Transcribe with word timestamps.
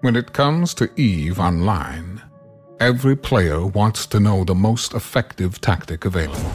When 0.00 0.14
it 0.14 0.32
comes 0.32 0.74
to 0.74 0.88
EVE 0.94 1.40
Online, 1.40 2.22
every 2.78 3.16
player 3.16 3.66
wants 3.66 4.06
to 4.06 4.20
know 4.20 4.44
the 4.44 4.54
most 4.54 4.94
effective 4.94 5.60
tactic 5.60 6.04
available. 6.04 6.52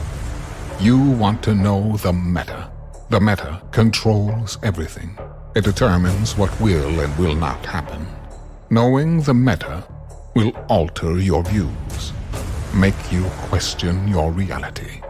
You 0.80 0.98
want 0.98 1.42
to 1.42 1.54
know 1.54 1.98
the 1.98 2.14
meta. 2.14 2.72
The 3.10 3.20
meta 3.20 3.60
controls 3.70 4.56
everything. 4.62 5.18
It 5.54 5.64
determines 5.64 6.38
what 6.38 6.58
will 6.58 7.00
and 7.00 7.18
will 7.18 7.34
not 7.34 7.66
happen. 7.66 8.06
Knowing 8.70 9.20
the 9.20 9.34
meta 9.34 9.84
will 10.34 10.52
alter 10.70 11.18
your 11.18 11.42
views, 11.42 12.14
make 12.74 13.12
you 13.12 13.24
question 13.50 14.08
your 14.08 14.32
reality. 14.32 15.02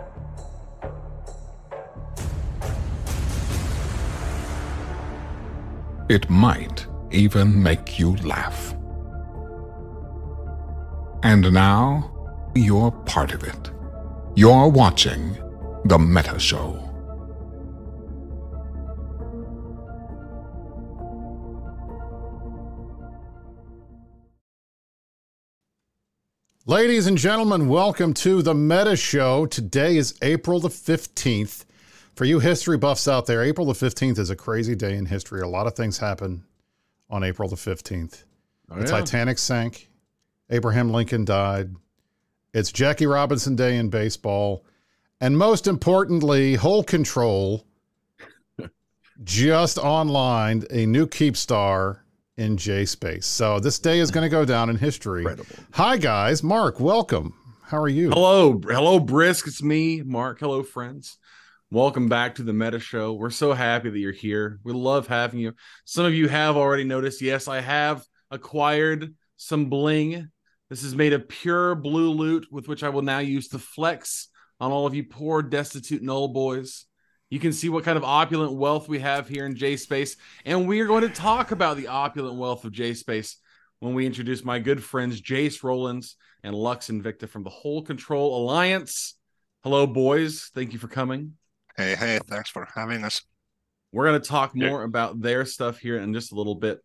It 6.09 6.29
might 6.29 6.89
even 7.15 7.63
make 7.63 7.99
you 7.99 8.17
laugh. 8.17 8.75
And 11.23 11.51
now, 11.53 12.11
you're 12.55 12.91
part 12.91 13.33
of 13.33 13.45
it. 13.45 13.71
You're 14.35 14.69
watching 14.69 15.39
The 15.85 15.99
Meta 15.99 16.39
Show. 16.39 16.81
Ladies 26.67 27.07
and 27.07 27.17
gentlemen, 27.17 27.69
welcome 27.69 28.13
to 28.15 28.43
the 28.43 28.55
Meta 28.55 28.97
Show. 28.97 29.47
Today 29.47 29.97
is 29.97 30.19
April 30.21 30.61
the 30.61 30.69
15th. 30.69 31.65
For 32.17 32.25
you 32.25 32.39
history 32.39 32.79
buffs 32.79 33.07
out 33.07 33.27
there, 33.27 33.43
April 33.43 33.67
the 33.67 33.73
15th 33.73 34.19
is 34.19 34.31
a 34.31 34.37
crazy 34.37 34.75
day 34.75 34.97
in 34.97 35.07
history. 35.07 35.41
A 35.41 35.49
lot 35.49 35.67
of 35.67 35.75
things 35.75 35.99
happen 35.99 36.45
on 37.15 37.23
April 37.23 37.49
the 37.49 37.55
15th. 37.55 38.25
Oh, 38.71 38.75
the 38.75 38.81
yeah. 38.81 38.87
Titanic 38.87 39.39
sank, 39.39 39.89
Abraham 40.51 40.91
Lincoln 40.91 41.25
died. 41.25 41.71
It's 42.53 42.73
Jackie 42.73 43.07
Robinson 43.07 43.55
Day 43.55 43.77
in 43.77 43.89
baseball. 43.89 44.65
And 45.21 45.39
most 45.39 45.69
importantly, 45.69 46.55
Hole 46.55 46.83
Control 46.83 47.65
just 49.25 49.79
online, 49.79 50.65
a 50.71 50.87
new 50.87 51.07
Keep 51.07 51.37
Star 51.37 52.05
in 52.37 52.57
J 52.57 52.85
Space. 52.85 53.27
So 53.27 53.61
this 53.61 53.79
day 53.79 54.01
is 54.01 54.11
going 54.11 54.25
to 54.25 54.29
go 54.29 54.45
down 54.45 54.69
in 54.69 54.77
history. 54.77 55.21
Incredible. 55.21 55.55
Hi, 55.75 55.97
guys. 55.97 56.43
Mark, 56.43 56.81
welcome. 56.81 57.35
How 57.63 57.79
are 57.79 57.89
you? 57.89 58.11
Hello, 58.11 58.61
hello, 58.61 58.99
Brisc. 58.99 59.47
It's 59.47 59.63
me, 59.63 60.03
Mark. 60.03 60.41
Hello, 60.41 60.65
friends. 60.65 61.19
Welcome 61.75 62.09
back 62.09 62.37
to 62.37 62.45
the 62.45 62.53
Meta 62.53 62.79
Show. 62.79 63.15
We're 63.15 63.31
so 63.31 63.53
happy 63.53 63.91
that 63.91 63.99
you're 63.99 64.13
here. 64.13 64.61
We 64.63 64.73
love 64.73 65.09
having 65.09 65.41
you. 65.41 65.55
Some 65.85 66.05
of 66.05 66.15
you 66.15 66.29
have 66.29 66.57
already 66.57 66.85
noticed. 66.85 67.21
Yes, 67.21 67.49
I 67.49 67.61
have 67.61 68.05
acquired 68.31 69.13
some 69.39 69.69
bling. 69.69 70.31
This 70.71 70.85
is 70.85 70.95
made 70.95 71.13
of 71.13 71.29
pure 71.29 71.75
blue 71.75 72.13
loot, 72.13 72.47
with 72.49 72.69
which 72.69 72.85
I 72.85 72.91
will 72.91 73.03
now 73.03 73.19
use 73.19 73.49
to 73.49 73.59
flex 73.59 74.29
on 74.61 74.71
all 74.71 74.87
of 74.87 74.95
you 74.95 75.03
poor, 75.03 75.43
destitute 75.43 76.01
null 76.01 76.29
boys. 76.29 76.87
You 77.29 77.41
can 77.41 77.53
see 77.53 77.69
what 77.69 77.83
kind 77.83 77.99
of 77.99 78.05
opulent 78.05 78.55
wealth 78.55 78.89
we 78.89 79.01
have 79.01 79.27
here 79.27 79.45
in 79.45 79.57
J 79.57 79.77
Space, 79.77 80.17
and 80.45 80.69
we 80.69 80.81
are 80.81 80.87
going 80.87 81.03
to 81.03 81.09
talk 81.09 81.51
about 81.51 81.77
the 81.77 81.89
opulent 81.89 82.39
wealth 82.39 82.65
of 82.65 82.71
J 82.71 82.95
Space 82.95 83.39
when 83.81 83.95
we 83.95 84.07
introduce 84.07 84.45
my 84.45 84.61
good 84.61 84.81
friends 84.81 85.21
Jace 85.21 85.65
Rollins 85.65 86.15
and 86.45 86.55
Lux 86.55 86.89
Invicta 86.89 87.29
from 87.29 87.43
the 87.43 87.51
Hole 87.51 87.83
Control 87.83 88.45
Alliance. 88.45 89.17
Hello, 89.65 89.89
boys. 89.89 90.53
Thank 90.55 90.73
you 90.73 90.79
for 90.79 90.87
coming. 90.87 91.33
Hey, 91.77 91.95
hey, 91.97 92.19
thanks 92.29 92.51
for 92.51 92.69
having 92.75 93.05
us. 93.05 93.23
We're 93.93 94.07
going 94.07 94.21
to 94.21 94.29
talk 94.29 94.53
Yeah. 94.55 94.69
more 94.71 94.83
about 94.83 95.21
their 95.21 95.45
stuff 95.45 95.79
here 95.79 95.97
in 95.99 96.13
just 96.15 96.33
a 96.33 96.35
little 96.35 96.55
bit. 96.55 96.81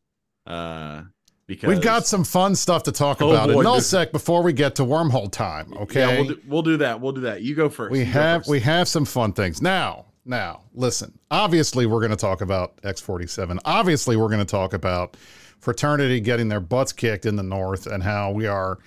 Uh, 0.48 1.04
because 1.48 1.68
We've 1.68 1.82
got 1.82 2.06
some 2.06 2.24
fun 2.24 2.56
stuff 2.56 2.84
to 2.84 2.92
talk 2.92 3.22
Oh, 3.22 3.32
about 3.32 3.50
in 3.50 3.56
boy, 3.56 3.64
nullsec 3.64 4.12
before 4.12 4.44
we 4.44 4.54
get 4.54 4.76
to 4.76 4.84
wormhole 4.84 5.32
time. 5.32 5.74
Okay, 5.76 6.00
Yeah, 6.02 6.20
we'll 6.22 6.28
do, 6.30 6.42
we'll 6.48 6.62
do 6.62 6.78
that. 6.78 7.02
We'll 7.02 7.12
do 7.12 7.22
that. 7.22 7.42
You 7.42 7.56
go 7.56 7.70
first. 7.70 7.92
we 7.92 8.00
You 8.00 8.06
have 8.06 8.42
first. 8.42 8.50
we 8.50 8.60
have 8.62 8.88
some 8.88 9.06
fun 9.06 9.34
things 9.34 9.62
now. 9.62 10.06
Now, 10.26 10.62
listen. 10.76 11.18
Obviously, 11.32 11.88
we're 11.88 12.00
going 12.02 12.12
to 12.12 12.16
talk 12.18 12.42
about 12.42 12.80
X47. 12.84 13.60
Obviously, 13.66 14.16
we're 14.16 14.28
going 14.28 14.40
to 14.40 14.46
talk 14.46 14.74
about 14.74 15.18
fraternity 15.60 16.20
getting 16.20 16.50
their 16.50 16.60
butts 16.60 16.94
kicked 16.94 17.26
in 17.26 17.36
the 17.36 17.44
North 17.44 17.88
and 17.88 18.04
how 18.04 18.32
we 18.32 18.46
are 18.46 18.78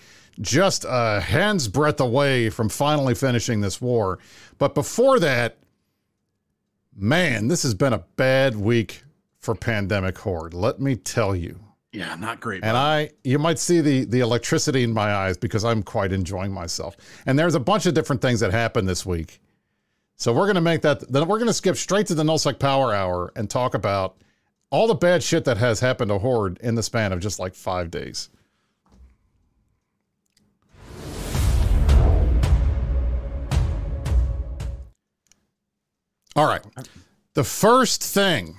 just 0.40 0.84
a 0.88 1.20
hand's 1.20 1.66
breadth 1.68 2.00
away 2.00 2.48
from 2.48 2.68
finally 2.68 3.14
finishing 3.14 3.60
this 3.60 3.80
war. 3.80 4.20
But 4.58 4.74
before 4.74 5.18
that, 5.20 5.58
man, 6.94 7.48
this 7.48 7.62
has 7.62 7.74
been 7.74 7.92
a 7.92 8.04
bad 8.16 8.56
week 8.56 9.02
for 9.38 9.54
Pandemic 9.54 10.16
Horde. 10.18 10.54
Let 10.54 10.80
me 10.80 10.96
tell 10.96 11.34
you. 11.34 11.58
yeah, 11.92 12.14
not 12.14 12.40
great. 12.40 12.62
And. 12.64 12.76
I, 12.76 13.10
you 13.24 13.38
might 13.38 13.58
see 13.58 13.80
the 13.80 14.04
the 14.04 14.20
electricity 14.20 14.82
in 14.82 14.92
my 14.92 15.14
eyes 15.14 15.36
because 15.36 15.64
I'm 15.64 15.82
quite 15.82 16.12
enjoying 16.12 16.52
myself. 16.52 16.96
And 17.26 17.38
there's 17.38 17.54
a 17.54 17.60
bunch 17.60 17.86
of 17.86 17.94
different 17.94 18.22
things 18.22 18.40
that 18.40 18.50
happened 18.52 18.88
this 18.88 19.04
week. 19.04 19.40
So 20.16 20.32
we're 20.32 20.46
gonna 20.46 20.60
make 20.60 20.82
that. 20.82 21.10
Then 21.12 21.26
we're 21.26 21.38
gonna 21.38 21.52
skip 21.52 21.76
straight 21.76 22.06
to 22.06 22.14
the 22.14 22.22
nullsec 22.22 22.58
power 22.58 22.94
hour 22.94 23.32
and 23.36 23.50
talk 23.50 23.74
about 23.74 24.16
all 24.70 24.86
the 24.86 24.94
bad 24.94 25.22
shit 25.22 25.44
that 25.44 25.58
has 25.58 25.80
happened 25.80 26.10
to 26.10 26.18
Horde 26.18 26.58
in 26.62 26.74
the 26.76 26.82
span 26.82 27.12
of 27.12 27.20
just 27.20 27.38
like 27.38 27.54
five 27.54 27.90
days. 27.90 28.30
All 36.36 36.46
right. 36.46 36.62
The 37.34 37.44
first 37.44 38.02
thing, 38.02 38.56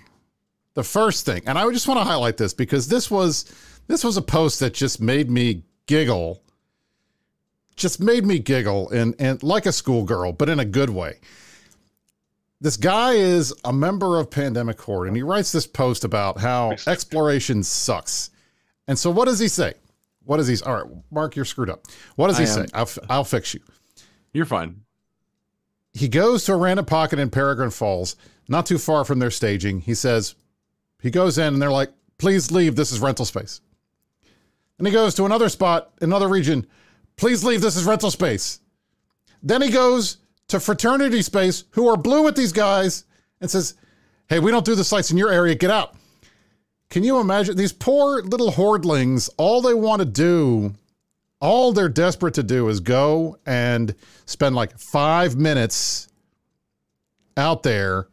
the 0.74 0.84
first 0.84 1.26
thing, 1.26 1.44
and 1.46 1.58
I 1.58 1.70
just 1.72 1.88
want 1.88 2.00
to 2.00 2.04
highlight 2.04 2.38
this 2.38 2.54
because 2.54 2.88
this 2.88 3.10
was 3.10 3.46
this 3.88 4.04
was 4.04 4.18
a 4.18 4.22
post 4.22 4.60
that 4.60 4.74
just 4.74 5.02
made 5.02 5.30
me 5.30 5.64
giggle. 5.86 6.42
Just 7.76 8.00
made 8.00 8.26
me 8.26 8.40
giggle 8.40 8.90
and 8.90 9.16
and 9.20 9.42
like 9.44 9.66
a 9.66 9.72
schoolgirl, 9.72 10.34
but 10.34 10.50
in 10.50 10.60
a 10.60 10.66
good 10.66 10.90
way. 10.90 11.20
This 12.62 12.78
guy 12.78 13.14
is 13.14 13.54
a 13.66 13.74
member 13.74 14.18
of 14.18 14.32
Pandemic 14.32 14.80
Horde, 14.80 15.10
and 15.10 15.18
he 15.18 15.22
writes 15.22 15.52
this 15.52 15.68
post 15.68 16.06
about 16.06 16.40
how 16.40 16.72
exploration 16.88 17.62
sucks. 17.62 18.30
And 18.88 18.98
so, 18.98 19.12
what 19.12 19.26
does 19.26 19.40
he 19.40 19.50
say? 19.50 19.74
What 20.24 20.38
does 20.38 20.48
he? 20.48 20.58
All 20.66 20.74
right, 20.74 20.92
Mark, 21.12 21.36
you're 21.36 21.44
screwed 21.44 21.70
up. 21.70 21.86
What 22.16 22.28
does 22.28 22.38
he 22.38 22.44
I 22.44 22.48
say? 22.48 22.66
I'll, 22.74 22.90
I'll 23.10 23.24
fix 23.26 23.54
you. 23.54 23.60
You're 24.32 24.46
fine. 24.46 24.82
He 25.94 26.08
goes 26.08 26.46
to 26.46 26.54
a 26.54 26.58
random 26.58 26.86
pocket 26.86 27.20
in 27.20 27.30
Perrigen 27.30 27.72
Falls, 27.72 28.16
not 28.48 28.66
too 28.66 28.78
far 28.78 29.06
from 29.06 29.20
their 29.20 29.32
staging. 29.32 29.82
He 29.82 29.94
says, 29.94 30.36
he 31.02 31.12
goes 31.12 31.38
in 31.38 31.54
and 31.54 31.62
they're 31.62 31.72
like, 31.72 31.92
please 32.18 32.52
leave. 32.52 32.76
This 32.76 32.92
is 32.92 33.00
rental 33.00 33.26
space. 33.26 33.62
And 34.78 34.88
he 34.88 34.94
goes 34.94 35.14
to 35.16 35.26
another 35.26 35.50
spot, 35.50 35.94
another 36.02 36.28
region. 36.28 36.66
Please 37.16 37.44
leave. 37.44 37.62
This 37.62 37.76
is 37.76 37.86
rental 37.86 38.10
space. 38.10 38.60
Then 39.44 39.62
he 39.62 39.70
goes 39.70 40.18
to 40.48 40.60
fraternity 40.60 41.22
space, 41.22 41.66
who 41.72 41.88
are 41.88 41.98
blue 41.98 42.24
with 42.24 42.36
these 42.36 42.52
guys, 42.52 43.06
and 43.40 43.50
says, 43.50 43.76
hey, 44.28 44.40
we 44.40 44.52
don't 44.52 44.66
do 44.66 44.76
the 44.76 44.84
sites 44.84 45.12
in 45.12 45.18
your 45.18 45.32
area. 45.32 45.56
Get 45.56 45.70
out. 45.70 45.96
Can 46.90 47.04
you 47.04 47.20
imagine 47.20 47.56
these 47.56 47.74
poor 47.74 48.22
little 48.22 48.52
hordlings? 48.52 49.30
All 49.38 49.62
they 49.62 49.74
want 49.74 50.02
to 50.02 50.06
do, 50.06 50.74
all 51.44 51.74
they're 51.74 51.90
desperate 51.90 52.36
to 52.36 52.44
do 52.44 52.70
is 52.70 52.82
go 52.82 53.38
and 53.46 53.96
spend 54.26 54.56
like 54.56 54.80
five 54.80 55.38
minutes 55.38 56.10
out 57.38 57.64
there 57.64 58.08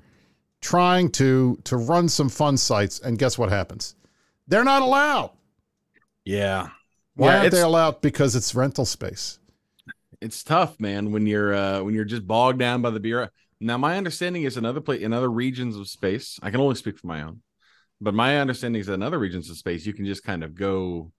trying 0.62 1.10
to 1.10 1.58
to 1.64 1.76
run 1.76 2.08
some 2.08 2.28
fun 2.28 2.56
sites. 2.56 3.00
And 3.00 3.18
guess 3.18 3.38
what 3.38 3.50
happens? 3.50 3.96
They're 4.48 4.64
not 4.64 4.82
allowed. 4.82 5.32
Yeah. 6.24 6.70
Why 7.14 7.36
Yeah, 7.36 7.38
aren't 7.38 7.50
they 7.52 7.60
allowed? 7.60 8.00
Because 8.00 8.34
it's 8.34 8.52
rental 8.54 8.84
space. 8.84 9.38
it's 10.20 10.44
tough, 10.44 10.78
man, 10.80 11.12
when 11.12 11.26
you're 11.26 11.54
uh 11.54 11.82
when 11.82 11.94
you're 11.94 12.04
just 12.04 12.26
bogged 12.26 12.58
down 12.58 12.82
by 12.82 12.90
the 12.90 13.00
bureau. 13.00 13.28
Now, 13.60 13.76
my 13.78 13.96
understanding 13.98 14.44
is 14.44 14.56
in 14.56 14.64
other 14.64 14.80
place 14.80 15.02
in 15.02 15.12
other 15.12 15.30
regions 15.30 15.76
of 15.76 15.88
space, 15.88 16.38
I 16.42 16.50
can 16.50 16.60
only 16.60 16.74
speak 16.76 16.98
for 16.98 17.06
my 17.06 17.22
own, 17.22 17.42
but 18.00 18.14
my 18.14 18.38
understanding 18.40 18.80
is 18.80 18.88
that 18.88 18.94
in 18.94 19.02
other 19.02 19.18
regions 19.18 19.50
of 19.50 19.58
space, 19.58 19.86
you 19.86 19.94
can 19.94 20.06
just 20.06 20.24
kind 20.24 20.44
of 20.44 20.54
go 20.54 21.12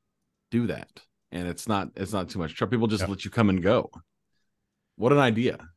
do 0.51 0.67
that, 0.67 0.89
and 1.31 1.47
it's 1.47 1.67
not 1.67 1.89
it's 1.95 2.13
not 2.13 2.29
too 2.29 2.39
much 2.39 2.55
trouble. 2.55 2.71
People 2.71 2.87
just 2.87 3.03
Yeah. 3.03 3.09
let 3.09 3.25
you 3.25 3.31
come 3.31 3.49
and 3.49 3.61
go. 3.61 3.89
What 4.95 5.11
an 5.11 5.19
idea! 5.19 5.69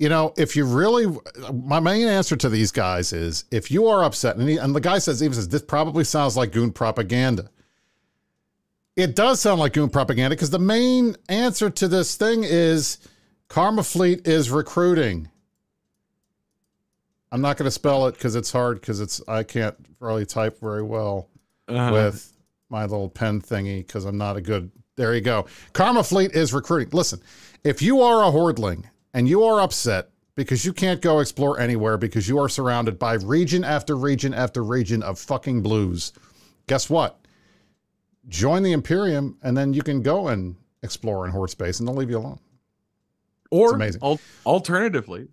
you 0.00 0.08
know, 0.08 0.34
if 0.36 0.56
you 0.56 0.64
really, 0.66 1.06
my 1.52 1.78
main 1.78 2.08
answer 2.08 2.34
to 2.34 2.48
these 2.48 2.72
guys 2.72 3.12
is 3.12 3.44
if 3.52 3.70
you 3.70 3.86
are 3.86 4.02
upset, 4.02 4.36
and, 4.36 4.48
he, 4.48 4.56
and 4.56 4.74
the 4.74 4.80
guy 4.80 4.98
says, 4.98 5.22
even 5.22 5.34
says, 5.34 5.48
this 5.48 5.62
probably 5.62 6.02
sounds 6.02 6.36
like 6.36 6.50
goon 6.50 6.72
propaganda. 6.72 7.48
It 8.96 9.14
does 9.14 9.40
sound 9.40 9.60
like 9.60 9.72
goon 9.72 9.88
propaganda 9.90 10.34
because 10.34 10.50
the 10.50 10.58
main 10.58 11.14
answer 11.28 11.70
to 11.70 11.86
this 11.86 12.16
thing 12.16 12.42
is 12.42 12.98
Karma 13.48 13.84
Fleet 13.84 14.26
is 14.26 14.50
recruiting. 14.50 15.28
I'm 17.30 17.40
not 17.40 17.56
going 17.56 17.66
to 17.66 17.70
spell 17.70 18.08
it 18.08 18.14
because 18.14 18.34
it's 18.34 18.50
hard 18.50 18.80
because 18.80 19.00
it's 19.00 19.20
I 19.28 19.44
can't 19.44 19.76
really 20.00 20.26
type 20.26 20.60
very 20.60 20.82
well 20.82 21.28
Uh, 21.68 21.90
with 21.92 22.32
my 22.70 22.82
little 22.82 23.08
pen 23.08 23.40
thingy 23.40 23.86
because 23.86 24.04
I'm 24.04 24.18
not 24.18 24.36
a 24.36 24.40
good. 24.40 24.70
There 24.96 25.14
you 25.14 25.20
go. 25.20 25.46
Karma 25.72 26.04
Fleet 26.04 26.32
is 26.32 26.52
recruiting. 26.52 26.90
Listen, 26.92 27.20
if 27.64 27.82
you 27.82 28.00
are 28.00 28.22
a 28.22 28.30
hordling 28.32 28.84
and 29.12 29.28
you 29.28 29.42
are 29.44 29.60
upset 29.60 30.10
because 30.36 30.64
you 30.64 30.72
can't 30.72 31.00
go 31.00 31.18
explore 31.20 31.58
anywhere 31.60 31.96
because 31.96 32.28
you 32.28 32.38
are 32.38 32.48
surrounded 32.48 32.98
by 32.98 33.14
region 33.14 33.64
after 33.64 33.96
region 33.96 34.32
after 34.34 34.62
region 34.62 35.02
of 35.02 35.18
fucking 35.18 35.62
blues, 35.62 36.12
guess 36.66 36.88
what? 36.90 37.20
join 38.28 38.62
the 38.62 38.72
Imperium, 38.72 39.36
and 39.42 39.54
then 39.54 39.74
you 39.74 39.82
can 39.82 40.00
go 40.00 40.28
and 40.28 40.56
explore 40.82 41.26
in 41.26 41.30
Horde 41.30 41.50
space, 41.50 41.78
and 41.78 41.86
they'll 41.86 41.94
leave 41.94 42.08
you 42.08 42.16
alone. 42.16 42.38
Or 43.50 43.74
amazing. 43.74 44.00
al- 44.02 44.18
alternatively, 44.46 45.28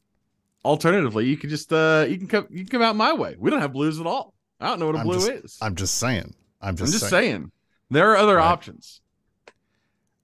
alternatively, 0.65 1.25
you 1.25 1.37
can 1.37 1.49
just 1.49 1.71
uh 1.71 2.05
you 2.09 2.17
can 2.17 2.27
come 2.27 2.47
you 2.49 2.59
can 2.59 2.67
come 2.67 2.81
out 2.81 2.95
my 2.97 3.13
way. 3.13 3.35
We 3.39 3.49
don't 3.49 3.61
have 3.61 3.71
blues 3.71 3.99
at 3.99 4.05
all. 4.05 4.33
I 4.59 4.67
don't 4.67 4.79
know 4.79 4.87
what 4.87 4.95
a 4.95 4.99
I'm 4.99 5.05
blue 5.05 5.15
just- 5.15 5.29
is. 5.31 5.57
I'm 5.61 5.75
just 5.75 5.95
saying. 5.95 6.35
I'm 6.61 6.69
I'm 6.69 6.75
just, 6.77 6.93
just 6.93 7.09
saying. 7.09 7.23
saying. 7.31 7.51
There 7.89 8.11
are 8.11 8.17
other 8.17 8.35
Right. 8.37 8.45
options. 8.45 9.01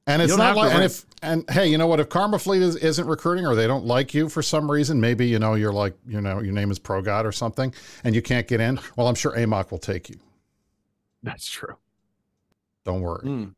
And 0.06 0.22
it's 0.22 0.38
not 0.38 0.56
like, 0.56 0.74
and 0.74 0.86
if, 0.86 1.06
and 1.22 1.44
hey, 1.50 1.68
you 1.68 1.78
know 1.78 1.88
what? 1.88 2.00
If 2.00 2.08
Karma 2.08 2.40
Fleet 2.40 2.62
is, 2.62 2.78
isn't 2.78 3.06
recruiting 3.06 3.46
or 3.46 3.56
they 3.56 3.68
don't 3.68 3.84
like 3.86 4.14
you 4.14 4.30
for 4.30 4.42
some 4.42 4.72
reason, 4.72 5.02
maybe, 5.02 5.28
you 5.28 5.38
know, 5.38 5.56
you're 5.56 5.74
like, 5.74 5.96
you 6.08 6.22
know, 6.22 6.40
your 6.40 6.54
name 6.54 6.72
is 6.72 6.80
Pro 6.80 7.02
God 7.02 7.26
or 7.26 7.34
something 7.34 7.74
and 8.06 8.16
you 8.16 8.22
can't 8.22 8.48
get 8.48 8.62
in. 8.62 8.80
Well, 8.96 9.10
I'm 9.10 9.16
sure 9.16 9.34
Amok 9.34 9.70
will 9.70 9.80
take 9.80 10.10
you. 10.10 10.18
That's 11.24 11.46
true. 11.46 11.76
Don't 12.86 13.02
worry. 13.02 13.26
Mm. 13.28 13.54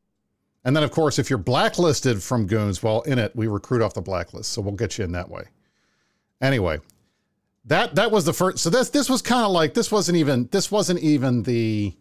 And 0.66 0.75
then, 0.75 0.84
of 0.84 0.90
course, 0.90 1.20
if 1.20 1.30
you're 1.30 1.38
blacklisted 1.38 2.24
from 2.24 2.48
Goons, 2.48 2.82
well, 2.82 3.04
INIT, 3.04 3.36
we 3.36 3.46
recruit 3.46 3.84
off 3.84 3.94
the 3.94 4.02
blacklist. 4.02 4.52
So 4.52 4.62
we'll 4.62 4.74
get 4.74 4.98
you 4.98 5.04
in 5.04 5.12
that 5.12 5.30
way. 5.30 5.44
Anyway, 6.42 6.80
that, 7.66 7.94
that 7.94 8.10
was 8.10 8.25
the 8.25 8.34
first. 8.34 8.58
So 8.58 8.72
this, 8.72 8.90
this 8.90 9.08
was 9.08 9.22
kind 9.22 9.46
of 9.46 9.52
like, 9.52 9.75
this 9.75 9.92
wasn't 9.92 10.18
even, 10.18 10.50
this 10.52 10.72
wasn't 10.72 11.00
even 11.02 11.44
the, 11.44 11.96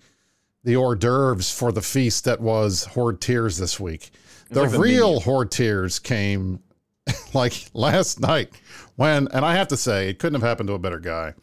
the 0.65 0.77
hors 0.77 0.97
d'oeuvres 0.97 1.51
for 1.51 1.73
the 1.73 1.83
feast 1.83 2.25
that 2.25 2.41
was 2.41 2.85
Horde 2.85 3.21
Tears 3.21 3.57
this 3.57 3.79
week. 3.79 4.11
The 4.51 4.65
like 4.65 4.79
real. 4.79 5.21
Horde 5.21 5.51
Tears 5.51 5.99
came 5.99 6.61
like 7.35 7.71
last 7.75 8.21
night 8.21 8.51
when, 8.97 9.29
and 9.29 9.45
I 9.45 9.55
have 9.55 9.69
to 9.69 9.77
say, 9.77 10.09
it 10.09 10.19
couldn't 10.19 10.41
have 10.41 10.49
happened 10.49 10.69
to 10.69 10.75
a 10.75 10.79
better 10.79 10.99
guy. 10.99 11.35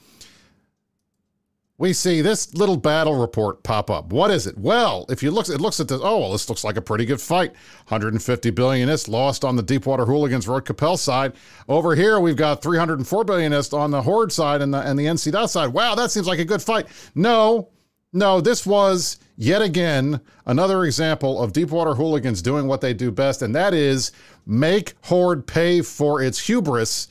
We 1.78 1.92
see 1.92 2.22
this 2.22 2.54
little 2.54 2.78
battle 2.78 3.16
report 3.16 3.62
pop 3.64 3.90
up. 3.90 4.14
What 4.14 4.32
is 4.32 4.48
it? 4.48 4.58
Well, 4.58 5.06
if 5.10 5.22
you 5.22 5.30
look, 5.30 5.50
it 5.50 5.60
looks 5.60 5.82
at 5.82 5.90
this. 5.90 6.00
Oh, 6.02 6.20
well, 6.20 6.32
this 6.32 6.48
looks 6.48 6.64
like 6.64 6.78
a 6.78 6.82
pretty 6.82 7.04
good 7.04 7.20
fight. 7.20 7.52
150 7.90 8.50
billion 8.52 8.88
ISK 8.88 9.10
lost 9.10 9.44
on 9.44 9.58
the 9.58 9.64
Deepwater 9.64 10.06
Hooligans 10.06 10.48
Rote 10.48 10.66
Kapelle 10.66 10.98
side. 10.98 11.34
Over 11.68 11.94
here, 11.94 12.22
we've 12.22 12.38
got 12.38 12.62
304 12.62 13.26
billion 13.26 13.52
ISK 13.52 13.78
on 13.78 13.92
the 13.92 14.02
Horde 14.02 14.32
side 14.32 14.62
and 14.62 14.74
the 14.74 14.80
and 14.80 14.98
the 14.98 15.06
NC 15.06 15.50
side. 15.50 15.74
Wow, 15.74 15.96
that 15.96 16.12
seems 16.12 16.28
like 16.28 16.40
a 16.40 16.46
good 16.46 16.62
fight. 16.62 16.88
No, 17.14 17.68
no, 18.16 18.40
this 18.40 18.66
was 18.66 19.20
yet 19.38 19.62
again 19.62 20.22
another 20.46 20.86
example 20.86 21.42
of 21.42 21.54
Deepwater 21.54 21.96
Hooligans 21.96 22.42
doing 22.42 22.66
what 22.66 22.82
they 22.82 22.94
do 22.94 23.12
best, 23.12 23.42
and 23.42 23.54
that 23.54 23.74
is 23.74 24.12
make 24.46 24.94
Horde 25.04 25.46
pay 25.46 25.82
for 25.82 26.22
its 26.22 26.48
hubris. 26.48 27.10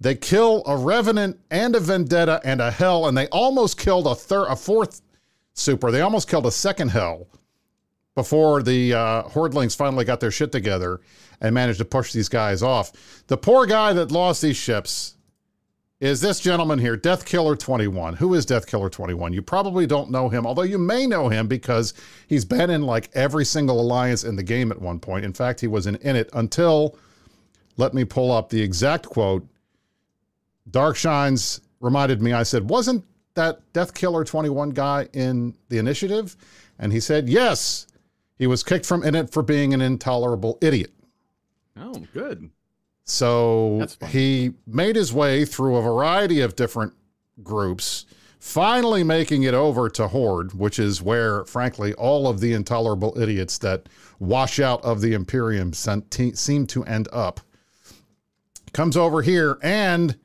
They 0.00 0.14
kill 0.14 0.62
a 0.66 0.76
Revenant 0.76 1.40
and 1.50 1.74
a 1.74 1.80
Vendetta 1.80 2.40
and 2.44 2.60
a 2.60 2.70
Hell, 2.70 3.06
and 3.06 3.16
they 3.16 3.28
almost 3.28 3.78
killed 3.78 4.06
a 4.06 4.14
third, 4.14 4.46
a 4.48 4.56
fourth 4.56 5.00
super. 5.54 5.90
They 5.90 6.02
almost 6.02 6.28
killed 6.28 6.46
a 6.46 6.50
second 6.50 6.90
Hell 6.90 7.28
before 8.14 8.62
the 8.62 8.92
uh, 8.92 9.22
Hordelings 9.24 9.74
finally 9.74 10.04
got 10.04 10.20
their 10.20 10.30
shit 10.30 10.52
together 10.52 11.00
and 11.40 11.54
managed 11.54 11.78
to 11.78 11.84
push 11.86 12.12
these 12.12 12.28
guys 12.28 12.62
off. 12.62 13.24
The 13.26 13.38
poor 13.38 13.64
guy 13.64 13.94
that 13.94 14.12
lost 14.12 14.42
these 14.42 14.56
ships 14.56 15.14
is 16.02 16.20
this 16.20 16.40
gentleman 16.40 16.80
here, 16.80 16.96
Death 16.96 17.24
Killer 17.24 17.54
21. 17.54 18.14
Who 18.14 18.34
is 18.34 18.44
Death 18.44 18.66
Killer 18.66 18.90
21? 18.90 19.32
You 19.32 19.40
probably 19.40 19.86
don't 19.86 20.10
know 20.10 20.28
him, 20.28 20.44
although 20.44 20.62
you 20.62 20.76
may 20.76 21.06
know 21.06 21.28
him 21.28 21.46
because 21.46 21.94
he's 22.26 22.44
been 22.44 22.70
in 22.70 22.82
like 22.82 23.08
every 23.14 23.44
single 23.44 23.80
alliance 23.80 24.24
in 24.24 24.34
the 24.34 24.42
game 24.42 24.72
at 24.72 24.82
one 24.82 24.98
point. 24.98 25.24
In 25.24 25.32
fact, 25.32 25.60
he 25.60 25.68
was 25.68 25.86
in, 25.86 25.94
INIT 25.98 26.28
until, 26.32 26.98
let 27.76 27.94
me 27.94 28.04
pull 28.04 28.32
up 28.32 28.48
the 28.48 28.60
exact 28.60 29.06
quote. 29.06 29.46
Dark 30.72 30.96
Shines 30.96 31.60
reminded 31.78 32.20
me, 32.20 32.32
I 32.32 32.42
said, 32.42 32.68
wasn't 32.68 33.04
that 33.34 33.60
Death 33.72 33.94
Killer 33.94 34.24
21 34.24 34.70
guy 34.70 35.08
in 35.12 35.54
the 35.68 35.78
initiative? 35.78 36.36
And 36.80 36.92
he 36.92 36.98
said, 36.98 37.28
yes. 37.28 37.86
He 38.38 38.48
was 38.48 38.64
kicked 38.64 38.86
from 38.86 39.02
INIT 39.02 39.30
for 39.30 39.44
being 39.44 39.72
an 39.72 39.80
intolerable 39.80 40.58
idiot. 40.60 40.92
Oh, 41.76 42.02
good. 42.12 42.50
So 43.04 43.86
he 44.08 44.52
made 44.66 44.96
his 44.96 45.12
way 45.12 45.44
through 45.44 45.76
a 45.76 45.82
variety 45.82 46.40
of 46.40 46.56
different 46.56 46.94
groups, 47.42 48.06
finally 48.38 49.02
making 49.02 49.42
it 49.42 49.54
over 49.54 49.88
to 49.90 50.08
Horde, 50.08 50.54
which 50.54 50.78
is 50.78 51.02
where, 51.02 51.44
frankly, 51.44 51.94
all 51.94 52.28
of 52.28 52.40
the 52.40 52.52
intolerable 52.52 53.18
idiots 53.20 53.58
that 53.58 53.88
wash 54.18 54.60
out 54.60 54.84
of 54.84 55.00
the 55.00 55.14
Imperium 55.14 55.72
seem 55.72 56.66
to 56.66 56.84
end 56.84 57.08
up. 57.12 57.40
Comes 58.72 58.96
over 58.96 59.22
here, 59.22 59.58
and 59.62 60.16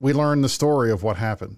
we 0.00 0.12
learn 0.12 0.42
the 0.42 0.48
story 0.48 0.90
of 0.90 1.02
what 1.02 1.16
happened. 1.16 1.56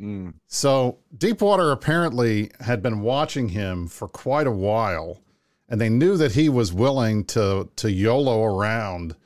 Mm. 0.00 0.34
So 0.46 0.98
Deepwater 1.16 1.70
apparently 1.70 2.50
had 2.60 2.82
been 2.82 3.00
watching 3.00 3.50
him 3.50 3.86
for 3.86 4.08
quite 4.08 4.46
a 4.46 4.52
while, 4.52 5.20
and 5.68 5.80
they 5.80 5.88
knew 5.88 6.16
that 6.16 6.32
he 6.32 6.48
was 6.48 6.72
willing 6.72 7.24
to 7.26 7.68
to 7.76 7.90
YOLO 7.90 8.44
around 8.44 9.16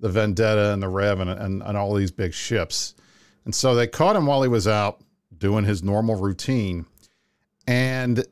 the 0.00 0.08
Vendetta 0.08 0.72
and 0.72 0.82
the 0.82 0.88
Rev 0.88 1.20
and, 1.20 1.62
and 1.62 1.76
all 1.76 1.94
these 1.94 2.10
big 2.10 2.34
ships. 2.34 2.94
And 3.44 3.54
so 3.54 3.74
they 3.74 3.86
caught 3.86 4.16
him 4.16 4.26
while 4.26 4.42
he 4.42 4.48
was 4.48 4.66
out 4.66 5.02
doing 5.36 5.64
his 5.64 5.82
normal 5.82 6.16
routine. 6.16 6.86
And 7.66 8.24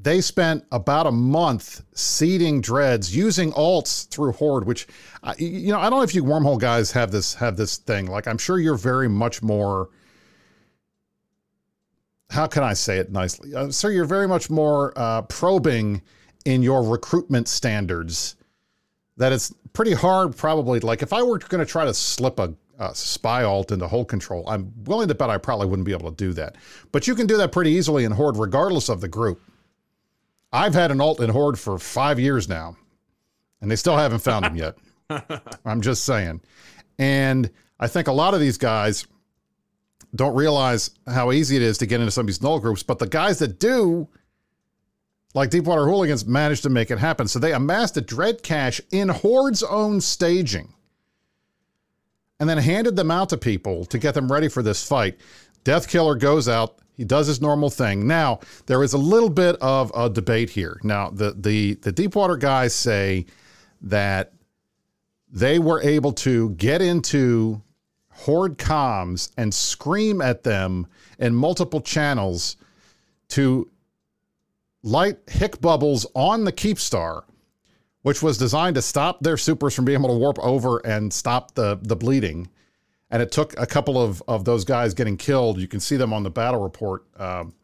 they 0.00 0.20
spent 0.20 0.64
about 0.70 1.06
a 1.06 1.12
month 1.12 1.82
seeding 1.92 2.60
dreads 2.60 3.14
using 3.14 3.52
alts 3.52 4.08
through 4.08 4.32
Horde, 4.32 4.66
which 4.66 4.86
you 5.38 5.72
know 5.72 5.78
I 5.80 5.90
don't 5.90 5.98
know 5.98 6.04
if 6.04 6.14
you 6.14 6.22
wormhole 6.22 6.58
guys 6.58 6.92
have 6.92 7.10
this 7.10 7.34
have 7.34 7.56
this 7.56 7.78
thing. 7.78 8.06
Like 8.06 8.28
I'm 8.28 8.38
sure 8.38 8.58
you're 8.58 8.76
very 8.76 9.08
much 9.08 9.42
more. 9.42 9.90
How 12.30 12.46
can 12.46 12.62
I 12.62 12.74
say 12.74 12.98
it 12.98 13.10
nicely? 13.10 13.54
Uh, 13.54 13.70
so 13.70 13.88
you're 13.88 14.04
very 14.04 14.28
much 14.28 14.50
more 14.50 14.92
uh, 14.96 15.22
probing 15.22 16.02
in 16.44 16.62
your 16.62 16.82
recruitment 16.82 17.48
standards. 17.48 18.36
That 19.16 19.32
it's 19.32 19.52
pretty 19.72 19.94
hard, 19.94 20.36
probably. 20.36 20.80
Like 20.80 21.02
if 21.02 21.12
I 21.12 21.22
were 21.22 21.38
going 21.38 21.64
to 21.64 21.70
try 21.70 21.84
to 21.84 21.94
slip 21.94 22.38
a, 22.38 22.54
a 22.78 22.94
spy 22.94 23.42
alt 23.44 23.72
into 23.72 23.88
Hole 23.88 24.04
Control, 24.04 24.44
I'm 24.48 24.72
willing 24.84 25.08
to 25.08 25.14
bet 25.14 25.30
I 25.30 25.38
probably 25.38 25.66
wouldn't 25.66 25.86
be 25.86 25.92
able 25.92 26.10
to 26.10 26.16
do 26.16 26.32
that. 26.34 26.56
But 26.92 27.08
you 27.08 27.14
can 27.14 27.26
do 27.26 27.36
that 27.38 27.50
pretty 27.50 27.70
easily 27.70 28.04
in 28.04 28.12
Horde, 28.12 28.36
regardless 28.36 28.88
of 28.88 29.00
the 29.00 29.08
group. 29.08 29.40
I've 30.52 30.74
had 30.74 30.90
an 30.90 31.00
alt 31.00 31.20
in 31.20 31.30
Horde 31.30 31.58
for 31.58 31.78
five 31.78 32.20
years 32.20 32.48
now, 32.48 32.76
and 33.60 33.70
they 33.70 33.76
still 33.76 33.96
haven't 33.96 34.20
found 34.20 34.46
him 34.46 34.56
yet. 34.56 34.76
I'm 35.64 35.80
just 35.80 36.04
saying. 36.04 36.40
And 36.98 37.50
I 37.80 37.86
think 37.88 38.08
a 38.08 38.12
lot 38.12 38.34
of 38.34 38.40
these 38.40 38.58
guys 38.58 39.06
don't 40.18 40.34
realize 40.34 40.90
how 41.06 41.30
easy 41.30 41.54
it 41.54 41.62
is 41.62 41.78
to 41.78 41.86
get 41.86 42.00
into 42.00 42.10
some 42.10 42.22
of 42.22 42.26
these 42.26 42.42
null 42.42 42.58
groups, 42.58 42.82
but 42.82 42.98
the 42.98 43.06
guys 43.06 43.38
that 43.38 43.60
do, 43.60 44.08
like 45.32 45.48
Deepwater 45.48 45.86
Hooligans, 45.86 46.26
managed 46.26 46.64
to 46.64 46.68
make 46.68 46.90
it 46.90 46.98
happen. 46.98 47.28
So 47.28 47.38
they 47.38 47.52
amassed 47.52 47.96
a 47.96 48.00
dread 48.00 48.42
cache 48.42 48.80
in 48.90 49.08
Horde's 49.08 49.62
own 49.62 50.00
staging 50.00 50.74
and 52.40 52.48
then 52.48 52.58
handed 52.58 52.96
them 52.96 53.12
out 53.12 53.28
to 53.28 53.36
people 53.36 53.84
to 53.86 53.98
get 53.98 54.14
them 54.14 54.30
ready 54.30 54.48
for 54.48 54.60
this 54.60 54.86
fight. 54.86 55.18
Death 55.62 55.88
Killer 55.88 56.16
goes 56.16 56.48
out. 56.48 56.80
He 56.96 57.04
does 57.04 57.28
his 57.28 57.40
normal 57.40 57.70
thing. 57.70 58.08
Now, 58.08 58.40
there 58.66 58.82
is 58.82 58.94
a 58.94 58.98
little 58.98 59.30
bit 59.30 59.54
of 59.60 59.92
a 59.94 60.10
debate 60.10 60.50
here. 60.50 60.80
Now, 60.82 61.10
the 61.10 61.32
the 61.38 61.74
the 61.74 61.92
Deepwater 61.92 62.36
guys 62.36 62.74
say 62.74 63.26
that 63.82 64.32
they 65.30 65.60
were 65.60 65.80
able 65.80 66.12
to 66.12 66.50
get 66.50 66.82
into 66.82 67.62
Horde 68.18 68.58
comms 68.58 69.30
and 69.36 69.54
scream 69.54 70.20
at 70.20 70.42
them 70.42 70.88
in 71.20 71.34
multiple 71.34 71.80
channels 71.80 72.56
to 73.28 73.70
light 74.82 75.18
HIC 75.28 75.60
bubbles 75.60 76.04
on 76.14 76.44
the 76.44 76.52
Keepstar, 76.52 77.22
which 78.02 78.20
was 78.20 78.36
designed 78.36 78.74
to 78.74 78.82
stop 78.82 79.20
their 79.20 79.36
supers 79.36 79.72
from 79.72 79.84
being 79.84 80.00
able 80.00 80.08
to 80.08 80.18
warp 80.18 80.38
over 80.40 80.78
and 80.78 81.12
stop 81.12 81.54
the 81.54 81.78
the 81.80 81.94
bleeding. 81.94 82.48
And 83.10 83.22
it 83.22 83.30
took 83.30 83.58
a 83.58 83.66
couple 83.66 84.02
of, 84.02 84.22
of 84.26 84.44
those 84.44 84.64
guys 84.64 84.94
getting 84.94 85.16
killed. 85.16 85.58
You 85.58 85.68
can 85.68 85.80
see 85.80 85.96
them 85.96 86.12
on 86.12 86.24
the 86.24 86.30
battle 86.30 86.60
report. 86.60 87.04
Um, 87.18 87.54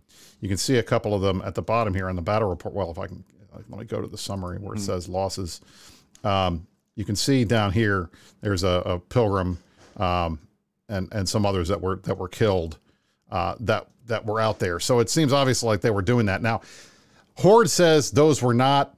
you 0.41 0.49
can 0.49 0.57
see 0.57 0.79
a 0.79 0.83
couple 0.83 1.15
of 1.15 1.21
them 1.21 1.43
at 1.45 1.55
the 1.55 1.63
bottom 1.63 1.93
here 1.95 2.09
on 2.09 2.17
the 2.17 2.23
battle 2.23 2.49
report. 2.49 2.75
Well, 2.75 2.91
if 2.91 2.99
I 2.99 3.09
can, 3.09 3.25
let 3.69 3.81
me 3.81 3.85
go 3.85 4.01
to 4.01 4.07
the 4.07 4.17
summary 4.17 4.59
where 4.59 4.75
it 4.75 4.81
says 4.81 5.09
losses. 5.09 5.61
Um, 6.23 6.67
you 6.95 7.05
can 7.05 7.17
see 7.17 7.45
down 7.45 7.73
here 7.73 8.09
there's 8.41 8.63
a, 8.63 8.83
a 8.87 8.99
pilgrim 9.01 9.59
um, 9.97 10.39
and 10.89 11.09
and 11.13 11.29
some 11.29 11.47
others 11.47 11.69
that 11.69 11.81
were 11.81 11.97
that 12.05 12.19
were 12.19 12.29
killed 12.29 12.79
uh, 13.31 13.55
that 13.61 13.89
that 14.07 14.25
were 14.25 14.41
out 14.41 14.59
there. 14.59 14.81
So 14.81 14.99
it 15.01 15.11
seems 15.11 15.33
obviously 15.33 15.69
like 15.69 15.81
they 15.81 15.91
were 15.91 16.03
doing 16.03 16.27
that. 16.27 16.43
Now, 16.43 16.61
Horde 17.37 17.71
says 17.71 18.11
those 18.11 18.43
were 18.43 18.55
not. 18.55 18.95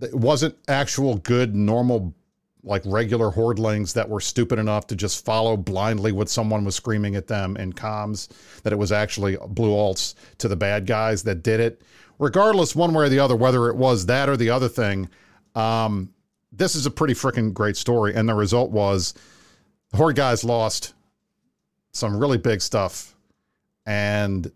It 0.00 0.14
wasn't 0.14 0.56
actual 0.68 1.16
good 1.16 1.54
normal 1.54 2.14
like 2.64 2.82
regular 2.84 3.30
hordelings 3.30 3.94
that 3.94 4.08
were 4.08 4.20
stupid 4.20 4.58
enough 4.58 4.86
to 4.88 4.96
just 4.96 5.24
follow 5.24 5.56
blindly 5.56 6.12
what 6.12 6.28
someone 6.28 6.64
was 6.64 6.74
screaming 6.74 7.16
at 7.16 7.26
them 7.26 7.56
in 7.56 7.72
comms, 7.72 8.28
that 8.62 8.72
it 8.72 8.76
was 8.76 8.92
actually 8.92 9.36
blue 9.48 9.70
alts 9.70 10.14
to 10.38 10.48
the 10.48 10.56
bad 10.56 10.86
guys 10.86 11.22
that 11.22 11.42
did 11.42 11.60
it. 11.60 11.82
Regardless, 12.18 12.74
one 12.74 12.92
way 12.92 13.06
or 13.06 13.08
the 13.08 13.20
other, 13.20 13.36
whether 13.36 13.68
it 13.68 13.76
was 13.76 14.06
that 14.06 14.28
or 14.28 14.36
the 14.36 14.50
other 14.50 14.68
thing, 14.68 15.08
um, 15.54 16.12
this 16.52 16.74
is 16.74 16.84
a 16.84 16.90
pretty 16.90 17.14
freaking 17.14 17.54
great 17.54 17.76
story. 17.76 18.14
And 18.14 18.28
the 18.28 18.34
result 18.34 18.70
was 18.70 19.14
the 19.90 19.96
Horde 19.96 20.16
guys 20.16 20.44
lost 20.44 20.94
some 21.92 22.16
really 22.16 22.38
big 22.38 22.60
stuff. 22.60 23.14
And 23.86 24.52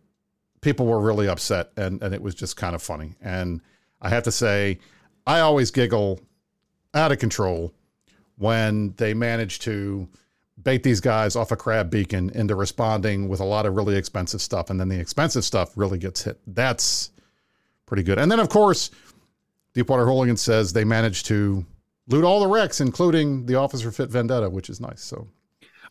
people 0.60 0.86
were 0.86 1.00
really 1.00 1.28
upset, 1.28 1.72
and 1.76 2.02
and 2.02 2.14
it 2.14 2.22
was 2.22 2.34
just 2.34 2.56
kind 2.56 2.74
of 2.74 2.82
funny. 2.82 3.14
And 3.20 3.60
I 4.00 4.08
have 4.08 4.22
to 4.24 4.32
say, 4.32 4.78
I 5.26 5.40
always 5.40 5.70
giggle 5.70 6.20
out 6.94 7.12
of 7.12 7.18
control 7.18 7.72
when 8.36 8.94
they 8.96 9.14
manage 9.14 9.58
to 9.60 10.08
bait 10.62 10.82
these 10.82 11.00
guys 11.00 11.34
off 11.36 11.50
a 11.50 11.56
crab 11.56 11.90
beacon 11.90 12.30
into 12.30 12.54
responding 12.54 13.28
with 13.28 13.40
a 13.40 13.44
lot 13.44 13.66
of 13.66 13.74
really 13.74 13.96
expensive 13.96 14.40
stuff, 14.40 14.70
and 14.70 14.78
then 14.78 14.88
the 14.88 14.98
expensive 14.98 15.44
stuff 15.44 15.76
really 15.76 15.98
gets 15.98 16.22
hit. 16.22 16.38
That's 16.46 17.10
pretty 17.86 18.02
good. 18.02 18.18
And 18.18 18.30
then, 18.30 18.40
of 18.40 18.48
course, 18.48 18.90
Deepwater 19.74 20.04
Hooligan 20.04 20.36
says 20.36 20.72
they 20.72 20.84
managed 20.84 21.26
to 21.26 21.64
loot 22.08 22.24
all 22.24 22.40
the 22.40 22.48
wrecks, 22.48 22.80
including 22.80 23.46
the 23.46 23.56
Officer 23.56 23.90
Fit 23.90 24.10
Vendetta, 24.10 24.50
which 24.50 24.70
is 24.70 24.80
nice. 24.80 25.02
So, 25.02 25.28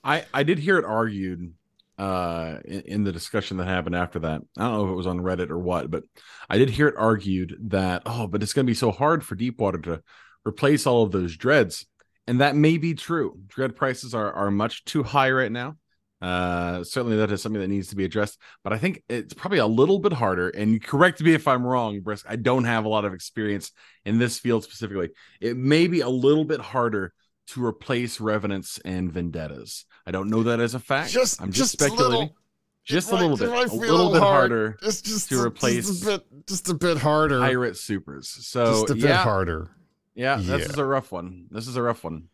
I 0.03 0.25
I 0.33 0.43
did 0.43 0.59
hear 0.59 0.77
it 0.77 0.85
argued 0.85 1.53
uh 1.97 2.57
in, 2.65 2.81
in, 2.81 3.03
the 3.03 3.11
discussion 3.11 3.57
that 3.57 3.67
happened 3.67 3.95
after 3.95 4.19
that. 4.19 4.41
I 4.57 4.63
don't 4.63 4.73
know 4.73 4.85
if 4.85 4.91
it 4.91 4.95
was 4.95 5.07
on 5.07 5.19
Reddit 5.19 5.49
or 5.49 5.59
what, 5.59 5.91
but 5.91 6.03
I 6.49 6.57
did 6.57 6.69
hear 6.69 6.87
it 6.87 6.95
argued 6.97 7.57
that 7.69 8.03
oh, 8.05 8.27
but 8.27 8.41
it's 8.41 8.53
going 8.53 8.65
to 8.65 8.71
be 8.71 8.75
so 8.75 8.91
hard 8.91 9.23
for 9.23 9.35
Deepwater 9.35 9.79
to 9.79 10.03
replace 10.45 10.87
all 10.87 11.03
of 11.03 11.11
those 11.11 11.37
dreads 11.37 11.85
and 12.27 12.41
that 12.41 12.55
may 12.55 12.77
be 12.77 12.93
true. 12.93 13.39
Dread 13.47 13.75
prices 13.75 14.13
are 14.13 14.31
are 14.31 14.51
much 14.51 14.85
too 14.85 15.03
high 15.03 15.31
right 15.31 15.51
now. 15.51 15.77
Uh, 16.21 16.83
certainly 16.83 17.17
that 17.17 17.31
is 17.31 17.41
something 17.41 17.61
that 17.61 17.67
needs 17.67 17.87
to 17.89 17.95
be 17.95 18.05
addressed. 18.05 18.39
But 18.63 18.73
I 18.73 18.77
think 18.77 19.03
it's 19.09 19.33
probably 19.33 19.57
a 19.57 19.65
little 19.65 19.99
bit 19.99 20.13
harder. 20.13 20.49
And 20.49 20.81
correct 20.81 21.21
me 21.21 21.33
if 21.33 21.47
I'm 21.47 21.65
wrong, 21.65 22.01
Brisc. 22.01 22.25
I 22.27 22.35
don't 22.35 22.65
have 22.65 22.85
a 22.85 22.89
lot 22.89 23.05
of 23.05 23.13
experience 23.13 23.71
in 24.05 24.19
this 24.19 24.37
field 24.37 24.63
specifically. 24.63 25.09
It 25.39 25.57
may 25.57 25.87
be 25.87 26.01
a 26.01 26.09
little 26.09 26.45
bit 26.45 26.61
harder 26.61 27.13
to 27.47 27.65
replace 27.65 28.21
revenants 28.21 28.79
and 28.85 29.11
vendettas. 29.11 29.85
I 30.05 30.11
don't 30.11 30.29
know 30.29 30.43
that 30.43 30.59
as 30.59 30.75
a 30.75 30.79
fact. 30.79 31.11
Just, 31.11 31.41
I'm 31.41 31.51
just, 31.51 31.57
just 31.57 31.71
speculating. 31.73 32.19
Little, 32.19 32.35
just 32.83 33.11
a 33.11 33.15
little 33.15 33.37
bit, 33.37 33.49
a 33.49 33.75
little 33.75 34.11
bit 34.11 34.21
hard. 34.21 34.51
harder. 34.51 34.77
It's 34.81 35.01
just 35.01 35.29
to 35.29 35.41
replace 35.41 35.87
just 35.87 36.03
a 36.03 36.05
bit, 36.05 36.47
just 36.47 36.69
a 36.69 36.73
bit 36.73 36.97
harder. 36.97 37.39
Pirate 37.39 37.77
supers. 37.77 38.27
So 38.27 38.65
just 38.65 38.89
a 38.91 38.95
bit 38.95 39.03
yeah, 39.03 39.23
harder. 39.23 39.71
Yeah, 40.15 40.39
yeah, 40.39 40.57
this 40.57 40.69
is 40.69 40.77
a 40.77 40.85
rough 40.85 41.11
one. 41.11 41.47
This 41.51 41.67
is 41.67 41.77
a 41.77 41.81
rough 41.81 42.03
one. 42.03 42.29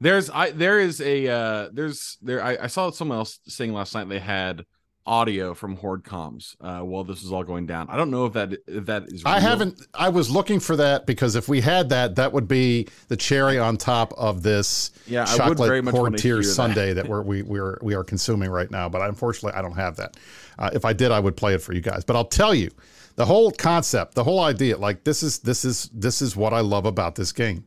There's 0.00 0.30
I 0.30 0.50
there 0.50 0.80
is 0.80 1.00
a 1.00 1.28
uh 1.28 1.68
there's 1.72 2.18
there 2.22 2.42
I, 2.42 2.58
I 2.62 2.66
saw 2.66 2.90
someone 2.90 3.18
else 3.18 3.38
saying 3.46 3.72
last 3.72 3.94
night 3.94 4.08
they 4.08 4.18
had 4.18 4.64
audio 5.06 5.52
from 5.54 5.76
Horde 5.76 6.02
comms 6.02 6.56
uh, 6.60 6.80
while 6.80 7.04
this 7.04 7.22
is 7.22 7.32
all 7.32 7.44
going 7.44 7.66
down. 7.66 7.88
I 7.90 7.96
don't 7.96 8.10
know 8.10 8.26
if 8.26 8.32
that 8.34 8.52
if 8.66 8.86
that 8.86 9.04
is. 9.04 9.24
Real. 9.24 9.34
I 9.34 9.40
haven't. 9.40 9.80
I 9.92 10.08
was 10.08 10.30
looking 10.30 10.60
for 10.60 10.76
that 10.76 11.06
because 11.06 11.36
if 11.36 11.48
we 11.48 11.60
had 11.60 11.90
that, 11.90 12.16
that 12.16 12.32
would 12.32 12.48
be 12.48 12.88
the 13.08 13.16
cherry 13.16 13.58
on 13.58 13.76
top 13.76 14.12
of 14.14 14.42
this 14.42 14.92
yeah, 15.06 15.24
chocolate 15.24 15.84
Horde 15.88 16.18
tear 16.18 16.42
Sunday 16.42 16.92
that, 16.92 17.02
that 17.02 17.08
we're 17.08 17.22
we 17.22 17.42
we're 17.42 17.78
we 17.82 17.94
are 17.94 18.04
consuming 18.04 18.50
right 18.50 18.70
now. 18.70 18.88
But 18.88 19.02
unfortunately, 19.02 19.58
I 19.58 19.62
don't 19.62 19.76
have 19.76 19.96
that. 19.96 20.16
Uh, 20.58 20.70
if 20.72 20.84
I 20.84 20.92
did, 20.92 21.10
I 21.10 21.20
would 21.20 21.36
play 21.36 21.54
it 21.54 21.62
for 21.62 21.72
you 21.72 21.80
guys. 21.80 22.04
But 22.04 22.16
I'll 22.16 22.24
tell 22.24 22.54
you, 22.54 22.70
the 23.16 23.26
whole 23.26 23.50
concept, 23.50 24.14
the 24.14 24.24
whole 24.24 24.40
idea, 24.40 24.76
like 24.76 25.04
this 25.04 25.22
is 25.22 25.40
this 25.40 25.64
is 25.64 25.90
this 25.92 26.22
is 26.22 26.36
what 26.36 26.52
I 26.52 26.60
love 26.60 26.86
about 26.86 27.14
this 27.14 27.32
game, 27.32 27.64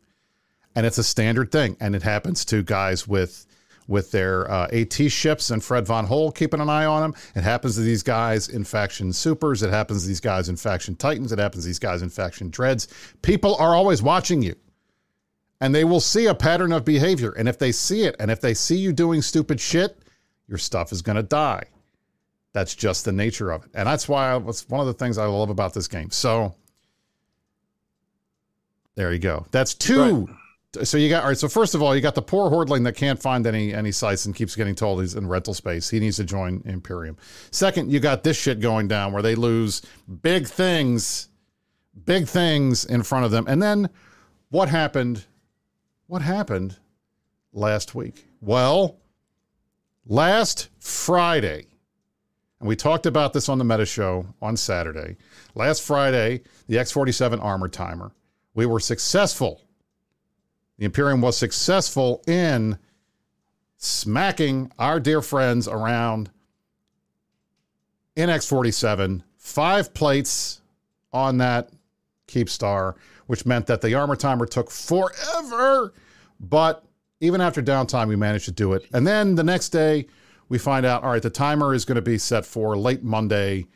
and 0.78 0.86
it's 0.86 1.00
a 1.00 1.04
standard 1.04 1.52
thing, 1.52 1.76
and 1.80 1.96
it 1.96 2.04
happens 2.04 2.46
to 2.46 2.62
guys 2.62 3.08
with 3.08 3.48
with 3.88 4.12
their 4.12 4.50
uh, 4.52 4.68
AT 4.68 4.94
ships 4.94 5.50
and 5.50 5.64
Fred 5.64 5.88
Von 5.88 6.06
Hole 6.06 6.32
keeping 6.32 6.62
an 6.62 6.70
eye 6.70 6.86
on 6.86 7.02
them. 7.02 7.22
It 7.36 7.42
happens 7.42 7.76
to 7.76 7.82
these 7.82 8.04
guys 8.04 8.50
in 8.50 8.64
faction 8.64 9.12
supers. 9.12 9.64
It 9.64 9.72
happens 9.72 10.04
to 10.04 10.08
these 10.08 10.20
guys 10.20 10.50
in 10.50 10.56
faction 10.56 10.96
titans. 10.96 11.32
It 11.32 11.40
happens 11.40 11.64
to 11.64 11.68
these 11.68 11.80
guys 11.80 12.04
in 12.04 12.10
faction 12.10 12.52
dreads. 12.52 12.90
People 13.24 13.56
are 13.56 13.76
always 13.76 14.04
watching 14.04 14.44
you. 14.44 14.56
And 15.62 15.74
they 15.74 15.86
will 15.86 16.02
see 16.02 16.28
a 16.28 16.36
pattern 16.36 16.74
of 16.74 16.86
behavior. 16.86 17.32
And 17.32 17.48
if 17.48 17.58
they 17.58 17.72
see 17.72 18.04
it, 18.04 18.18
and 18.20 18.30
if 18.30 18.42
they 18.42 18.54
see 18.54 18.78
you 18.78 18.92
doing 18.92 19.22
stupid 19.24 19.60
shit, 19.60 19.98
your 20.48 20.60
stuff 20.60 20.92
is 20.92 21.02
going 21.02 21.16
to 21.16 21.24
die. 21.24 21.64
That's 22.52 22.76
just 22.76 23.06
the 23.06 23.14
nature 23.14 23.52
of 23.52 23.64
it. 23.64 23.72
And 23.74 23.88
that's 23.88 24.08
why 24.10 24.36
it's 24.36 24.68
one 24.68 24.82
of 24.82 24.88
the 24.88 24.94
things 24.94 25.18
I 25.18 25.26
love 25.26 25.50
about 25.50 25.74
this 25.74 25.88
game. 25.88 26.12
So 26.12 26.54
there 28.96 29.14
you 29.14 29.20
go. 29.20 29.46
That's 29.52 29.74
two. 29.74 30.26
Right. 30.26 30.36
So 30.84 30.98
you 30.98 31.10
got 31.10 31.24
all 31.24 31.30
right. 31.30 31.38
So 31.38 31.48
first 31.48 31.76
of 31.76 31.82
all, 31.82 31.96
you 31.96 32.02
got 32.02 32.16
the 32.16 32.22
poor 32.22 32.50
hordling 32.50 32.84
that 32.84 32.96
can't 32.96 33.22
find 33.22 33.46
any 33.48 33.74
any 33.74 33.92
sites 33.92 34.26
and 34.26 34.36
keeps 34.36 34.56
getting 34.56 34.76
told 34.76 35.02
he's 35.02 35.16
in 35.16 35.28
rental 35.28 35.54
space. 35.54 35.90
He 35.90 36.00
needs 36.00 36.18
to 36.18 36.24
join 36.24 36.62
Imperium. 36.66 37.18
Second, 37.52 37.92
you 37.92 38.00
got 38.00 38.24
this 38.24 38.38
shit 38.38 38.60
going 38.60 38.88
down 38.88 39.14
where 39.14 39.22
they 39.22 39.36
lose 39.36 39.82
big 40.22 40.48
things, 40.48 41.30
big 42.06 42.28
things 42.28 42.86
in 42.86 43.04
front 43.04 43.26
of 43.26 43.32
them. 43.32 43.46
And 43.48 43.62
then 43.62 43.90
what 44.50 44.70
happened? 44.70 45.26
What 46.08 46.22
happened 46.22 46.78
last 47.52 47.96
week? 47.96 48.26
Well, 48.42 48.98
last 50.06 50.70
Friday, 50.80 51.68
and 52.60 52.68
we 52.68 52.76
talked 52.76 53.06
about 53.06 53.34
this 53.34 53.50
on 53.50 53.58
the 53.58 53.66
Meta 53.66 53.86
Show 53.86 54.26
on 54.42 54.58
Saturday. 54.58 55.18
Last 55.54 55.84
Friday, 55.84 56.42
the 56.68 56.80
X 56.80 56.92
47 56.92 57.40
armor 57.40 57.68
timer, 57.68 58.12
we 58.54 58.66
were 58.66 58.80
successful. 58.80 59.62
The 60.78 60.86
Imperium 60.86 61.22
was 61.22 61.38
successful 61.38 62.22
in 62.28 62.78
smacking 63.78 64.72
our 64.78 65.00
dear 65.00 65.22
friends 65.22 65.68
around 65.68 66.30
in 68.16 68.30
X 68.30 68.48
47, 68.48 69.24
five 69.38 69.94
plates 69.94 70.62
on 71.14 71.38
that 71.38 71.70
Keepstar, 72.28 72.96
which 73.28 73.46
meant 73.46 73.68
that 73.68 73.82
the 73.82 73.94
armor 73.94 74.16
timer 74.16 74.46
took 74.46 74.72
forever. 74.72 75.94
But 76.40 76.84
even 77.20 77.42
after 77.42 77.62
downtime, 77.62 78.08
we 78.08 78.16
managed 78.16 78.46
to 78.46 78.52
do 78.52 78.74
it. 78.74 78.86
And 78.94 79.06
then 79.06 79.36
the 79.36 79.44
next 79.44 79.70
day, 79.70 80.08
we 80.50 80.58
find 80.58 80.86
out, 80.86 81.04
all 81.04 81.12
right, 81.12 81.22
the 81.22 81.30
timer 81.30 81.74
is 81.74 81.86
going 81.86 81.96
to 81.96 82.02
be 82.02 82.18
set 82.18 82.46
for 82.46 82.78
late 82.78 83.04
Monday. 83.04 83.68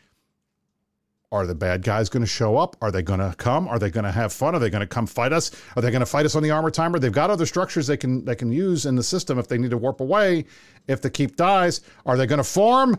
Are 1.31 1.47
the 1.47 1.55
bad 1.55 1.83
guys 1.83 2.09
going 2.09 2.23
to 2.23 2.27
show 2.27 2.57
up? 2.57 2.75
Are 2.81 2.91
they 2.91 3.01
going 3.01 3.21
to 3.21 3.33
come? 3.37 3.69
Are 3.69 3.79
they 3.79 3.89
going 3.89 4.03
to 4.03 4.11
have 4.11 4.33
fun? 4.33 4.53
Are 4.53 4.59
they 4.59 4.69
going 4.69 4.81
to 4.81 4.87
come 4.87 5.07
fight 5.07 5.31
us? 5.31 5.49
Are 5.77 5.81
they 5.81 5.89
going 5.89 6.01
to 6.01 6.05
fight 6.05 6.25
us 6.25 6.35
on 6.35 6.43
the 6.43 6.51
armor 6.51 6.69
timer? 6.69 6.99
They've 6.99 7.09
got 7.11 7.29
other 7.29 7.45
structures 7.45 7.87
they 7.87 7.95
can 7.95 8.25
they 8.25 8.35
can 8.35 8.51
use 8.51 8.85
in 8.85 8.95
the 8.95 9.03
system 9.03 9.39
if 9.39 9.47
they 9.47 9.57
need 9.57 9.71
to 9.71 9.77
warp 9.77 10.01
away. 10.01 10.43
If 10.87 11.01
the 11.01 11.09
keep 11.09 11.37
dies, 11.37 11.79
are 12.05 12.17
they 12.17 12.25
going 12.25 12.39
to 12.39 12.43
form? 12.43 12.97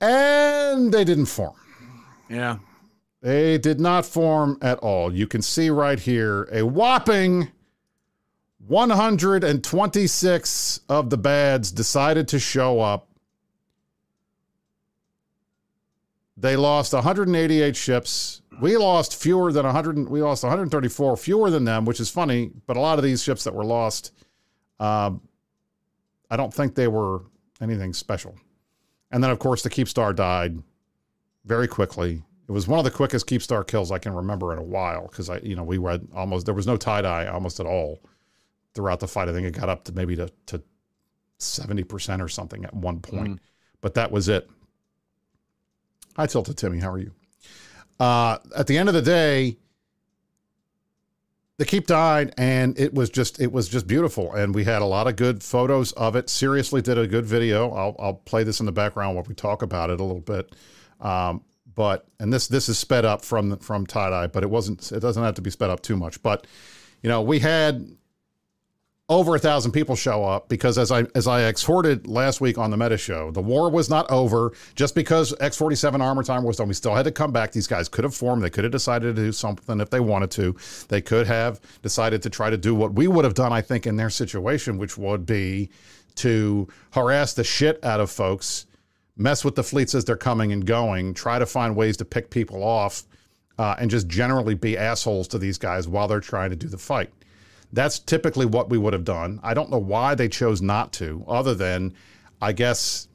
And 0.00 0.92
they 0.92 1.04
didn't 1.04 1.26
form. 1.26 1.54
Yeah. 2.28 2.58
They 3.22 3.56
did 3.56 3.78
not 3.80 4.04
form 4.04 4.58
at 4.60 4.78
all. 4.80 5.14
You 5.14 5.26
can 5.26 5.40
see 5.40 5.70
right 5.70 5.98
here 5.98 6.46
a 6.52 6.66
whopping 6.66 7.50
126 8.66 10.80
of 10.90 11.08
the 11.08 11.16
bads 11.16 11.72
decided 11.72 12.28
to 12.28 12.38
show 12.38 12.80
up. 12.80 13.08
They 16.36 16.56
lost 16.56 16.92
188 16.92 17.76
ships. 17.76 18.42
We 18.60 18.76
lost 18.76 19.20
fewer 19.20 19.52
than 19.52 19.64
100. 19.64 20.08
We 20.08 20.22
lost 20.22 20.42
134, 20.42 21.16
fewer 21.16 21.50
than 21.50 21.64
them, 21.64 21.84
which 21.84 22.00
is 22.00 22.10
funny. 22.10 22.50
But 22.66 22.76
a 22.76 22.80
lot 22.80 22.98
of 22.98 23.04
these 23.04 23.22
ships 23.22 23.44
that 23.44 23.54
were 23.54 23.64
lost, 23.64 24.12
um, 24.80 25.20
I 26.30 26.36
don't 26.36 26.52
think 26.52 26.74
they 26.74 26.88
were 26.88 27.22
anything 27.60 27.92
special. 27.92 28.34
And 29.10 29.22
then, 29.22 29.30
of 29.30 29.38
course, 29.38 29.62
the 29.62 29.70
Keepstar 29.70 30.14
died 30.14 30.60
very 31.44 31.68
quickly. 31.68 32.22
It 32.48 32.52
was 32.52 32.66
one 32.66 32.78
of 32.78 32.84
the 32.84 32.90
quickest 32.90 33.26
Keepstar 33.26 33.66
kills 33.66 33.90
I 33.90 33.98
can 33.98 34.12
remember 34.12 34.52
in 34.52 34.58
a 34.58 34.62
while 34.62 35.06
because 35.08 35.30
I, 35.30 35.38
you 35.38 35.56
know, 35.56 35.62
we 35.62 35.78
read 35.78 36.06
almost 36.14 36.46
there 36.46 36.54
was 36.54 36.66
no 36.66 36.76
TiDi 36.76 37.32
almost 37.32 37.60
at 37.60 37.66
all 37.66 38.00
throughout 38.74 39.00
the 39.00 39.08
fight. 39.08 39.28
I 39.28 39.32
think 39.32 39.46
it 39.46 39.52
got 39.52 39.68
up 39.68 39.84
to 39.84 39.92
maybe 39.92 40.16
to, 40.16 40.28
to 40.46 40.62
70% 41.38 42.20
or 42.20 42.28
something 42.28 42.64
at 42.64 42.74
one 42.74 43.00
point, 43.00 43.36
mm. 43.36 43.38
but 43.80 43.94
that 43.94 44.10
was 44.10 44.28
it. 44.28 44.50
Hi, 46.16 46.26
Tilted 46.26 46.56
Timmy. 46.56 46.78
How 46.78 46.92
are 46.92 46.98
you? 46.98 47.12
Uh, 47.98 48.38
at 48.56 48.68
the 48.68 48.78
end 48.78 48.88
of 48.88 48.94
the 48.94 49.02
day, 49.02 49.56
the 51.56 51.64
keep 51.64 51.88
died 51.88 52.32
and 52.38 52.78
it 52.78 52.94
was 52.94 53.10
just 53.10 53.40
it 53.40 53.50
was 53.50 53.68
just 53.68 53.88
beautiful. 53.88 54.32
And 54.32 54.54
we 54.54 54.62
had 54.62 54.80
a 54.80 54.84
lot 54.84 55.08
of 55.08 55.16
good 55.16 55.42
photos 55.42 55.90
of 55.92 56.14
it. 56.14 56.30
Seriously 56.30 56.80
did 56.82 56.98
a 56.98 57.06
good 57.08 57.26
video. 57.26 57.70
I'll, 57.72 57.96
I'll 57.98 58.14
play 58.14 58.44
this 58.44 58.60
in 58.60 58.66
the 58.66 58.72
background 58.72 59.16
while 59.16 59.24
we 59.24 59.34
talk 59.34 59.62
about 59.62 59.90
it 59.90 60.00
a 60.00 60.04
little 60.04 60.20
bit. 60.20 60.54
Um, 61.00 61.42
but 61.74 62.06
and 62.20 62.32
this 62.32 62.46
this 62.46 62.68
is 62.68 62.78
sped 62.78 63.04
up 63.04 63.24
from 63.24 63.56
from 63.58 63.84
TiDi 63.84 64.30
but 64.30 64.44
it 64.44 64.50
wasn't 64.50 64.92
it 64.92 65.00
doesn't 65.00 65.22
have 65.22 65.34
to 65.34 65.42
be 65.42 65.50
sped 65.50 65.70
up 65.70 65.82
too 65.82 65.96
much. 65.96 66.22
But 66.22 66.46
you 67.02 67.08
know 67.08 67.22
we 67.22 67.40
had 67.40 67.88
over 69.10 69.34
a 69.34 69.38
thousand 69.38 69.72
people 69.72 69.94
show 69.94 70.24
up 70.24 70.48
because 70.48 70.78
as 70.78 70.90
I 70.90 71.04
as 71.14 71.26
I 71.26 71.42
exhorted 71.42 72.06
last 72.06 72.40
week 72.40 72.56
on 72.56 72.70
the 72.70 72.76
Meta 72.76 72.96
Show, 72.96 73.30
the 73.30 73.42
war 73.42 73.70
was 73.70 73.90
not 73.90 74.10
over 74.10 74.52
just 74.74 74.94
because 74.94 75.34
X 75.40 75.56
forty 75.56 75.76
seven 75.76 76.00
armor 76.00 76.22
time 76.22 76.42
was 76.42 76.56
done. 76.56 76.68
We 76.68 76.74
still 76.74 76.94
had 76.94 77.04
to 77.04 77.12
come 77.12 77.30
back. 77.30 77.52
These 77.52 77.66
guys 77.66 77.88
could 77.88 78.04
have 78.04 78.14
formed. 78.14 78.42
They 78.42 78.50
could 78.50 78.64
have 78.64 78.72
decided 78.72 79.14
to 79.16 79.22
do 79.22 79.32
something 79.32 79.80
if 79.80 79.90
they 79.90 80.00
wanted 80.00 80.30
to. 80.32 80.56
They 80.88 81.02
could 81.02 81.26
have 81.26 81.60
decided 81.82 82.22
to 82.22 82.30
try 82.30 82.48
to 82.48 82.56
do 82.56 82.74
what 82.74 82.94
we 82.94 83.06
would 83.06 83.24
have 83.24 83.34
done, 83.34 83.52
I 83.52 83.60
think, 83.60 83.86
in 83.86 83.96
their 83.96 84.10
situation, 84.10 84.78
which 84.78 84.96
would 84.96 85.26
be 85.26 85.68
to 86.16 86.68
harass 86.92 87.34
the 87.34 87.44
shit 87.44 87.84
out 87.84 88.00
of 88.00 88.10
folks, 88.10 88.66
mess 89.16 89.44
with 89.44 89.54
the 89.54 89.64
fleets 89.64 89.94
as 89.94 90.04
they're 90.04 90.16
coming 90.16 90.52
and 90.52 90.64
going, 90.64 91.12
try 91.12 91.38
to 91.38 91.46
find 91.46 91.76
ways 91.76 91.96
to 91.98 92.04
pick 92.04 92.30
people 92.30 92.62
off, 92.62 93.02
uh, 93.58 93.74
and 93.78 93.90
just 93.90 94.06
generally 94.08 94.54
be 94.54 94.78
assholes 94.78 95.28
to 95.28 95.38
these 95.38 95.58
guys 95.58 95.88
while 95.88 96.08
they're 96.08 96.20
trying 96.20 96.50
to 96.50 96.56
do 96.56 96.68
the 96.68 96.78
fight. 96.78 97.10
That's 97.72 97.98
typically 97.98 98.46
what 98.46 98.70
we 98.70 98.78
would 98.78 98.92
have 98.92 99.04
done. 99.04 99.40
I 99.42 99.54
don't 99.54 99.70
know 99.70 99.78
why 99.78 100.14
they 100.14 100.28
chose 100.28 100.62
not 100.62 100.92
to, 100.94 101.24
other 101.26 101.54
than 101.54 101.94
I 102.40 102.52
guess 102.52 103.08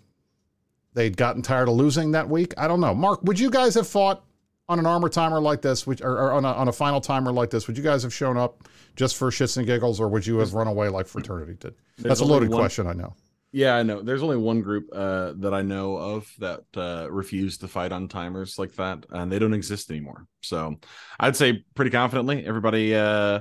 they'd 0.94 1.16
gotten 1.16 1.42
tired 1.42 1.70
of 1.70 1.76
losing 1.76 2.12
that 2.12 2.28
week. 2.30 2.54
I 2.58 2.68
don't 2.68 2.82
know. 2.82 2.94
Mark, 2.94 3.24
would 3.24 3.40
you 3.40 3.50
guys 3.50 3.76
have 3.76 3.88
fought 3.88 4.24
on 4.68 4.80
an 4.80 4.86
armor 4.86 5.10
timer 5.10 5.40
like 5.40 5.62
this, 5.62 5.88
which, 5.88 6.02
or, 6.02 6.12
or 6.12 6.32
on, 6.34 6.46
a, 6.46 6.52
on 6.52 6.68
a 6.68 6.72
final 6.74 7.00
timer 7.00 7.32
like 7.32 7.50
this? 7.50 7.68
Would 7.68 7.78
you 7.78 7.84
guys 7.84 8.04
have 8.04 8.14
shown 8.14 8.38
up 8.38 8.68
just 8.96 9.16
for 9.16 9.30
shits 9.30 9.58
and 9.58 9.66
giggles, 9.66 10.00
or 10.00 10.10
would 10.10 10.26
you 10.28 10.38
have 10.40 10.54
run 10.54 10.68
away 10.68 10.90
like 10.90 11.08
Fraternity 11.08 11.56
did? 11.60 11.76
That's 11.98 12.20
a 12.20 12.26
loaded 12.26 12.50
one- 12.50 12.60
question, 12.60 12.88
I 12.88 12.94
know. 12.94 13.14
Yeah, 13.52 13.76
I 13.76 13.82
know. 13.82 14.04
There's 14.04 14.22
only 14.22 14.38
one 14.38 14.62
group 14.62 14.90
uh, 14.94 15.34
that 15.38 15.56
I 15.56 15.64
know 15.64 15.98
of 15.98 16.32
that 16.38 16.66
uh, 16.78 17.08
refused 17.10 17.62
to 17.62 17.68
fight 17.68 17.92
on 17.92 18.08
timers 18.08 18.60
like 18.60 18.76
that, 18.76 19.08
and 19.10 19.32
they 19.32 19.40
don't 19.40 19.56
exist 19.56 19.90
anymore. 19.90 20.28
So 20.42 20.76
I'd 21.20 21.36
say 21.36 21.66
pretty 21.74 21.90
confidently, 21.90 22.46
everybody. 22.46 22.94
Uh, 22.94 23.40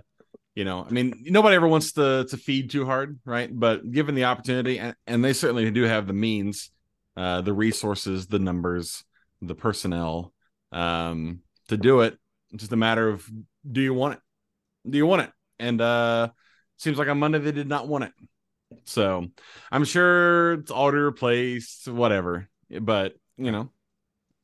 you 0.59 0.65
know, 0.65 0.85
I 0.85 0.91
mean, 0.91 1.23
nobody 1.27 1.55
ever 1.55 1.69
wants 1.69 1.93
to 1.93 2.27
to 2.31 2.37
feed 2.37 2.69
too 2.69 2.85
hard, 2.85 3.21
right? 3.25 3.49
But 3.49 3.88
given 3.93 4.17
the 4.17 4.25
opportunity, 4.25 4.81
and, 4.81 4.97
and 5.07 5.25
they 5.25 5.33
certainly 5.33 5.71
do 5.71 5.85
have 5.85 6.09
the 6.09 6.12
means, 6.12 6.73
uh, 7.17 7.43
the 7.43 7.53
resources, 7.53 8.27
the 8.27 8.41
numbers, 8.41 9.05
the 9.41 9.55
personnel 9.55 10.33
um, 10.73 11.43
to 11.69 11.77
do 11.77 12.00
it. 12.00 12.19
It's 12.50 12.62
just 12.62 12.73
a 12.73 12.77
matter 12.77 13.09
of 13.09 13.25
do 13.71 13.81
you 13.81 13.95
want 13.95 14.15
it? 14.15 14.91
Do 14.91 14.99
you 14.99 15.07
want 15.07 15.23
it? 15.23 15.31
And 15.61 15.81
uh, 15.81 16.31
seems 16.77 16.99
like 16.99 17.07
on 17.07 17.21
Monday 17.21 17.38
they 17.38 17.53
did 17.53 17.69
not 17.69 17.87
want 17.87 18.03
it. 18.03 18.12
So 18.83 19.29
I'm 19.71 19.85
sure 19.85 20.55
it's 20.55 20.73
already 20.73 20.99
replaced, 20.99 21.87
whatever. 21.87 22.49
But 22.81 23.15
you 23.37 23.53
know, 23.53 23.71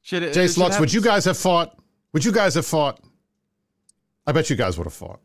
shit. 0.03 0.23
it- 0.23 0.33
Jace 0.33 0.57
Lux, 0.59 0.79
would 0.79 0.93
you 0.93 1.01
guys 1.01 1.25
have 1.25 1.39
fought? 1.39 1.77
Would 2.13 2.25
you 2.25 2.31
guys 2.31 2.55
have 2.55 2.67
fought? 2.67 3.01
I 4.29 4.31
bet 4.31 4.49
you 4.49 4.55
guys 4.55 4.79
would 4.79 4.85
have 4.85 4.95
fought. 4.95 5.19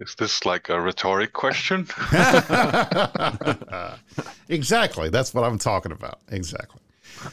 Is 0.00 0.14
this 0.14 0.46
like 0.46 0.70
a 0.70 0.80
rhetoric 0.80 1.34
question? 1.34 1.86
exactly. 4.48 5.10
That's 5.10 5.34
what 5.34 5.44
I'm 5.44 5.58
talking 5.58 5.92
about. 5.92 6.20
Exactly. 6.28 6.80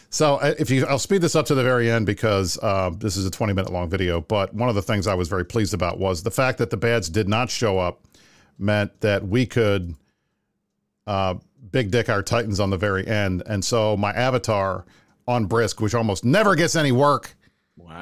So 0.10 0.36
uh, 0.36 0.54
if 0.60 0.70
you, 0.70 0.86
I'll 0.86 1.00
speed 1.00 1.22
this 1.22 1.34
up 1.34 1.46
to 1.46 1.56
the 1.56 1.64
very 1.64 1.90
end 1.90 2.06
because 2.06 2.60
uh, 2.62 2.92
this 2.98 3.16
is 3.16 3.26
a 3.26 3.32
20 3.32 3.54
minute 3.54 3.72
long 3.72 3.90
video. 3.90 4.20
But 4.20 4.54
one 4.54 4.68
of 4.68 4.76
the 4.76 4.82
things 4.82 5.08
I 5.08 5.14
was 5.14 5.30
very 5.30 5.46
pleased 5.46 5.74
about 5.74 5.98
was 5.98 6.24
the 6.24 6.32
fact 6.32 6.58
that 6.58 6.70
the 6.70 6.76
bads 6.76 7.10
did 7.10 7.30
not 7.30 7.50
show 7.50 7.80
up 7.80 8.02
meant 8.60 9.00
that 9.00 9.26
we 9.26 9.46
could 9.46 9.96
uh, 11.06 11.36
big 11.72 11.90
dick 11.90 12.10
our 12.10 12.22
titans 12.22 12.60
on 12.60 12.70
the 12.70 12.78
very 12.78 13.08
end. 13.08 13.44
And 13.46 13.64
so 13.64 13.96
my 13.96 14.12
avatar 14.12 14.84
on 15.26 15.48
Brisc, 15.48 15.80
which 15.80 15.96
almost 15.96 16.26
never 16.26 16.54
gets 16.56 16.76
any 16.76 16.92
work, 16.92 17.34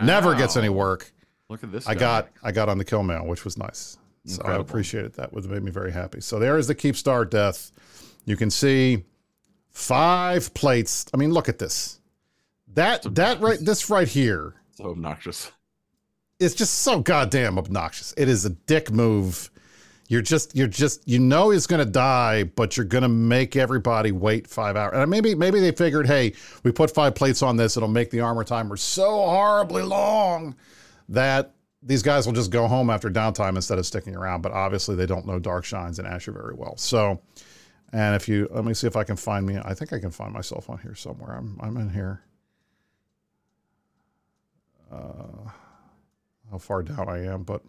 never 0.01 0.33
gets 0.33 0.57
any 0.57 0.69
work. 0.69 1.11
Look 1.49 1.63
at 1.63 1.71
this. 1.71 1.87
I 1.87 1.93
guy. 1.93 1.99
got 1.99 2.29
I 2.41 2.51
got 2.51 2.69
on 2.69 2.79
the 2.79 2.85
kill 2.85 3.03
mail, 3.03 3.27
which 3.27 3.45
was 3.45 3.57
nice. 3.57 3.97
So 4.25 4.35
I 4.35 4.45
Incredible. 4.45 4.61
appreciated 4.69 5.13
that. 5.13 5.31
It 5.33 5.45
made 5.49 5.63
me 5.63 5.71
very 5.71 5.91
happy. 5.91 6.19
So 6.21 6.39
there 6.39 6.57
is 6.57 6.67
the 6.67 6.75
keep 6.75 6.95
star 6.95 7.25
death. 7.25 7.71
You 8.25 8.35
can 8.35 8.49
see 8.49 9.03
five 9.69 10.53
plates. 10.53 11.05
I 11.13 11.17
mean, 11.17 11.31
look 11.31 11.47
at 11.49 11.59
this. 11.59 11.99
That 12.73 13.03
that 13.15 13.39
right 13.39 13.59
this 13.61 13.89
right 13.89 14.07
here 14.07 14.55
so 14.75 14.89
obnoxious. 14.89 15.51
It's 16.39 16.55
just 16.55 16.79
so 16.79 16.99
goddamn 16.99 17.57
obnoxious. 17.57 18.13
It 18.17 18.27
is 18.27 18.43
a 18.45 18.49
dick 18.49 18.91
move. 18.91 19.49
You're 20.07 20.21
just 20.21 20.55
you're 20.55 20.67
just 20.67 21.07
you 21.07 21.19
know 21.19 21.51
he's 21.51 21.67
gonna 21.67 21.85
die, 21.85 22.43
but 22.43 22.75
you're 22.75 22.85
gonna 22.85 23.07
make 23.09 23.55
everybody 23.55 24.11
wait 24.11 24.47
five 24.47 24.75
hours. 24.75 24.93
And 24.95 25.09
maybe 25.09 25.33
maybe 25.35 25.59
they 25.59 25.71
figured, 25.71 26.07
hey, 26.07 26.33
we 26.63 26.71
put 26.71 26.91
five 26.93 27.15
plates 27.15 27.41
on 27.41 27.55
this, 27.57 27.77
it'll 27.77 27.87
make 27.89 28.09
the 28.11 28.19
armor 28.19 28.43
timer 28.43 28.75
so 28.75 29.09
horribly 29.09 29.83
long 29.83 30.55
that 31.09 31.53
these 31.85 32.01
guys 32.01 32.25
will 32.25 32.33
just 32.33 32.51
go 32.51 32.67
home 32.67 32.89
after 32.89 33.09
downtime 33.09 33.55
instead 33.55 33.77
of 33.77 33.85
sticking 33.85 34.15
around. 34.15 34.41
But 34.41 34.51
obviously 34.51 34.95
they 34.95 35.05
don't 35.05 35.25
know 35.25 35.39
Dark 35.39 35.63
Shines 35.63 35.99
and 35.99 36.07
Asher 36.07 36.31
very 36.31 36.55
well. 36.55 36.75
So 36.77 37.21
and 37.93 38.15
if 38.15 38.27
you 38.27 38.47
let 38.51 38.65
me 38.65 38.73
see 38.73 38.87
if 38.87 38.95
I 38.95 39.03
can 39.03 39.15
find 39.15 39.45
me, 39.45 39.59
I 39.63 39.73
think 39.73 39.93
I 39.93 39.99
can 39.99 40.11
find 40.11 40.33
myself 40.33 40.69
on 40.69 40.79
here 40.79 40.95
somewhere. 40.95 41.35
I'm 41.35 41.57
I'm 41.61 41.77
in 41.77 41.89
here. 41.89 42.21
Uh 44.91 45.51
how 46.51 46.57
far 46.57 46.83
down 46.83 47.07
I 47.07 47.25
am, 47.25 47.43
but 47.43 47.61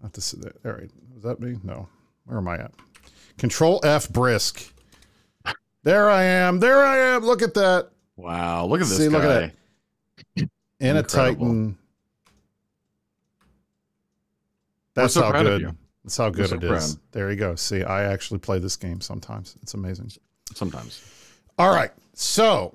I 0.00 0.06
have 0.06 0.12
to 0.12 0.20
see 0.20 0.38
that. 0.40 0.56
All 0.64 0.72
right. 0.72 0.90
Was 1.14 1.22
that 1.22 1.40
me? 1.40 1.58
No. 1.62 1.88
Where 2.24 2.38
am 2.38 2.48
I 2.48 2.56
at? 2.56 2.72
Control 3.38 3.80
F 3.84 4.08
Brisc. 4.08 4.70
There 5.82 6.08
I 6.08 6.22
am. 6.22 6.60
There 6.60 6.82
I 6.84 6.96
am. 6.96 7.24
Look 7.24 7.42
at 7.42 7.54
that. 7.54 7.90
Wow, 8.16 8.66
look 8.66 8.80
at 8.80 8.86
this 8.86 8.96
See, 8.96 9.08
guy. 9.08 9.12
look 9.12 9.24
at 9.24 9.52
that. 10.36 10.50
In 10.80 10.96
a 10.96 11.02
Titan. 11.02 11.76
That's 14.94 15.14
so 15.14 15.22
how 15.22 15.42
good. 15.42 15.76
That's 16.04 16.16
how 16.16 16.30
good 16.30 16.48
so 16.48 16.56
it 16.56 16.64
is. 16.64 16.98
There 17.12 17.30
you 17.30 17.36
go. 17.36 17.54
See, 17.54 17.82
I 17.82 18.04
actually 18.04 18.38
play 18.38 18.58
this 18.58 18.76
game 18.76 19.00
sometimes. 19.00 19.56
It's 19.62 19.74
amazing. 19.74 20.12
Sometimes. 20.54 21.02
All 21.58 21.74
right. 21.74 21.90
So 22.14 22.74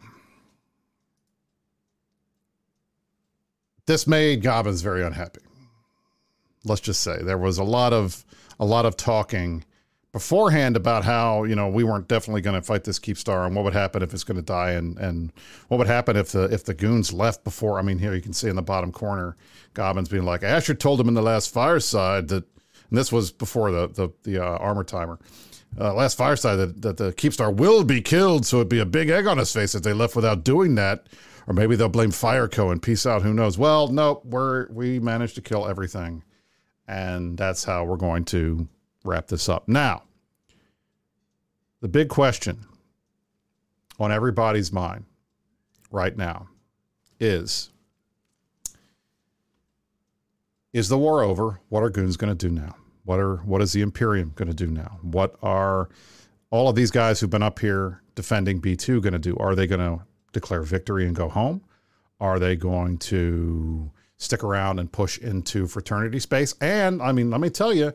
this 3.86 4.08
made 4.08 4.42
Gobbins 4.42 4.82
very 4.82 5.04
unhappy. 5.04 5.42
Let's 6.66 6.82
just 6.82 7.02
say 7.02 7.22
there 7.22 7.38
was 7.38 7.58
a 7.58 7.64
lot 7.64 7.94
of 7.94 8.26
a 8.60 8.66
lot 8.66 8.86
of 8.86 8.98
talking 8.98 9.64
beforehand 10.12 10.76
about 10.76 11.04
how 11.04 11.44
you 11.44 11.56
know 11.56 11.68
we 11.68 11.84
weren't 11.84 12.08
definitely 12.08 12.42
going 12.42 12.60
to 12.60 12.66
fight 12.66 12.84
this 12.84 12.98
keep 12.98 13.18
star 13.18 13.46
and 13.46 13.56
what 13.56 13.64
would 13.64 13.74
happen 13.74 14.02
if 14.02 14.14
it's 14.14 14.24
going 14.24 14.38
to 14.38 14.44
die 14.44 14.72
and 14.72 14.98
and 14.98 15.32
what 15.68 15.78
would 15.78 15.88
happen 15.88 16.16
if 16.16 16.32
the 16.32 16.44
if 16.46 16.64
the 16.64 16.74
goons 16.74 17.14
left 17.14 17.44
before. 17.44 17.80
I 17.80 17.82
mean, 17.82 18.00
here 18.00 18.14
you 18.14 18.22
can 18.22 18.34
see 18.34 18.50
in 18.50 18.56
the 18.56 18.62
bottom 18.62 18.92
corner, 18.92 19.38
Gobbins 19.74 20.10
being 20.10 20.26
like, 20.26 20.44
Asher 20.44 20.74
told 20.74 21.00
him 21.00 21.08
in 21.08 21.14
the 21.14 21.22
last 21.22 21.54
fireside 21.54 22.28
that, 22.30 22.44
and 22.90 22.98
this 22.98 23.12
was 23.12 23.32
before 23.32 23.72
the 23.72 23.88
the 23.88 24.10
the 24.24 24.44
uh, 24.44 24.58
armor 24.58 24.84
timer 24.84 25.20
uh, 25.80 25.94
last 25.94 26.18
fireside 26.18 26.58
that, 26.58 26.82
that 26.82 26.98
the 26.98 27.14
Keepstar 27.14 27.54
will 27.54 27.84
be 27.84 28.02
killed, 28.02 28.46
so 28.46 28.58
it'd 28.58 28.70
be 28.70 28.80
a 28.80 28.86
big 28.86 29.10
egg 29.10 29.28
on 29.28 29.38
his 29.38 29.52
face 29.52 29.76
if 29.76 29.84
they 29.84 29.94
left 29.94 30.16
without 30.16 30.44
doing 30.44 30.76
that. 30.76 31.08
Or 31.48 31.54
maybe 31.54 31.76
they'll 31.76 31.90
blame 31.90 32.12
Fireco 32.12 32.72
and 32.72 32.82
peace 32.82 33.08
out. 33.08 33.24
Who 33.24 33.34
knows? 33.34 33.58
Well, 33.58 33.88
nope. 33.88 34.24
We're 34.24 34.68
we 34.72 35.00
managed 35.00 35.34
to 35.36 35.42
kill 35.42 35.68
everything, 35.68 36.24
and 36.88 37.38
that's 37.38 37.64
how 37.64 37.86
we're 37.86 37.98
going 37.98 38.26
to 38.26 38.68
wrap 39.04 39.28
this 39.28 39.50
up. 39.50 39.68
Now, 39.68 40.04
the 41.82 41.88
big 41.88 42.10
question 42.10 42.66
on 44.00 44.12
everybody's 44.12 44.72
mind 44.72 45.06
right 45.92 46.16
now 46.16 46.48
is: 47.20 47.70
Is 50.74 50.90
the 50.90 50.98
war 50.98 51.24
over? 51.24 51.60
What 51.70 51.84
are 51.84 51.90
goons 51.90 52.18
going 52.18 52.36
to 52.36 52.48
do 52.48 52.54
now? 52.54 52.76
What 53.06 53.20
are 53.20 53.38
what 53.38 53.62
is 53.62 53.74
the 53.74 53.82
Imperium 53.82 54.34
going 54.36 54.50
to 54.50 54.54
do 54.54 54.68
now? 54.68 55.00
What 55.02 55.36
are 55.42 55.90
all 56.52 56.70
of 56.70 56.76
these 56.76 56.92
guys 56.92 57.20
who've 57.20 57.30
been 57.30 57.44
up 57.44 57.60
here 57.60 58.02
defending 58.16 58.62
B2 58.62 59.02
going 59.02 59.14
to 59.14 59.20
do? 59.20 59.36
Are 59.38 59.56
they 59.56 59.68
going 59.68 59.80
to 59.80 60.04
declare 60.34 60.62
victory 60.62 61.06
and 61.06 61.16
go 61.16 61.30
home? 61.30 61.62
Are 62.20 62.40
they 62.40 62.56
going 62.56 62.98
to 63.00 63.92
stick 64.18 64.44
around 64.44 64.80
and 64.80 64.92
push 64.92 65.18
into 65.18 65.68
fraternity 65.68 66.20
space? 66.20 66.54
And 66.62 67.02
I 67.02 67.12
mean, 67.14 67.30
let 67.30 67.40
me 67.40 67.50
tell 67.50 67.74
you, 67.74 67.94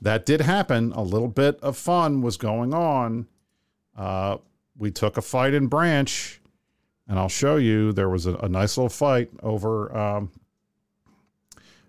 that 0.00 0.26
did 0.26 0.40
happen. 0.40 0.92
A 0.92 1.02
little 1.02 1.28
bit 1.28 1.58
of 1.60 1.76
fun 1.76 2.22
was 2.22 2.36
going 2.36 2.74
on. 2.74 3.26
Uh, 3.96 4.38
we 4.76 4.90
took 4.90 5.16
a 5.16 5.22
fight 5.22 5.54
in 5.54 5.68
Branch, 5.68 6.40
and 7.08 7.18
I'll 7.18 7.28
show 7.28 7.56
you. 7.56 7.92
There 7.92 8.08
was 8.08 8.26
a, 8.26 8.34
a 8.36 8.48
nice 8.48 8.76
little 8.76 8.90
fight 8.90 9.30
over 9.42 9.96
um, 9.96 10.30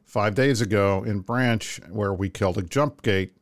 five 0.06 0.36
days 0.36 0.62
ago 0.62 1.04
in 1.04 1.20
Branch 1.20 1.80
where 1.89 2.13
we 2.13 2.30
killed 2.30 2.58
a 2.58 2.62
jump 2.62 3.02
gate, 3.02 3.36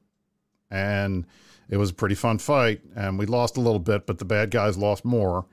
and 0.71 1.25
it 1.69 1.77
was 1.77 1.91
a 1.91 1.93
pretty 1.93 2.15
fun 2.15 2.39
fight. 2.39 2.81
And 2.95 3.19
we 3.19 3.25
lost 3.25 3.57
a 3.57 3.61
little 3.61 3.79
bit, 3.79 4.07
but 4.07 4.17
the 4.17 4.25
bad 4.25 4.51
guys 4.51 4.77
lost 4.77 5.05
more. 5.05 5.45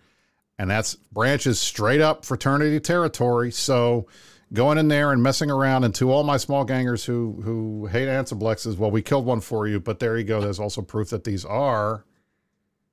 And 0.58 0.70
that's 0.70 0.94
Branch's 0.94 1.60
straight 1.60 2.00
up 2.00 2.24
fraternity 2.24 2.78
territory. 2.80 3.50
So 3.50 4.06
going 4.52 4.78
in 4.78 4.88
there 4.88 5.12
and 5.12 5.22
messing 5.22 5.50
around, 5.50 5.84
and 5.84 5.94
to 5.96 6.10
all 6.10 6.24
my 6.24 6.36
small 6.36 6.64
gangers 6.64 7.04
who 7.04 7.40
who 7.44 7.86
hate 7.86 8.08
Ansiblexes, 8.08 8.76
well, 8.76 8.90
we 8.90 9.02
killed 9.02 9.26
one 9.26 9.40
for 9.40 9.66
you, 9.66 9.80
but 9.80 9.98
there 9.98 10.18
you 10.18 10.24
go. 10.24 10.40
There's 10.40 10.60
also 10.60 10.82
proof 10.82 11.10
that 11.10 11.24
these 11.24 11.44
are 11.44 12.04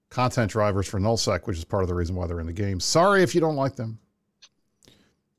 content 0.09 0.51
drivers 0.51 0.87
for 0.87 0.99
nullsec, 0.99 1.45
which 1.45 1.57
is 1.57 1.65
part 1.65 1.83
of 1.83 1.89
the 1.89 1.95
reason 1.95 2.15
why 2.15 2.27
they're 2.27 2.39
in 2.39 2.47
the 2.47 2.53
game. 2.53 2.79
Sorry 2.79 3.23
if 3.23 3.35
you 3.35 3.41
don't 3.41 3.55
like 3.55 3.75
them. 3.75 3.99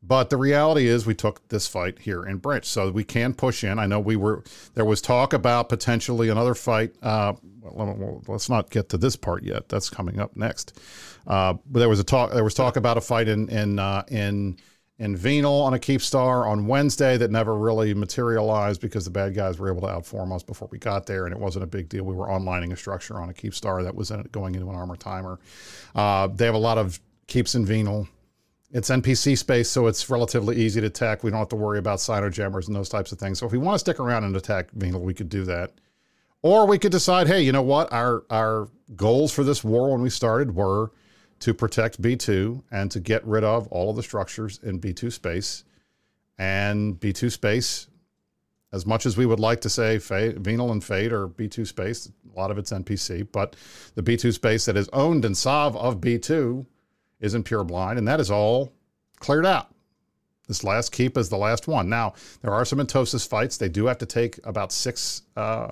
But 0.02 0.30
the 0.30 0.38
reality 0.38 0.86
is, 0.86 1.04
we 1.04 1.14
took 1.14 1.46
this 1.48 1.68
fight 1.68 1.98
here 1.98 2.24
in 2.24 2.38
Branch, 2.38 2.64
so 2.64 2.90
we 2.90 3.04
can 3.04 3.34
push 3.34 3.62
in. 3.62 3.78
I 3.78 3.86
know 3.86 4.00
we 4.00 4.16
were 4.16 4.44
there 4.74 4.84
was 4.84 5.02
talk 5.02 5.34
about 5.34 5.68
potentially 5.68 6.30
another 6.30 6.54
fight. 6.54 6.94
Uh, 7.02 7.34
let's 8.26 8.48
not 8.48 8.70
get 8.70 8.88
to 8.90 8.98
this 8.98 9.14
part 9.14 9.42
yet. 9.42 9.68
That's 9.68 9.90
coming 9.90 10.18
up 10.18 10.36
next. 10.36 10.78
Uh, 11.26 11.54
but 11.70 11.80
there 11.80 11.88
was 11.90 12.00
a 12.00 12.04
talk. 12.04 12.32
There 12.32 12.44
was 12.44 12.54
talk 12.54 12.76
about 12.76 12.96
a 12.96 13.02
fight 13.02 13.28
in 13.28 13.48
in 13.50 13.78
uh, 13.78 14.04
in 14.08 14.56
in 15.00 15.16
Venal 15.16 15.62
on 15.62 15.72
a 15.72 15.78
Keep 15.78 16.02
Star 16.02 16.46
on 16.46 16.66
Wednesday 16.66 17.16
that 17.16 17.30
never 17.30 17.56
really 17.56 17.94
materialized 17.94 18.82
because 18.82 19.06
the 19.06 19.10
bad 19.10 19.34
guys 19.34 19.58
were 19.58 19.70
able 19.70 19.80
to 19.80 19.86
outform 19.86 20.30
us 20.30 20.42
before 20.42 20.68
we 20.70 20.78
got 20.78 21.06
there, 21.06 21.24
and 21.24 21.34
it 21.34 21.40
wasn't 21.40 21.64
a 21.64 21.66
big 21.66 21.88
deal. 21.88 22.04
We 22.04 22.14
were 22.14 22.26
onlining 22.26 22.70
a 22.72 22.76
structure 22.76 23.18
on 23.18 23.30
a 23.30 23.32
Keep 23.32 23.54
Star 23.54 23.82
that 23.82 23.94
was 23.94 24.10
in, 24.10 24.22
going 24.30 24.54
into 24.54 24.68
an 24.68 24.76
armor 24.76 24.96
timer. 24.96 25.40
Uh, 25.94 26.26
they 26.26 26.44
have 26.44 26.54
a 26.54 26.58
lot 26.58 26.76
of 26.76 27.00
keeps 27.28 27.54
in 27.54 27.64
Venal. 27.64 28.06
It's 28.72 28.90
NPC 28.90 29.38
space, 29.38 29.70
so 29.70 29.86
it's 29.86 30.10
relatively 30.10 30.56
easy 30.56 30.82
to 30.82 30.88
attack. 30.88 31.24
We 31.24 31.30
don't 31.30 31.38
have 31.38 31.48
to 31.48 31.56
worry 31.56 31.78
about 31.78 31.98
cyno 31.98 32.30
jammers 32.30 32.68
and 32.68 32.76
those 32.76 32.90
types 32.90 33.10
of 33.10 33.18
things. 33.18 33.38
So 33.38 33.46
if 33.46 33.52
we 33.52 33.58
want 33.58 33.76
to 33.76 33.78
stick 33.78 34.00
around 34.00 34.24
and 34.24 34.36
attack 34.36 34.70
Venal, 34.72 35.00
we 35.00 35.14
could 35.14 35.30
do 35.30 35.44
that. 35.44 35.72
Or 36.42 36.66
we 36.66 36.78
could 36.78 36.92
decide, 36.92 37.26
hey, 37.26 37.40
you 37.40 37.52
know 37.52 37.62
what? 37.62 37.90
Our 37.90 38.24
our 38.28 38.68
goals 38.96 39.32
for 39.32 39.44
this 39.44 39.64
war 39.64 39.92
when 39.92 40.02
we 40.02 40.10
started 40.10 40.54
were 40.54 40.92
to 41.40 41.54
protect 41.54 42.00
B2 42.00 42.62
and 42.70 42.90
to 42.90 43.00
get 43.00 43.26
rid 43.26 43.44
of 43.44 43.66
all 43.68 43.90
of 43.90 43.96
the 43.96 44.02
structures 44.02 44.60
in 44.62 44.80
B2 44.80 45.12
space. 45.12 45.64
And 46.38 46.98
B2 46.98 47.32
space, 47.32 47.88
as 48.72 48.86
much 48.86 49.04
as 49.04 49.16
we 49.16 49.26
would 49.26 49.40
like 49.40 49.60
to 49.62 49.68
say 49.68 49.98
Venal 49.98 50.72
and 50.72 50.82
Fate 50.82 51.12
are 51.12 51.28
B2 51.28 51.66
space, 51.66 52.10
a 52.34 52.38
lot 52.38 52.50
of 52.50 52.58
it's 52.58 52.72
NPC, 52.72 53.26
but 53.32 53.56
the 53.94 54.02
B2 54.02 54.32
space 54.32 54.64
that 54.66 54.76
is 54.76 54.88
owned 54.92 55.24
and 55.24 55.36
Sov 55.36 55.76
of 55.76 56.00
B2 56.00 56.64
is 57.20 57.34
in 57.34 57.42
Pure 57.42 57.64
Blind, 57.64 57.98
and 57.98 58.08
that 58.08 58.20
is 58.20 58.30
all 58.30 58.72
cleared 59.18 59.46
out. 59.46 59.74
This 60.48 60.64
last 60.64 60.90
keep 60.90 61.16
is 61.16 61.28
the 61.28 61.36
last 61.36 61.68
one. 61.68 61.88
Now, 61.88 62.14
there 62.42 62.52
are 62.52 62.64
some 62.64 62.80
Entosis 62.80 63.28
fights. 63.28 63.56
They 63.56 63.68
do 63.68 63.86
have 63.86 63.98
to 63.98 64.06
take 64.06 64.40
about 64.44 64.72
six 64.72 65.22
uh, 65.36 65.70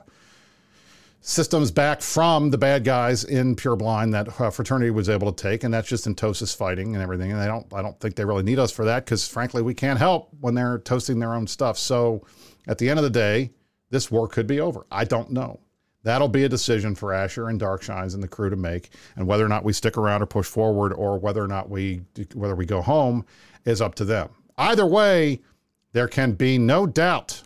systems 1.20 1.70
back 1.70 2.00
from 2.00 2.50
the 2.50 2.58
bad 2.58 2.84
guys 2.84 3.24
in 3.24 3.56
Pure 3.56 3.76
Blind 3.76 4.14
that 4.14 4.40
uh, 4.40 4.50
Fraternity 4.50 4.90
was 4.90 5.08
able 5.08 5.32
to 5.32 5.42
take, 5.42 5.64
and 5.64 5.72
that's 5.72 5.88
just 5.88 6.06
Entosis 6.06 6.56
fighting 6.56 6.94
and 6.94 7.02
everything. 7.02 7.32
And 7.32 7.40
I 7.40 7.46
don't, 7.46 7.66
I 7.74 7.82
don't 7.82 7.98
think 8.00 8.14
they 8.14 8.24
really 8.24 8.42
need 8.42 8.58
us 8.58 8.70
for 8.70 8.84
that 8.84 9.04
because, 9.04 9.26
frankly, 9.26 9.62
we 9.62 9.74
can't 9.74 9.98
help 9.98 10.30
when 10.40 10.54
they're 10.54 10.78
toasting 10.78 11.18
their 11.18 11.34
own 11.34 11.46
stuff. 11.46 11.76
So, 11.78 12.24
at 12.66 12.78
the 12.78 12.88
end 12.88 12.98
of 12.98 13.04
the 13.04 13.10
day, 13.10 13.50
this 13.90 14.10
war 14.10 14.28
could 14.28 14.46
be 14.46 14.60
over. 14.60 14.86
I 14.90 15.04
don't 15.04 15.30
know. 15.30 15.60
That'll 16.02 16.28
be 16.28 16.44
a 16.44 16.48
decision 16.48 16.94
for 16.94 17.12
Asher 17.12 17.48
and 17.48 17.60
Darkshines 17.60 18.14
and 18.14 18.22
the 18.22 18.28
crew 18.28 18.50
to 18.50 18.56
make, 18.56 18.90
and 19.16 19.26
whether 19.26 19.44
or 19.44 19.48
not 19.48 19.64
we 19.64 19.72
stick 19.72 19.96
around 19.96 20.22
or 20.22 20.26
push 20.26 20.46
forward, 20.46 20.92
or 20.92 21.18
whether 21.18 21.42
or 21.42 21.48
not 21.48 21.68
we 21.68 22.02
whether 22.34 22.54
we 22.54 22.66
go 22.66 22.80
home, 22.80 23.24
is 23.64 23.80
up 23.80 23.94
to 23.96 24.04
them. 24.04 24.28
Either 24.56 24.86
way, 24.86 25.40
there 25.92 26.08
can 26.08 26.32
be 26.32 26.58
no 26.58 26.86
doubt 26.86 27.42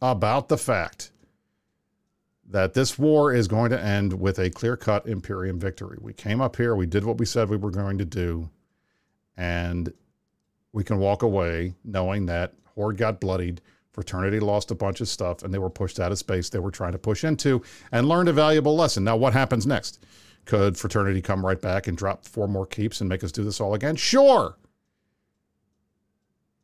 about 0.00 0.48
the 0.48 0.58
fact 0.58 1.10
that 2.50 2.74
this 2.74 2.98
war 2.98 3.32
is 3.32 3.46
going 3.46 3.70
to 3.70 3.82
end 3.82 4.18
with 4.18 4.38
a 4.38 4.50
clear 4.50 4.76
cut 4.76 5.06
Imperium 5.06 5.58
victory. 5.58 5.98
We 6.00 6.12
came 6.12 6.40
up 6.40 6.56
here, 6.56 6.74
we 6.74 6.86
did 6.86 7.04
what 7.04 7.18
we 7.18 7.26
said 7.26 7.48
we 7.48 7.56
were 7.56 7.70
going 7.70 7.98
to 7.98 8.04
do, 8.04 8.48
and 9.36 9.92
we 10.72 10.84
can 10.84 10.98
walk 10.98 11.22
away 11.22 11.74
knowing 11.84 12.26
that 12.26 12.54
Horde 12.74 12.96
got 12.96 13.20
bloodied, 13.20 13.60
Fraternity 13.92 14.38
lost 14.38 14.70
a 14.70 14.76
bunch 14.76 15.00
of 15.00 15.08
stuff, 15.08 15.42
and 15.42 15.52
they 15.52 15.58
were 15.58 15.70
pushed 15.70 15.98
out 15.98 16.12
of 16.12 16.18
space 16.18 16.48
they 16.48 16.60
were 16.60 16.70
trying 16.70 16.92
to 16.92 16.98
push 16.98 17.24
into 17.24 17.62
and 17.90 18.08
learned 18.08 18.28
a 18.28 18.32
valuable 18.32 18.76
lesson. 18.76 19.02
Now, 19.02 19.16
what 19.16 19.32
happens 19.32 19.66
next? 19.66 20.04
Could 20.44 20.78
Fraternity 20.78 21.20
come 21.20 21.44
right 21.44 21.60
back 21.60 21.88
and 21.88 21.98
drop 21.98 22.24
four 22.24 22.46
more 22.46 22.64
keeps 22.64 23.00
and 23.00 23.08
make 23.08 23.24
us 23.24 23.32
do 23.32 23.42
this 23.42 23.60
all 23.60 23.74
again? 23.74 23.96
Sure. 23.96 24.56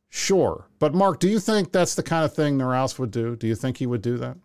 Sure. 0.08 0.68
But 0.78 0.94
Mark, 0.94 1.18
do 1.18 1.28
you 1.28 1.40
think 1.40 1.72
that's 1.72 1.96
the 1.96 2.04
kind 2.04 2.24
of 2.24 2.32
thing 2.32 2.56
Noraus 2.56 3.00
would 3.00 3.10
do? 3.10 3.34
Do 3.34 3.48
you 3.48 3.56
think 3.56 3.78
he 3.78 3.86
would 3.86 4.00
do 4.00 4.16
that? 4.18 4.36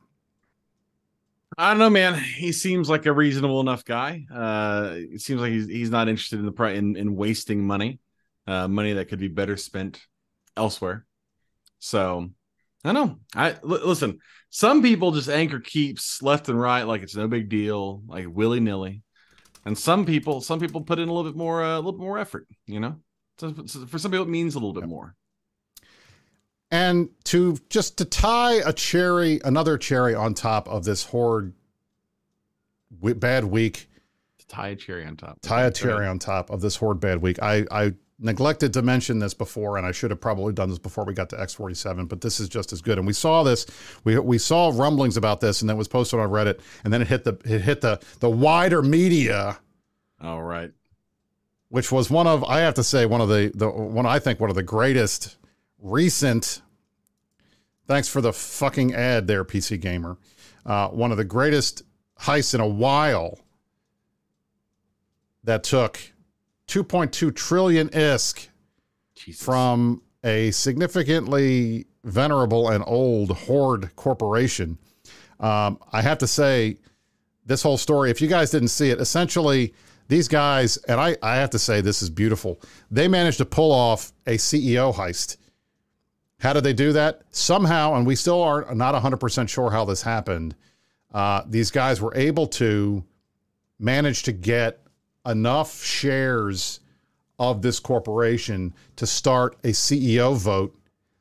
I 1.57 1.71
don't 1.71 1.79
know, 1.79 1.89
man. 1.89 2.13
He 2.15 2.51
seems 2.51 2.89
like 2.89 3.05
a 3.05 3.13
reasonable 3.13 3.59
enough 3.59 3.83
guy. 3.83 4.25
Uh, 4.33 4.91
it 4.93 5.21
seems 5.21 5.41
like 5.41 5.51
he's 5.51 5.67
he's 5.67 5.89
not 5.89 6.07
interested 6.07 6.39
in 6.39 6.45
the 6.45 6.51
pri- 6.51 6.73
in 6.73 6.95
in 6.95 7.15
wasting 7.15 7.65
money, 7.65 7.99
uh, 8.47 8.67
money 8.67 8.93
that 8.93 9.09
could 9.09 9.19
be 9.19 9.27
better 9.27 9.57
spent 9.57 9.99
elsewhere. 10.55 11.05
So 11.79 12.29
I 12.83 12.93
don't 12.93 13.07
know. 13.07 13.19
I 13.35 13.51
l- 13.51 13.87
listen. 13.87 14.19
Some 14.51 14.81
people 14.81 15.11
just 15.11 15.29
anchor 15.29 15.59
keeps 15.59 16.21
left 16.23 16.49
and 16.49 16.59
right, 16.59 16.83
like 16.83 17.03
it's 17.03 17.15
no 17.15 17.27
big 17.27 17.49
deal, 17.49 18.03
like 18.07 18.25
willy 18.29 18.59
nilly. 18.59 19.03
And 19.65 19.77
some 19.77 20.05
people, 20.05 20.41
some 20.41 20.59
people 20.59 20.81
put 20.81 20.97
in 20.97 21.09
a 21.09 21.13
little 21.13 21.29
bit 21.29 21.37
more, 21.37 21.63
uh, 21.63 21.75
a 21.75 21.77
little 21.77 21.91
bit 21.91 22.01
more 22.01 22.17
effort. 22.17 22.47
You 22.65 22.79
know, 22.79 22.95
so, 23.37 23.53
so 23.65 23.85
for 23.85 23.99
some 23.99 24.11
people, 24.11 24.25
it 24.25 24.29
means 24.29 24.55
a 24.55 24.59
little 24.59 24.73
bit 24.73 24.85
more. 24.85 25.15
And 26.71 27.09
to 27.25 27.57
just 27.69 27.97
to 27.97 28.05
tie 28.05 28.55
a 28.65 28.71
cherry, 28.73 29.39
another 29.43 29.77
cherry 29.77 30.13
on 30.13 30.33
top 30.33 30.67
of 30.67 30.83
this 30.83 31.03
horde 31.03 31.53
bad 32.91 33.45
week. 33.45 33.89
To 34.39 34.47
tie 34.47 34.69
a 34.69 34.75
cherry 34.75 35.05
on 35.05 35.17
top. 35.17 35.39
Tie 35.41 35.63
a 35.63 35.71
cherry 35.71 36.05
on 36.05 36.19
top 36.19 36.51
of 36.51 36.61
this 36.61 36.75
horde 36.75 36.99
bad 36.99 37.21
week. 37.21 37.41
I, 37.41 37.65
I 37.71 37.93
neglected 38.19 38.73
to 38.73 38.81
mention 38.81 39.19
this 39.19 39.33
before, 39.33 39.77
and 39.77 39.85
I 39.85 39.91
should 39.91 40.11
have 40.11 40.21
probably 40.21 40.53
done 40.53 40.69
this 40.69 40.79
before 40.79 41.05
we 41.05 41.13
got 41.13 41.29
to 41.29 41.37
X47, 41.37 42.07
but 42.07 42.21
this 42.21 42.39
is 42.39 42.49
just 42.49 42.73
as 42.73 42.81
good. 42.81 42.97
And 42.97 43.07
we 43.07 43.13
saw 43.13 43.43
this, 43.43 43.65
we, 44.03 44.19
we 44.19 44.37
saw 44.37 44.71
rumblings 44.73 45.17
about 45.17 45.41
this, 45.41 45.61
and 45.61 45.69
then 45.69 45.75
it 45.75 45.79
was 45.79 45.87
posted 45.87 46.19
on 46.19 46.29
Reddit, 46.29 46.59
and 46.83 46.93
then 46.93 47.01
it 47.01 47.07
hit 47.07 47.23
the 47.23 47.39
it 47.45 47.61
hit 47.61 47.81
the 47.81 47.99
the 48.19 48.29
wider 48.29 48.81
media. 48.81 49.59
All 50.21 50.43
right. 50.43 50.71
Which 51.69 51.91
was 51.91 52.09
one 52.09 52.27
of 52.27 52.43
I 52.43 52.59
have 52.59 52.73
to 52.75 52.83
say 52.83 53.05
one 53.05 53.21
of 53.21 53.29
the 53.29 53.51
the 53.55 53.69
one 53.69 54.05
I 54.05 54.19
think 54.19 54.39
one 54.39 54.49
of 54.49 54.55
the 54.55 54.63
greatest 54.63 55.37
recent. 55.81 56.61
Thanks 57.87 58.07
for 58.07 58.21
the 58.21 58.33
fucking 58.33 58.93
ad 58.93 59.27
there, 59.27 59.43
PC 59.43 59.79
Gamer. 59.79 60.17
Uh, 60.65 60.89
one 60.89 61.11
of 61.11 61.17
the 61.17 61.23
greatest 61.23 61.83
heists 62.19 62.53
in 62.53 62.61
a 62.61 62.67
while 62.67 63.39
that 65.43 65.63
took 65.63 65.99
2.2 66.67 67.35
trillion 67.35 67.89
ISK 67.89 68.49
Jesus. 69.15 69.43
from 69.43 70.01
a 70.23 70.51
significantly 70.51 71.87
venerable 72.03 72.69
and 72.69 72.83
old 72.85 73.31
Horde 73.31 73.95
corporation. 73.95 74.77
Um, 75.39 75.79
I 75.91 76.01
have 76.01 76.17
to 76.19 76.27
say, 76.27 76.77
this 77.45 77.63
whole 77.63 77.77
story, 77.77 78.11
if 78.11 78.21
you 78.21 78.27
guys 78.27 78.51
didn't 78.51 78.67
see 78.67 78.91
it, 78.91 78.99
essentially, 78.99 79.73
these 80.07 80.27
guys, 80.27 80.77
and 80.87 80.99
I, 80.99 81.17
I 81.23 81.37
have 81.37 81.49
to 81.51 81.59
say, 81.59 81.81
this 81.81 82.01
is 82.01 82.09
beautiful. 82.09 82.59
They 82.91 83.07
managed 83.07 83.37
to 83.39 83.45
pull 83.45 83.71
off 83.71 84.11
a 84.27 84.35
CEO 84.37 84.93
heist 84.93 85.37
how 86.39 86.53
did 86.53 86.63
they 86.63 86.73
do 86.73 86.93
that? 86.93 87.21
Somehow, 87.31 87.95
and 87.95 88.07
we 88.07 88.15
still 88.15 88.41
are 88.41 88.73
not 88.73 88.95
100% 88.95 89.49
sure 89.49 89.69
how 89.69 89.85
this 89.85 90.01
happened. 90.01 90.55
Uh, 91.13 91.43
these 91.47 91.69
guys 91.71 92.01
were 92.01 92.15
able 92.15 92.47
to 92.47 93.03
manage 93.79 94.23
to 94.23 94.31
get 94.31 94.81
enough 95.25 95.83
shares 95.83 96.79
of 97.39 97.61
this 97.61 97.79
corporation 97.79 98.73
to 98.95 99.05
start 99.05 99.57
a 99.63 99.69
CEO 99.69 100.35
vote 100.35 100.75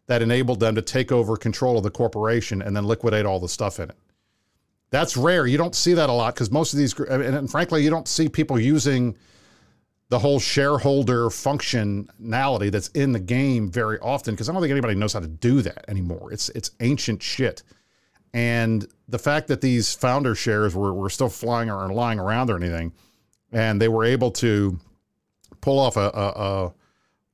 that 0.07 0.23
enabled 0.23 0.61
them 0.61 0.75
to 0.75 0.83
take 0.83 1.13
over 1.13 1.37
control 1.37 1.77
of 1.77 1.83
the 1.83 1.91
corporation 1.91 2.63
and 2.63 2.77
then 2.77 2.85
liquidate 2.85 3.27
all 3.27 3.39
the 3.39 3.49
stuff 3.49 3.79
in 3.79 3.91
it. 3.91 3.97
That's 4.91 5.17
rare. 5.17 5.47
You 5.47 5.59
don't 5.59 5.75
see 5.75 5.95
that 5.95 6.09
a 6.09 6.13
lot 6.13 6.35
because 6.35 6.51
most 6.51 6.73
of 6.73 6.79
these, 6.79 6.99
and, 6.99 7.23
and 7.23 7.51
frankly, 7.51 7.85
you 7.85 7.91
don't 7.91 8.09
see 8.09 8.29
people 8.29 8.59
using 8.59 9.17
the 10.11 10.19
whole 10.19 10.41
shareholder 10.41 11.27
functionality 11.27 12.71
that's 12.71 12.89
in 12.89 13.13
the 13.13 13.21
game 13.21 13.71
very 13.71 13.99
often 13.99 14.35
because 14.35 14.49
I 14.49 14.53
don't 14.53 14.63
think 14.63 14.71
anybody 14.71 14.95
knows 14.95 15.13
how 15.13 15.21
to 15.21 15.29
do 15.29 15.61
that 15.63 15.85
anymore. 15.89 16.33
It's 16.33 16.49
it's 16.51 16.71
ancient 16.81 17.23
shit. 17.23 17.63
And 18.35 18.87
the 19.09 19.19
fact 19.19 19.49
that 19.49 19.61
these 19.61 19.95
founder 19.95 20.35
shares 20.35 20.75
were, 20.75 20.93
were 20.93 21.11
still 21.11 21.31
flying 21.31 21.71
or 21.71 21.89
lying 21.93 22.19
around 22.19 22.51
or 22.51 22.57
anything, 22.57 22.93
and 23.53 23.81
they 23.81 23.89
were 23.89 24.05
able 24.05 24.31
to 24.33 24.79
pull 25.61 25.79
off 25.79 25.97
a, 25.97 26.11
a, 26.15 26.29
a, 26.29 26.73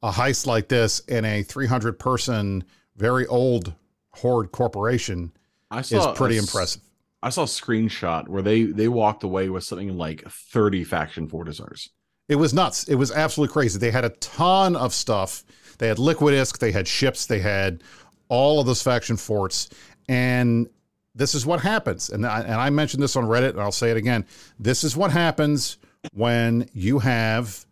a 0.04 0.12
heist 0.12 0.46
like 0.46 0.68
this 0.68 1.00
in 1.00 1.24
a 1.24 1.42
300 1.42 1.98
person, 1.98 2.64
very 2.96 3.26
old 3.26 3.74
horde 4.12 4.52
corporation 4.52 5.32
I 5.70 5.82
saw 5.82 6.12
is 6.12 6.16
pretty 6.16 6.36
impressive. 6.36 6.82
I 7.22 7.30
saw 7.30 7.42
a 7.42 7.46
screenshot 7.46 8.28
where 8.28 8.42
they 8.42 8.64
they 8.64 8.88
walked 8.88 9.24
away 9.24 9.48
with 9.48 9.64
something 9.64 9.96
like 9.96 10.24
30 10.28 10.84
faction 10.84 11.28
fortizars. 11.28 11.88
It 12.28 12.36
was 12.36 12.54
nuts. 12.54 12.84
It 12.84 12.94
was 12.94 13.12
absolutely 13.12 13.52
crazy. 13.52 13.78
They 13.78 13.90
had 13.90 14.04
a 14.04 14.10
ton 14.10 14.76
of 14.76 14.94
stuff. 14.94 15.44
They 15.78 15.88
had 15.88 15.98
Liquid 15.98 16.34
ISK, 16.34 16.58
they 16.58 16.72
had 16.72 16.86
ships, 16.86 17.26
they 17.26 17.40
had 17.40 17.82
all 18.28 18.60
of 18.60 18.66
those 18.66 18.82
faction 18.82 19.16
forts. 19.16 19.68
And 20.08 20.68
this 21.14 21.34
is 21.34 21.46
what 21.46 21.60
happens. 21.60 22.10
And 22.10 22.26
I, 22.26 22.40
and 22.40 22.54
I 22.54 22.70
mentioned 22.70 23.02
this 23.02 23.16
on 23.16 23.24
Reddit, 23.24 23.50
and 23.50 23.60
I'll 23.60 23.72
say 23.72 23.90
it 23.90 23.96
again. 23.96 24.26
This 24.58 24.84
is 24.84 24.96
what 24.96 25.10
happens 25.10 25.78
when 26.12 26.68
you 26.72 26.98
have 27.00 27.66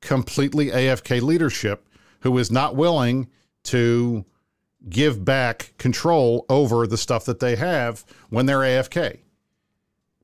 completely 0.00 0.66
AFK 0.66 1.20
leadership 1.22 1.88
who 2.20 2.36
is 2.38 2.50
not 2.50 2.76
willing 2.76 3.28
to 3.64 4.24
give 4.88 5.24
back 5.24 5.72
control 5.78 6.46
over 6.48 6.86
the 6.86 6.96
stuff 6.96 7.24
that 7.24 7.40
they 7.40 7.56
have 7.56 8.04
when 8.30 8.46
they're 8.46 8.60
AFK. 8.60 9.18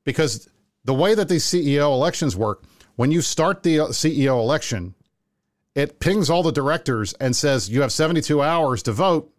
Because 0.03 0.49
the 0.85 0.93
way 0.93 1.15
that 1.15 1.29
these 1.29 1.45
CEO 1.45 1.93
elections 1.93 2.35
work, 2.35 2.63
when 2.95 3.11
you 3.11 3.21
start 3.21 3.63
the 3.63 3.77
CEO 3.77 4.39
election, 4.39 4.93
it 5.75 5.99
pings 5.99 6.29
all 6.29 6.43
the 6.43 6.51
directors 6.51 7.13
and 7.13 7.35
says 7.35 7.69
you 7.69 7.81
have 7.81 7.91
72 7.91 8.41
hours 8.41 8.83
to 8.83 8.91
vote. 8.91 9.31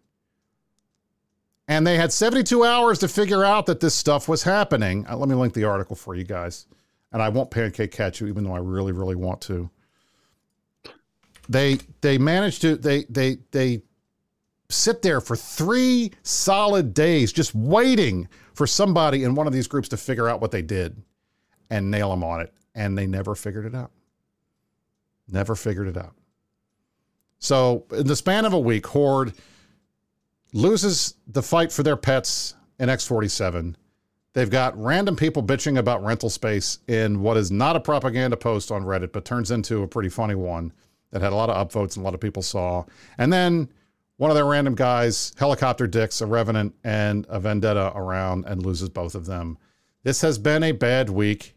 And 1.66 1.86
they 1.86 1.96
had 1.96 2.12
72 2.12 2.64
hours 2.64 2.98
to 2.98 3.08
figure 3.08 3.44
out 3.44 3.66
that 3.66 3.80
this 3.80 3.94
stuff 3.94 4.28
was 4.28 4.42
happening. 4.42 5.06
Uh, 5.08 5.16
let 5.16 5.28
me 5.28 5.34
link 5.34 5.54
the 5.54 5.64
article 5.64 5.96
for 5.96 6.14
you 6.14 6.24
guys. 6.24 6.66
And 7.12 7.22
I 7.22 7.28
won't 7.30 7.50
pancake 7.50 7.92
catch 7.92 8.20
you, 8.20 8.26
even 8.26 8.44
though 8.44 8.54
I 8.54 8.58
really, 8.58 8.92
really 8.92 9.14
want 9.14 9.40
to. 9.42 9.70
They 11.48 11.78
they 12.00 12.18
managed 12.18 12.62
to 12.62 12.76
they 12.76 13.04
they 13.04 13.36
they 13.50 13.82
sit 14.70 15.02
there 15.02 15.20
for 15.20 15.36
three 15.36 16.10
solid 16.22 16.94
days 16.94 17.32
just 17.32 17.54
waiting 17.54 18.28
for 18.54 18.66
somebody 18.66 19.24
in 19.24 19.34
one 19.34 19.46
of 19.46 19.52
these 19.52 19.68
groups 19.68 19.88
to 19.90 19.96
figure 19.96 20.28
out 20.28 20.40
what 20.40 20.50
they 20.50 20.62
did 20.62 21.00
and 21.70 21.90
nail 21.90 22.10
them 22.10 22.24
on 22.24 22.40
it 22.40 22.52
and 22.74 22.96
they 22.96 23.06
never 23.06 23.34
figured 23.34 23.66
it 23.66 23.74
out. 23.74 23.90
Never 25.28 25.54
figured 25.54 25.88
it 25.88 25.96
out. 25.96 26.14
So, 27.38 27.84
in 27.92 28.06
the 28.06 28.16
span 28.16 28.44
of 28.44 28.52
a 28.52 28.58
week, 28.58 28.86
Horde 28.86 29.34
loses 30.52 31.14
the 31.26 31.42
fight 31.42 31.72
for 31.72 31.82
their 31.82 31.96
pets 31.96 32.54
in 32.78 32.88
X47. 32.88 33.74
They've 34.32 34.50
got 34.50 34.80
random 34.80 35.14
people 35.14 35.42
bitching 35.42 35.78
about 35.78 36.04
rental 36.04 36.28
space 36.28 36.78
in 36.88 37.20
what 37.20 37.36
is 37.36 37.50
not 37.50 37.76
a 37.76 37.80
propaganda 37.80 38.36
post 38.36 38.72
on 38.72 38.82
Reddit, 38.82 39.12
but 39.12 39.24
turns 39.24 39.50
into 39.50 39.82
a 39.82 39.88
pretty 39.88 40.08
funny 40.08 40.34
one 40.34 40.72
that 41.10 41.22
had 41.22 41.32
a 41.32 41.36
lot 41.36 41.50
of 41.50 41.68
upvotes 41.68 41.96
and 41.96 41.98
a 41.98 42.04
lot 42.04 42.14
of 42.14 42.20
people 42.20 42.42
saw. 42.42 42.84
And 43.18 43.32
then 43.32 43.68
one 44.16 44.30
of 44.30 44.34
their 44.34 44.46
random 44.46 44.74
guys 44.74 45.32
helicopter 45.38 45.86
dicks 45.86 46.20
a 46.20 46.26
revenant 46.26 46.74
and 46.82 47.26
a 47.28 47.38
vendetta 47.38 47.92
around 47.94 48.44
and 48.46 48.64
loses 48.64 48.88
both 48.88 49.14
of 49.14 49.26
them. 49.26 49.56
This 50.02 50.20
has 50.22 50.38
been 50.38 50.62
a 50.64 50.72
bad 50.72 51.10
week 51.10 51.53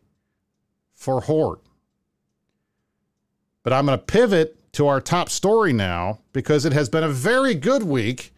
for 0.98 1.22
Horde. 1.22 1.60
But 3.64 3.72
I'm 3.72 3.86
going 3.86 3.98
to 3.98 4.04
pivot 4.04 4.74
to 4.74 4.88
our 4.88 5.00
top 5.00 5.30
story 5.30 5.72
now 5.72 6.20
because 6.34 6.66
it 6.66 6.74
has 6.74 6.90
been 6.90 7.04
a 7.04 7.10
very 7.10 7.54
good 7.54 7.84
week 7.84 8.34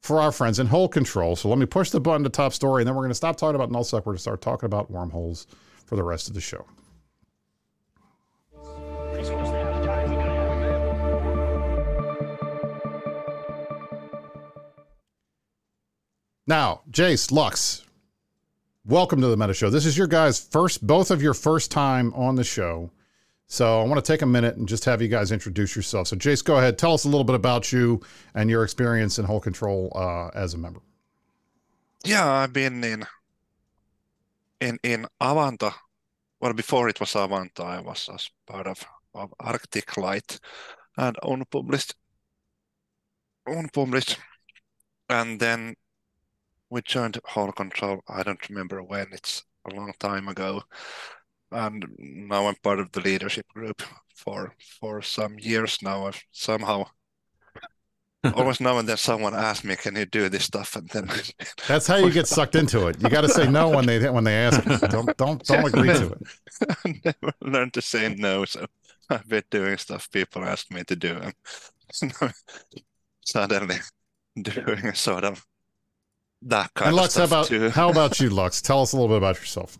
for 0.00 0.18
our 0.20 0.32
friends 0.32 0.58
in 0.58 0.66
Hole 0.66 0.88
Control. 0.88 1.36
So 1.36 1.48
let 1.48 1.58
me 1.58 1.66
push 1.66 1.90
the 1.90 2.00
button 2.00 2.24
to 2.24 2.30
top 2.30 2.54
story, 2.54 2.82
and 2.82 2.88
then 2.88 2.94
we're 2.94 3.02
going 3.02 3.10
to 3.10 3.14
stop 3.14 3.36
talking 3.36 3.54
about 3.54 3.70
NullSec. 3.70 3.92
We're 3.92 4.00
going 4.00 4.16
to 4.16 4.22
start 4.22 4.40
talking 4.40 4.66
about 4.66 4.90
wormholes 4.90 5.46
for 5.84 5.96
the 5.96 6.02
rest 6.02 6.28
of 6.28 6.34
the 6.34 6.40
show. 6.40 6.64
Now, 16.46 16.80
Jace, 16.90 17.30
Lux, 17.30 17.84
welcome 18.84 19.20
to 19.20 19.26
the 19.28 19.36
Meta 19.36 19.54
Show. 19.54 19.70
This 19.70 19.86
is 19.86 19.96
your 19.96 20.06
guys' 20.06 20.40
first, 20.40 20.86
both 20.86 21.10
of 21.10 21.22
your 21.22 21.34
first 21.34 21.70
time 21.70 22.12
on 22.14 22.34
the 22.34 22.44
show. 22.44 22.90
So 23.46 23.80
I 23.80 23.84
want 23.84 24.02
to 24.04 24.12
take 24.12 24.22
a 24.22 24.26
minute 24.26 24.56
and 24.56 24.68
just 24.68 24.84
have 24.84 25.02
you 25.02 25.08
guys 25.08 25.32
introduce 25.32 25.74
yourself. 25.74 26.08
So, 26.08 26.16
Jace, 26.16 26.44
go 26.44 26.58
ahead. 26.58 26.78
Tell 26.78 26.94
us 26.94 27.04
a 27.04 27.08
little 27.08 27.24
bit 27.24 27.34
about 27.34 27.72
you 27.72 28.00
and 28.34 28.48
your 28.48 28.62
experience 28.62 29.18
in 29.18 29.24
Hole 29.24 29.40
Control 29.40 29.92
uh, 29.94 30.28
as 30.38 30.54
a 30.54 30.58
member. 30.58 30.80
Yeah, 32.04 32.30
I've 32.30 32.52
been 32.52 32.82
in 32.84 33.04
in 34.60 34.78
in 34.82 35.06
Avanto. 35.20 35.74
Well, 36.40 36.52
before 36.52 36.88
it 36.88 37.00
was 37.00 37.12
Avanto, 37.12 37.64
I 37.64 37.80
was 37.80 38.08
as 38.12 38.30
part 38.46 38.66
of, 38.66 38.84
of 39.14 39.34
Arctic 39.40 39.96
Light 39.96 40.38
and 40.96 41.16
unpublished, 41.22 41.94
unpublished, 43.46 44.16
and 45.08 45.40
then 45.40 45.74
we 46.70 46.82
joined 46.82 47.18
Hole 47.24 47.52
Control. 47.52 48.00
I 48.08 48.22
don't 48.22 48.48
remember 48.48 48.82
when. 48.82 49.08
It's 49.12 49.44
a 49.70 49.74
long 49.74 49.92
time 49.98 50.28
ago 50.28 50.62
and 51.52 51.84
now 51.98 52.46
I'm 52.46 52.54
part 52.56 52.80
of 52.80 52.92
the 52.92 53.00
leadership 53.00 53.46
group 53.48 53.82
for 54.14 54.54
for 54.80 55.02
some 55.02 55.38
years 55.38 55.78
now. 55.82 56.06
I've 56.06 56.22
somehow 56.30 56.84
almost 58.34 58.60
now 58.60 58.78
and 58.78 58.88
then 58.88 58.96
someone 58.96 59.34
asks 59.34 59.64
me, 59.64 59.76
"Can 59.76 59.96
you 59.96 60.06
do 60.06 60.28
this 60.28 60.44
stuff?" 60.44 60.76
And 60.76 60.88
then 60.90 61.10
that's 61.68 61.86
how 61.86 61.96
you 61.96 62.10
get 62.10 62.28
sucked 62.28 62.54
into 62.54 62.86
it. 62.88 63.02
You 63.02 63.08
got 63.08 63.22
to 63.22 63.28
say 63.28 63.50
no 63.50 63.70
when 63.70 63.86
they 63.86 64.08
when 64.10 64.24
they 64.24 64.34
ask. 64.34 64.62
Don't 64.90 65.16
don't 65.16 65.44
don't 65.44 65.66
agree 65.74 65.88
to 65.88 66.12
it. 66.12 66.22
I 66.84 67.00
never 67.04 67.34
learned 67.40 67.74
to 67.74 67.82
say 67.82 68.14
no, 68.14 68.44
so 68.44 68.66
I've 69.10 69.28
been 69.28 69.44
doing 69.50 69.76
stuff 69.78 70.10
people 70.10 70.44
ask 70.44 70.70
me 70.70 70.84
to 70.84 70.96
do, 70.96 71.18
and 71.92 72.12
suddenly 73.24 73.76
doing 74.40 74.86
a 74.86 74.94
sort 74.94 75.24
of 75.24 75.44
that 76.42 76.72
kind 76.74 76.94
and 76.94 76.96
Lux, 76.96 77.08
of 77.16 77.26
stuff 77.26 77.30
how 77.30 77.42
about 77.42 77.46
too. 77.46 77.70
how 77.70 77.88
about 77.90 78.20
you, 78.20 78.30
Lux? 78.30 78.62
Tell 78.62 78.82
us 78.82 78.92
a 78.92 78.96
little 78.96 79.08
bit 79.08 79.18
about 79.18 79.38
yourself. 79.38 79.78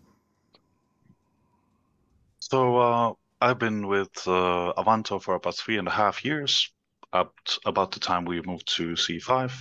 So 2.39 2.77
uh, 2.77 3.13
I've 3.39 3.59
been 3.59 3.87
with 3.87 4.11
uh, 4.27 4.73
Avanto 4.77 5.21
for 5.21 5.35
about 5.35 5.55
three 5.55 5.77
and 5.77 5.87
a 5.87 5.91
half 5.91 6.25
years, 6.25 6.71
up 7.13 7.33
about 7.65 7.91
the 7.91 7.99
time 7.99 8.25
we 8.25 8.41
moved 8.41 8.67
to 8.77 8.95
C5, 8.95 9.53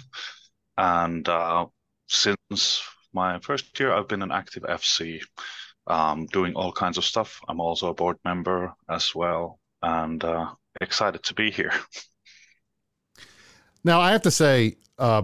and 0.78 1.28
uh, 1.28 1.66
since 2.08 2.82
my 3.12 3.38
first 3.40 3.78
year, 3.78 3.92
I've 3.92 4.08
been 4.08 4.22
an 4.22 4.32
active 4.32 4.64
FC, 4.64 5.20
um, 5.86 6.26
doing 6.26 6.54
all 6.54 6.72
kinds 6.72 6.98
of 6.98 7.04
stuff. 7.04 7.40
I'm 7.48 7.60
also 7.60 7.88
a 7.90 7.94
board 7.94 8.18
member 8.24 8.72
as 8.88 9.14
well, 9.14 9.58
and 9.82 10.22
uh, 10.24 10.54
excited 10.80 11.22
to 11.24 11.34
be 11.34 11.50
here. 11.50 11.72
Now, 13.84 14.00
I 14.00 14.12
have 14.12 14.22
to 14.22 14.30
say, 14.30 14.76
uh, 14.98 15.22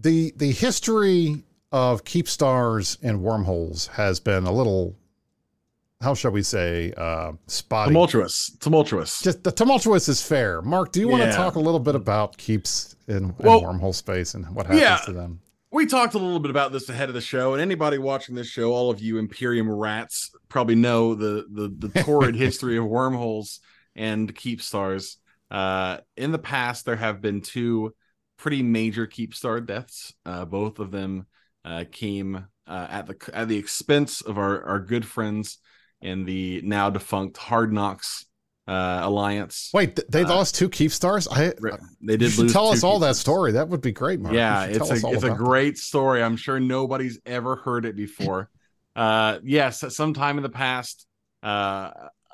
the 0.00 0.32
the 0.36 0.52
history 0.52 1.42
of 1.72 2.04
keep 2.04 2.28
stars 2.28 2.98
and 3.02 3.20
wormholes 3.20 3.88
has 3.88 4.20
been 4.20 4.44
a 4.44 4.52
little 4.52 4.96
how 6.00 6.14
shall 6.14 6.30
we 6.30 6.42
say 6.42 6.92
uh 6.96 7.32
spotty. 7.46 7.90
Tumultuous. 7.90 8.56
Tumultuous. 8.60 9.20
Just 9.20 9.42
the 9.42 9.50
tumultuous 9.52 10.08
is 10.08 10.22
fair. 10.22 10.62
Mark 10.62 10.92
do 10.92 11.00
you 11.00 11.08
want 11.08 11.24
to 11.24 11.32
talk 11.32 11.56
a 11.56 11.60
little 11.60 11.80
bit 11.80 11.94
about 11.94 12.36
keeps 12.36 12.96
in, 13.08 13.16
in 13.16 13.32
wormhole 13.32 13.94
space 13.94 14.34
and 14.34 14.48
what 14.54 14.66
happens 14.66 14.82
yeah. 14.82 14.98
to 14.98 15.12
them? 15.12 15.40
We 15.70 15.84
talked 15.84 16.14
a 16.14 16.18
little 16.18 16.40
bit 16.40 16.50
about 16.50 16.72
this 16.72 16.88
ahead 16.88 17.10
of 17.10 17.14
the 17.14 17.20
show 17.20 17.52
and 17.52 17.60
anybody 17.60 17.98
watching 17.98 18.34
this 18.34 18.46
show 18.46 18.72
all 18.72 18.90
of 18.90 19.00
you 19.00 19.18
imperium 19.18 19.70
rats 19.70 20.30
probably 20.48 20.76
know 20.76 21.14
the 21.14 21.46
the, 21.50 21.88
the 21.88 22.02
torrid 22.04 22.36
history 22.36 22.78
of 22.78 22.86
wormholes 22.86 23.60
and 23.96 24.32
keep 24.34 24.62
stars. 24.62 25.18
Uh 25.50 25.98
in 26.16 26.30
the 26.30 26.38
past 26.38 26.84
there 26.84 26.96
have 26.96 27.20
been 27.20 27.40
two 27.40 27.92
pretty 28.38 28.62
major 28.62 29.06
keep 29.06 29.34
star 29.34 29.60
deaths 29.60 30.14
uh 30.24 30.44
both 30.44 30.78
of 30.78 30.90
them 30.90 31.26
uh 31.64 31.84
came 31.92 32.46
uh, 32.66 32.86
at 32.90 33.06
the 33.06 33.30
at 33.34 33.48
the 33.48 33.56
expense 33.58 34.20
of 34.20 34.38
our 34.38 34.64
our 34.64 34.80
good 34.80 35.04
friends 35.04 35.58
in 36.00 36.24
the 36.24 36.60
now 36.64 36.90
defunct 36.90 37.36
hard 37.36 37.72
knocks 37.72 38.26
uh 38.68 39.00
alliance 39.02 39.70
wait 39.72 39.96
th- 39.96 40.06
they 40.08 40.24
Uh, 40.24 40.28
lost 40.28 40.54
two 40.54 40.68
keep 40.68 40.92
stars 40.92 41.26
i 41.28 41.52
they 42.02 42.16
did 42.16 42.36
lose 42.38 42.52
tell 42.52 42.68
us 42.68 42.84
all 42.84 42.98
that 42.98 43.16
story 43.16 43.52
that 43.52 43.68
would 43.68 43.80
be 43.80 43.92
great 43.92 44.20
mark 44.20 44.34
Yeah, 44.34 44.64
it's 44.64 44.90
a 44.90 44.94
it's 44.94 45.22
a 45.22 45.30
about 45.30 45.38
that. 45.38 45.38
great 45.38 45.78
story. 45.78 46.22
I'm 46.22 46.36
sure 46.36 46.60
nobody's 46.60 47.18
ever 47.24 47.56
heard 47.56 47.84
it 47.86 47.96
before. 47.96 48.50
uh 48.96 49.38
yes, 49.42 49.82
at 49.84 49.92
some 49.92 50.12
time 50.14 50.36
in 50.38 50.42
the 50.42 50.48
past, 50.50 51.06
uh 51.42 51.90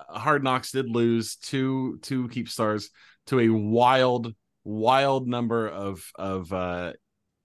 Hard 0.08 0.42
Knocks 0.42 0.72
did 0.72 0.88
lose 0.88 1.36
two 1.36 1.98
two 2.02 2.28
keep 2.28 2.48
stars 2.48 2.90
to 3.26 3.40
a 3.40 3.48
wild, 3.48 4.34
wild 4.64 5.28
number 5.28 5.68
of 5.68 6.04
of 6.16 6.52
uh 6.52 6.92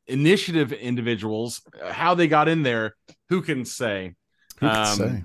initiative 0.08 0.74
individuals. 0.74 1.62
How 1.84 2.16
they 2.16 2.28
got 2.28 2.48
in 2.48 2.64
there, 2.64 2.96
who 3.30 3.42
can 3.42 3.66
say? 3.66 4.16
Who 4.60 4.70
could 4.70 4.78
Um, 4.78 4.98
say? 4.98 5.24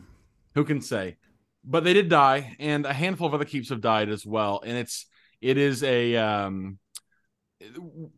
who 0.54 0.64
can 0.64 0.80
say 0.80 1.16
but 1.64 1.82
they 1.82 1.94
did 1.94 2.08
die 2.08 2.54
and 2.60 2.86
a 2.86 2.92
handful 2.92 3.26
of 3.26 3.34
other 3.34 3.44
keeps 3.44 3.70
have 3.70 3.80
died 3.80 4.08
as 4.08 4.24
well 4.26 4.62
and 4.64 4.76
it's 4.76 5.06
it 5.40 5.56
is 5.56 5.82
a 5.82 6.14
um 6.16 6.78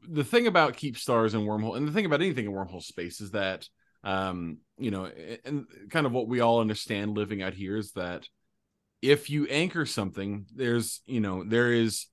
the 0.08 0.24
thing 0.24 0.46
about 0.46 0.76
keep 0.76 0.96
stars 0.98 1.34
and 1.34 1.44
wormhole 1.46 1.76
and 1.76 1.86
the 1.86 1.92
thing 1.92 2.06
about 2.06 2.20
anything 2.20 2.46
in 2.46 2.52
wormhole 2.52 2.82
space 2.82 3.20
is 3.20 3.30
that 3.32 3.68
um 4.04 4.58
you 4.78 4.90
know 4.90 5.10
and 5.44 5.66
kind 5.90 6.06
of 6.06 6.12
what 6.12 6.28
we 6.28 6.40
all 6.40 6.60
understand 6.60 7.16
living 7.16 7.42
out 7.42 7.54
here 7.54 7.76
is 7.76 7.92
that 7.92 8.26
if 9.02 9.30
you 9.30 9.46
anchor 9.46 9.86
something 9.86 10.46
there's 10.54 11.00
you 11.06 11.20
know 11.20 11.44
there 11.44 11.72
is 11.72 12.06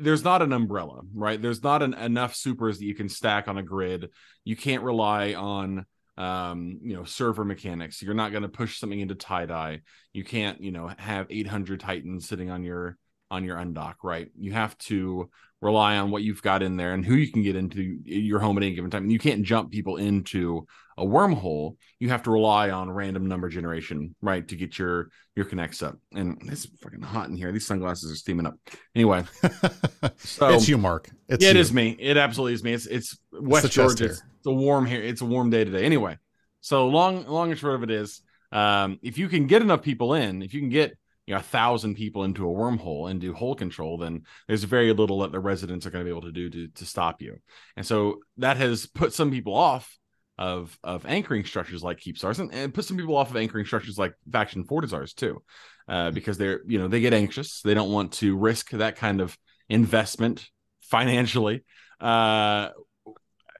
there's 0.00 0.24
not 0.24 0.42
an 0.42 0.52
umbrella 0.52 1.02
right? 1.14 1.40
There's 1.40 1.62
not 1.62 1.82
an, 1.82 1.94
enough 1.94 2.34
supers 2.34 2.78
that 2.78 2.84
you 2.84 2.94
can 2.94 3.08
stack 3.08 3.48
on 3.48 3.58
a 3.58 3.62
grid. 3.62 4.10
You 4.44 4.56
can't 4.56 4.82
rely 4.82 5.34
on 5.34 5.86
um 6.16 6.80
you 6.82 6.96
know 6.96 7.04
server 7.04 7.44
mechanics. 7.44 8.02
You're 8.02 8.14
not 8.14 8.32
going 8.32 8.42
to 8.42 8.48
push 8.48 8.78
something 8.78 8.98
into 8.98 9.14
TiDi 9.14 9.80
you 10.12 10.24
can't 10.24 10.60
you 10.60 10.72
know 10.72 10.90
have 10.98 11.26
800 11.30 11.80
titans 11.80 12.28
sitting 12.28 12.50
on 12.50 12.62
your 12.62 12.96
on 13.30 13.44
your 13.44 13.56
undock 13.56 13.96
right? 14.02 14.28
You 14.38 14.52
have 14.52 14.76
to 14.78 15.30
rely 15.60 15.96
on 15.96 16.10
what 16.10 16.22
you've 16.22 16.42
got 16.42 16.62
in 16.62 16.76
there 16.76 16.94
and 16.94 17.04
who 17.04 17.14
you 17.14 17.30
can 17.30 17.42
get 17.42 17.56
into 17.56 17.98
your 18.04 18.38
home 18.38 18.56
at 18.56 18.62
any 18.62 18.74
given 18.74 18.90
time 18.90 19.02
and 19.02 19.12
you 19.12 19.18
can't 19.18 19.42
jump 19.42 19.70
people 19.70 19.96
into 19.96 20.66
a 20.96 21.04
wormhole 21.04 21.76
you 21.98 22.08
have 22.08 22.22
to 22.22 22.30
rely 22.30 22.70
on 22.70 22.90
random 22.90 23.26
number 23.26 23.48
generation 23.48 24.14
right 24.20 24.46
to 24.48 24.56
get 24.56 24.78
your 24.78 25.10
your 25.34 25.44
connects 25.44 25.82
up 25.82 25.96
and 26.14 26.40
it's 26.46 26.66
fucking 26.80 27.02
hot 27.02 27.28
in 27.28 27.36
here 27.36 27.50
these 27.52 27.66
sunglasses 27.66 28.10
are 28.10 28.16
steaming 28.16 28.46
up 28.46 28.54
anyway 28.94 29.24
so 30.18 30.48
it's 30.50 30.68
you 30.68 30.78
mark 30.78 31.10
it's 31.28 31.44
yeah, 31.44 31.50
it 31.50 31.56
you. 31.56 31.60
is 31.60 31.72
me. 31.72 31.96
It 31.98 32.16
absolutely 32.16 32.54
is 32.54 32.64
me. 32.64 32.72
It's 32.72 32.86
it's 32.86 33.18
West 33.32 33.64
chest 33.64 33.74
Georgia. 33.74 34.04
It's, 34.06 34.22
it's 34.38 34.46
a 34.46 34.52
warm 34.52 34.86
here. 34.86 35.02
It's 35.02 35.20
a 35.20 35.26
warm 35.26 35.50
day 35.50 35.64
today. 35.64 35.84
Anyway, 35.84 36.16
so 36.60 36.88
long 36.88 37.26
long 37.26 37.50
and 37.50 37.58
short 37.58 37.74
of 37.74 37.82
it 37.82 37.90
is, 37.90 38.22
um, 38.50 38.98
if 39.02 39.18
you 39.18 39.28
can 39.28 39.46
get 39.46 39.60
enough 39.60 39.82
people 39.82 40.14
in, 40.14 40.42
if 40.42 40.54
you 40.54 40.60
can 40.60 40.70
get 40.70 40.96
you 41.28 41.34
know 41.34 41.40
a 41.40 41.42
thousand 41.42 41.94
people 41.94 42.24
into 42.24 42.48
a 42.48 42.52
wormhole 42.52 43.10
and 43.10 43.20
do 43.20 43.34
hole 43.34 43.54
control, 43.54 43.98
then 43.98 44.22
there's 44.46 44.64
very 44.64 44.94
little 44.94 45.18
that 45.20 45.30
the 45.30 45.38
residents 45.38 45.84
are 45.84 45.90
going 45.90 46.02
to 46.02 46.10
be 46.10 46.16
able 46.16 46.26
to 46.26 46.32
do 46.32 46.48
to 46.48 46.68
to 46.68 46.86
stop 46.86 47.20
you. 47.20 47.36
And 47.76 47.84
so 47.84 48.20
that 48.38 48.56
has 48.56 48.86
put 48.86 49.12
some 49.12 49.30
people 49.30 49.54
off 49.54 49.94
of 50.38 50.78
of 50.82 51.04
anchoring 51.04 51.44
structures 51.44 51.82
like 51.82 51.98
keep 51.98 52.16
stars 52.16 52.38
and, 52.38 52.54
and 52.54 52.72
put 52.72 52.86
some 52.86 52.96
people 52.96 53.14
off 53.14 53.28
of 53.28 53.36
anchoring 53.36 53.66
structures 53.66 53.98
like 53.98 54.14
faction 54.32 54.64
fortizars 54.64 55.14
too 55.14 55.42
uh, 55.88 56.10
because 56.12 56.38
they're 56.38 56.62
you 56.66 56.78
know 56.78 56.88
they 56.88 57.00
get 57.00 57.12
anxious 57.12 57.60
they 57.62 57.74
don't 57.74 57.92
want 57.92 58.12
to 58.12 58.36
risk 58.36 58.70
that 58.70 58.96
kind 58.96 59.20
of 59.20 59.36
investment 59.68 60.48
financially 60.80 61.64
uh 62.00 62.68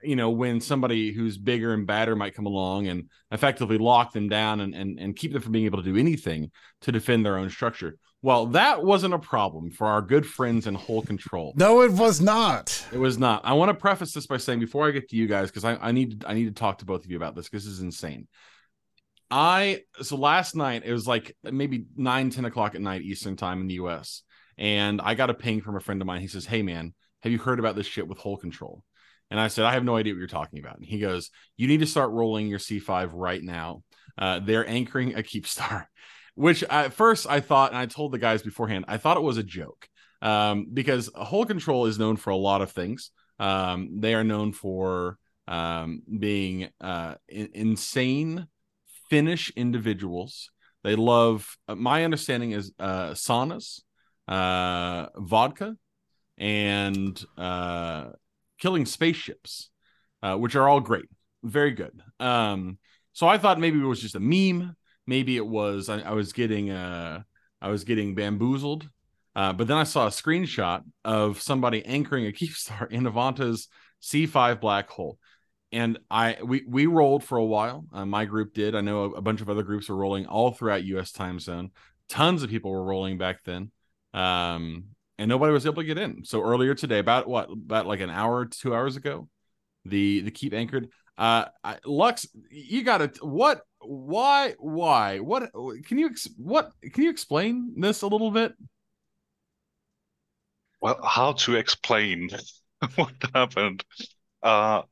you 0.03 0.15
know 0.15 0.29
when 0.29 0.61
somebody 0.61 1.11
who's 1.11 1.37
bigger 1.37 1.73
and 1.73 1.87
badder 1.87 2.15
might 2.15 2.35
come 2.35 2.45
along 2.45 2.87
and 2.87 3.09
effectively 3.31 3.77
lock 3.77 4.13
them 4.13 4.29
down 4.29 4.61
and, 4.61 4.73
and 4.73 4.99
and 4.99 5.15
keep 5.15 5.33
them 5.33 5.41
from 5.41 5.51
being 5.51 5.65
able 5.65 5.81
to 5.81 5.91
do 5.91 5.97
anything 5.97 6.51
to 6.81 6.91
defend 6.91 7.25
their 7.25 7.37
own 7.37 7.49
structure 7.49 7.97
Well, 8.21 8.47
that 8.47 8.83
wasn't 8.83 9.13
a 9.13 9.19
problem 9.19 9.71
for 9.71 9.87
our 9.87 10.01
good 10.01 10.25
friends 10.25 10.67
in 10.67 10.75
Hole 10.75 11.01
Control. 11.01 11.53
No, 11.55 11.81
it 11.81 11.91
was 11.91 12.19
not. 12.19 12.85
It 12.91 12.97
was 12.97 13.17
not. 13.17 13.45
I 13.45 13.53
want 13.53 13.69
to 13.69 13.75
preface 13.75 14.13
this 14.13 14.27
by 14.27 14.37
saying 14.37 14.59
before 14.59 14.87
I 14.87 14.91
get 14.91 15.09
to 15.09 15.15
you 15.15 15.27
guys, 15.27 15.49
because 15.49 15.63
I, 15.63 15.75
I 15.75 15.91
need 15.91 16.25
I 16.27 16.33
need 16.33 16.45
to 16.45 16.51
talk 16.51 16.79
to 16.79 16.85
both 16.85 17.05
of 17.05 17.11
you 17.11 17.17
about 17.17 17.35
this 17.35 17.47
because 17.47 17.65
this 17.65 17.73
is 17.73 17.81
insane. 17.81 18.27
I 19.31 19.81
so 20.01 20.15
last 20.15 20.55
night 20.55 20.83
it 20.85 20.91
was 20.91 21.07
like 21.07 21.35
maybe 21.43 21.85
9, 21.95 22.29
10 22.29 22.45
o'clock 22.45 22.75
at 22.75 22.81
night 22.81 23.01
Eastern 23.01 23.35
time 23.35 23.61
in 23.61 23.67
the 23.67 23.75
US. 23.75 24.23
And 24.57 24.99
I 25.01 25.13
got 25.13 25.29
a 25.29 25.33
ping 25.33 25.61
from 25.61 25.77
a 25.77 25.79
friend 25.79 26.01
of 26.01 26.07
mine. 26.07 26.21
He 26.21 26.27
says, 26.27 26.45
Hey 26.45 26.61
man, 26.61 26.93
have 27.21 27.31
you 27.31 27.37
heard 27.37 27.59
about 27.59 27.75
this 27.75 27.87
shit 27.87 28.07
with 28.07 28.17
Hole 28.17 28.37
Control? 28.37 28.83
And 29.31 29.39
I 29.39 29.47
said, 29.47 29.65
I 29.65 29.73
have 29.73 29.83
no 29.83 29.95
idea 29.95 30.13
what 30.13 30.19
you're 30.19 30.27
talking 30.27 30.59
about. 30.59 30.77
And 30.77 30.85
he 30.85 30.99
goes, 30.99 31.29
You 31.57 31.67
need 31.67 31.81
to 31.81 31.87
start 31.87 32.11
rolling 32.11 32.47
your 32.47 32.59
C5 32.59 33.11
right 33.13 33.41
now. 33.41 33.83
Uh, 34.17 34.39
they're 34.39 34.67
anchoring 34.67 35.15
a 35.15 35.23
Keepstar, 35.23 35.85
which 36.35 36.63
at 36.63 36.93
first 36.93 37.27
I 37.29 37.39
thought, 37.39 37.71
and 37.71 37.77
I 37.77 37.85
told 37.85 38.11
the 38.11 38.17
guys 38.17 38.41
beforehand, 38.41 38.85
I 38.87 38.97
thought 38.97 39.17
it 39.17 39.23
was 39.23 39.37
a 39.37 39.43
joke 39.43 39.87
um, 40.21 40.67
because 40.73 41.09
Hole 41.15 41.45
Control 41.45 41.85
is 41.85 41.99
known 41.99 42.17
for 42.17 42.31
a 42.31 42.35
lot 42.35 42.61
of 42.61 42.71
things. 42.71 43.11
Um, 43.39 43.99
they 44.01 44.13
are 44.15 44.23
known 44.23 44.51
for 44.51 45.17
um, 45.47 46.01
being 46.19 46.69
uh, 46.81 47.15
in- 47.27 47.51
insane 47.53 48.47
Finnish 49.09 49.51
individuals. 49.55 50.51
They 50.83 50.95
love, 50.95 51.57
uh, 51.67 51.75
my 51.75 52.03
understanding 52.03 52.51
is 52.51 52.71
uh, 52.79 53.11
saunas, 53.11 53.81
uh, 54.27 55.07
vodka, 55.17 55.75
and 56.37 57.21
uh, 57.37 58.05
killing 58.59 58.85
spaceships, 58.85 59.69
uh, 60.21 60.35
which 60.35 60.55
are 60.55 60.67
all 60.67 60.79
great, 60.79 61.05
very 61.43 61.71
good. 61.71 62.01
Um, 62.19 62.77
so 63.13 63.27
I 63.27 63.37
thought 63.37 63.59
maybe 63.59 63.79
it 63.79 63.85
was 63.85 64.01
just 64.01 64.15
a 64.15 64.19
meme. 64.19 64.75
Maybe 65.07 65.35
it 65.35 65.45
was 65.45 65.89
I, 65.89 65.99
I 66.01 66.11
was 66.11 66.33
getting 66.33 66.69
uh, 66.69 67.23
I 67.61 67.69
was 67.69 67.83
getting 67.83 68.15
bamboozled. 68.15 68.87
Uh, 69.35 69.53
but 69.53 69.67
then 69.67 69.77
I 69.77 69.83
saw 69.83 70.07
a 70.07 70.11
screenshot 70.11 70.83
of 71.05 71.41
somebody 71.41 71.85
anchoring 71.85 72.27
a 72.27 72.31
Keepstar 72.31 72.91
in 72.91 73.05
Avanto's 73.05 73.67
C5 74.01 74.59
black 74.59 74.89
hole. 74.89 75.17
And 75.71 75.99
I 76.09 76.37
we 76.43 76.63
we 76.67 76.87
rolled 76.87 77.23
for 77.23 77.37
a 77.37 77.45
while. 77.45 77.85
Uh, 77.93 78.05
my 78.05 78.25
group 78.25 78.53
did. 78.53 78.75
I 78.75 78.81
know 78.81 79.03
a, 79.03 79.09
a, 79.11 79.21
bunch 79.21 79.41
of 79.41 79.49
other 79.51 79.61
groups 79.61 79.87
were 79.87 79.95
rolling 79.95 80.25
all 80.25 80.51
throughout 80.51 80.83
U.S. 80.85 81.11
time 81.11 81.39
zone. 81.39 81.69
Tons 82.07 82.41
of 82.41 82.49
people 82.49 82.71
were 82.71 82.83
rolling 82.83 83.19
back 83.19 83.43
then. 83.43 83.71
Um, 84.13 84.85
and 85.19 85.27
nobody 85.27 85.51
was 85.51 85.65
able 85.65 85.83
to 85.83 85.83
get 85.83 85.97
in. 85.97 86.23
So 86.23 86.41
earlier 86.41 86.73
today, 86.73 86.99
about 86.99 87.27
what, 87.27 87.51
about 87.51 87.85
like 87.85 87.99
an 87.99 88.09
hour, 88.09 88.45
two 88.45 88.73
hours 88.73 88.95
ago, 88.95 89.27
the 89.85 90.21
the 90.21 90.31
keep 90.31 90.53
anchored. 90.53 90.89
Uh, 91.17 91.45
Lux, 91.85 92.25
you 92.49 92.83
got 92.83 92.99
to 92.99 93.25
what? 93.25 93.61
Why? 93.81 94.55
Why? 94.57 95.19
What? 95.19 95.51
Can 95.85 95.99
you 95.99 96.11
what? 96.37 96.71
Can 96.93 97.03
you 97.03 97.09
explain 97.09 97.73
this 97.77 98.01
a 98.01 98.07
little 98.07 98.31
bit? 98.31 98.53
Well, 100.81 101.03
how 101.03 101.33
to 101.33 101.55
explain 101.57 102.29
what 102.95 103.11
happened? 103.35 103.83
Uh, 104.41 104.83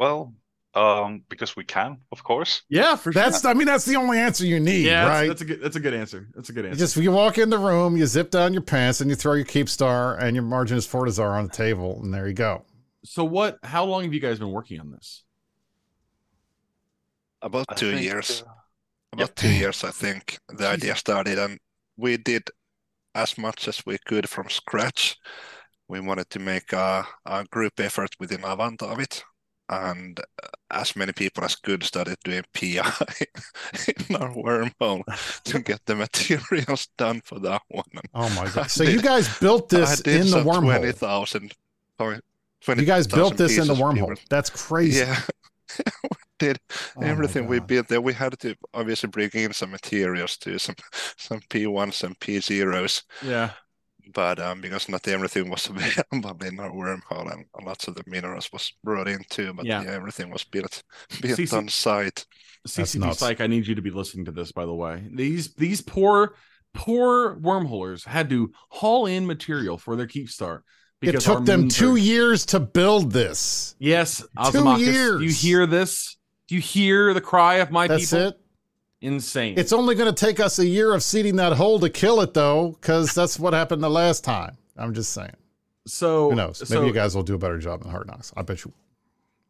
well, 0.00 0.34
um, 0.78 1.22
because 1.28 1.56
we 1.56 1.64
can, 1.64 1.98
of 2.12 2.22
course. 2.22 2.62
Yeah, 2.68 2.94
for 2.94 3.12
sure. 3.12 3.22
That's 3.22 3.44
I 3.44 3.52
mean 3.54 3.66
that's 3.66 3.84
the 3.84 3.96
only 3.96 4.18
answer 4.18 4.46
you 4.46 4.60
need, 4.60 4.84
yeah, 4.84 5.08
right? 5.08 5.26
That's, 5.26 5.40
that's, 5.40 5.42
a 5.42 5.44
good 5.44 5.60
that's 5.62 5.76
a 5.76 5.80
good 5.80 5.94
answer. 5.94 6.28
That's 6.34 6.48
a 6.50 6.52
good 6.52 6.66
answer. 6.66 6.76
You 6.76 6.78
just 6.78 6.96
you 6.96 7.10
walk 7.10 7.38
in 7.38 7.50
the 7.50 7.58
room, 7.58 7.96
you 7.96 8.06
zip 8.06 8.30
down 8.30 8.52
your 8.52 8.62
pants, 8.62 9.00
and 9.00 9.10
you 9.10 9.16
throw 9.16 9.32
your 9.34 9.46
Keepstar 9.46 10.20
and 10.22 10.36
your 10.36 10.44
Marginis 10.44 10.88
Fortizar 10.88 11.32
on 11.38 11.48
the 11.48 11.52
table, 11.52 12.00
and 12.02 12.14
there 12.14 12.28
you 12.28 12.34
go. 12.34 12.64
So 13.04 13.24
what 13.24 13.58
how 13.62 13.84
long 13.84 14.04
have 14.04 14.14
you 14.14 14.20
guys 14.20 14.38
been 14.38 14.52
working 14.52 14.80
on 14.80 14.90
this? 14.90 15.24
About 17.42 17.66
two 17.76 17.92
think, 17.92 18.02
years. 18.02 18.42
Uh, 18.46 18.52
About 19.12 19.28
yep. 19.28 19.34
two 19.36 19.52
years, 19.52 19.84
I 19.84 19.90
think 19.90 20.38
the 20.48 20.64
Jeez. 20.64 20.74
idea 20.74 20.94
started, 20.96 21.38
and 21.38 21.58
we 21.96 22.18
did 22.18 22.42
as 23.14 23.38
much 23.38 23.66
as 23.66 23.82
we 23.86 23.96
could 24.06 24.28
from 24.28 24.48
scratch. 24.50 25.16
We 25.88 26.00
wanted 26.00 26.28
to 26.30 26.38
make 26.38 26.74
a, 26.74 27.06
a 27.24 27.44
group 27.44 27.80
effort 27.80 28.10
within 28.20 28.44
Avant 28.44 28.82
of 28.82 29.00
it, 29.00 29.24
and 29.68 30.20
as 30.70 30.96
many 30.96 31.12
people 31.12 31.44
as 31.44 31.56
could 31.56 31.82
started 31.82 32.16
doing 32.24 32.44
PI 32.52 32.66
in 32.76 34.16
our 34.16 34.30
wormhole 34.34 35.02
to 35.44 35.58
get 35.70 35.84
the 35.86 35.94
materials 35.94 36.88
done 36.96 37.20
for 37.24 37.38
that 37.40 37.62
one. 37.68 37.84
Oh 38.14 38.28
my 38.30 38.50
god! 38.50 38.70
So 38.70 38.84
did, 38.84 38.94
you 38.94 39.02
guys 39.02 39.38
built 39.38 39.68
this 39.68 40.00
in 40.00 40.30
the 40.30 40.42
wormhole? 40.42 40.78
Twenty 40.78 40.92
thousand. 40.92 41.54
You 42.68 42.84
guys 42.84 43.06
built 43.06 43.36
this 43.36 43.58
in 43.58 43.66
the 43.66 43.74
wormhole. 43.74 44.18
That's 44.28 44.50
crazy. 44.50 45.00
Yeah. 45.00 45.20
we 46.02 46.16
did 46.38 46.58
oh 46.96 47.02
everything 47.02 47.46
we 47.46 47.60
built 47.60 47.88
there. 47.88 48.00
We 48.00 48.14
had 48.14 48.38
to 48.40 48.54
obviously 48.72 49.10
bring 49.10 49.30
in 49.34 49.52
some 49.52 49.70
materials 49.70 50.36
too, 50.36 50.58
some 50.58 50.76
some 51.16 51.40
P1s 51.40 52.04
and 52.04 52.18
P0s. 52.18 53.02
Yeah 53.22 53.50
but 54.12 54.38
um, 54.38 54.60
because 54.60 54.88
not 54.88 55.06
everything 55.08 55.50
was 55.50 55.66
available 55.66 56.46
in 56.46 56.60
our 56.60 56.70
wormhole 56.70 57.32
and 57.32 57.44
lots 57.64 57.88
of 57.88 57.94
the 57.94 58.04
minerals 58.06 58.50
was 58.52 58.72
brought 58.82 59.08
in 59.08 59.20
too, 59.28 59.52
but 59.52 59.66
yeah, 59.66 59.82
yeah 59.82 59.90
everything 59.90 60.30
was 60.30 60.44
built 60.44 60.82
built 61.20 61.38
CC- 61.38 61.56
on 61.56 61.68
site. 61.68 62.24
CCP 62.66 63.14
Psych, 63.14 63.40
I 63.40 63.46
need 63.46 63.66
you 63.66 63.74
to 63.76 63.82
be 63.82 63.90
listening 63.90 64.24
to 64.26 64.32
this, 64.32 64.52
by 64.52 64.66
the 64.66 64.74
way. 64.74 65.08
These 65.12 65.54
these 65.54 65.80
poor 65.80 66.34
poor 66.74 67.36
wormholers 67.36 68.06
had 68.06 68.28
to 68.30 68.52
haul 68.68 69.06
in 69.06 69.26
material 69.26 69.78
for 69.78 69.96
their 69.96 70.06
keep 70.06 70.28
Keepstar. 70.28 70.60
It 71.00 71.20
took 71.20 71.44
them 71.44 71.68
two 71.68 71.94
are... 71.94 71.98
years 71.98 72.46
to 72.46 72.60
build 72.60 73.12
this. 73.12 73.76
Yes, 73.78 74.24
two 74.50 74.78
years. 74.78 75.20
Do 75.20 75.24
you 75.24 75.32
hear 75.32 75.66
this? 75.66 76.16
Do 76.48 76.56
you 76.56 76.60
hear 76.60 77.14
the 77.14 77.20
cry 77.20 77.56
of 77.56 77.70
my 77.70 77.86
That's 77.86 78.10
people? 78.10 78.28
it. 78.28 78.40
Insane. 79.00 79.54
It's 79.56 79.72
only 79.72 79.94
going 79.94 80.12
to 80.12 80.26
take 80.26 80.40
us 80.40 80.58
a 80.58 80.66
year 80.66 80.92
of 80.92 81.02
seeding 81.02 81.36
that 81.36 81.52
hole 81.52 81.78
to 81.80 81.88
kill 81.88 82.20
it, 82.20 82.34
though, 82.34 82.76
because 82.80 83.14
that's 83.14 83.38
what 83.38 83.52
happened 83.52 83.82
the 83.82 83.90
last 83.90 84.24
time. 84.24 84.56
I'm 84.76 84.92
just 84.94 85.12
saying. 85.12 85.36
So 85.86 86.30
who 86.30 86.36
knows? 86.36 86.60
Maybe 86.68 86.82
so, 86.82 86.86
you 86.86 86.92
guys 86.92 87.14
will 87.14 87.22
do 87.22 87.34
a 87.34 87.38
better 87.38 87.58
job 87.58 87.82
than 87.82 87.90
Hard 87.90 88.06
Knocks. 88.06 88.32
I 88.36 88.42
bet 88.42 88.64
you. 88.64 88.72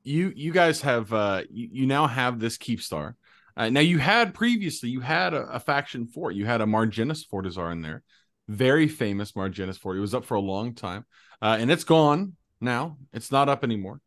You 0.05 0.33
you 0.35 0.53
guys 0.53 0.81
have 0.83 1.13
uh 1.13 1.43
you, 1.51 1.69
you 1.73 1.87
now 1.87 2.07
have 2.07 2.39
this 2.39 2.57
Keepstar. 2.57 3.15
Uh, 3.57 3.69
now 3.69 3.81
you 3.81 3.99
had 3.99 4.35
previously 4.35 4.89
you 4.89 5.01
had 5.01 5.35
a, 5.35 5.43
a 5.49 5.61
faction 5.61 6.07
for 6.07 6.31
it. 6.31 6.37
You 6.37 6.47
had 6.47 6.61
a 6.61 6.65
Marginis 6.65 7.25
Fortizar 7.27 7.73
in 7.73 7.83
there, 7.83 8.05
very 8.47 8.87
famous 8.87 9.33
Marginis 9.33 9.79
Fort. 9.79 9.97
It 9.97 10.01
was 10.01 10.15
up 10.15 10.25
for 10.25 10.37
a 10.37 10.41
long 10.41 10.75
time, 10.75 11.05
uh, 11.43 11.57
and 11.59 11.71
it's 11.71 11.85
gone 11.85 12.37
now. 12.61 12.99
It's 13.13 13.33
not 13.33 13.49
up 13.49 13.65
anymore. 13.65 14.01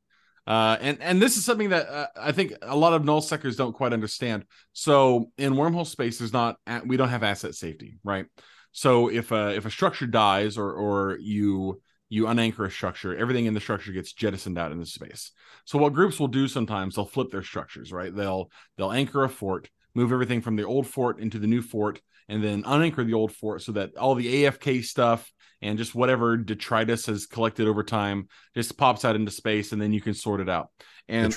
Uh, 0.47 0.77
and 0.81 0.97
and 1.01 1.21
this 1.21 1.37
is 1.37 1.45
something 1.45 1.69
that 1.69 1.87
uh, 1.87 2.07
I 2.19 2.31
think 2.31 2.53
a 2.61 2.75
lot 2.75 2.93
of 2.93 3.05
null 3.05 3.21
sectors 3.21 3.55
don't 3.55 3.73
quite 3.73 3.93
understand. 3.93 4.45
So 4.73 5.31
in 5.37 5.53
wormhole 5.53 5.85
space, 5.85 6.17
there's 6.17 6.33
not 6.33 6.57
we 6.85 6.97
don't 6.97 7.09
have 7.09 7.23
asset 7.23 7.55
safety, 7.55 7.99
right? 8.03 8.25
So 8.71 9.09
if 9.09 9.31
a 9.31 9.55
if 9.55 9.65
a 9.65 9.71
structure 9.71 10.07
dies 10.07 10.57
or 10.57 10.71
or 10.71 11.17
you 11.21 11.81
you 12.09 12.25
unanchor 12.25 12.65
a 12.65 12.71
structure, 12.71 13.15
everything 13.15 13.45
in 13.45 13.53
the 13.53 13.61
structure 13.61 13.91
gets 13.91 14.13
jettisoned 14.13 14.57
out 14.57 14.71
into 14.71 14.85
space. 14.85 15.31
So 15.65 15.77
what 15.77 15.93
groups 15.93 16.19
will 16.19 16.27
do 16.27 16.47
sometimes 16.47 16.95
they'll 16.95 17.05
flip 17.05 17.31
their 17.31 17.43
structures, 17.43 17.93
right? 17.93 18.13
They'll 18.13 18.49
they'll 18.77 18.91
anchor 18.91 19.23
a 19.23 19.29
fort, 19.29 19.69
move 19.93 20.11
everything 20.11 20.41
from 20.41 20.55
the 20.55 20.65
old 20.65 20.87
fort 20.87 21.19
into 21.19 21.37
the 21.37 21.47
new 21.47 21.61
fort, 21.61 22.01
and 22.31 22.41
then 22.41 22.63
unanchor 22.63 23.05
the 23.05 23.13
old 23.13 23.33
fort 23.33 23.61
so 23.61 23.73
that 23.73 23.97
all 23.97 24.15
the 24.15 24.45
AFK 24.45 24.83
stuff 24.83 25.29
and 25.61 25.77
just 25.77 25.93
whatever 25.93 26.37
detritus 26.37 27.05
has 27.05 27.25
collected 27.25 27.67
over 27.67 27.83
time 27.83 28.29
just 28.55 28.77
pops 28.77 29.03
out 29.03 29.17
into 29.17 29.29
space 29.29 29.73
and 29.73 29.81
then 29.81 29.91
you 29.91 30.01
can 30.01 30.13
sort 30.13 30.39
it 30.39 30.49
out. 30.49 30.69
And 31.09 31.35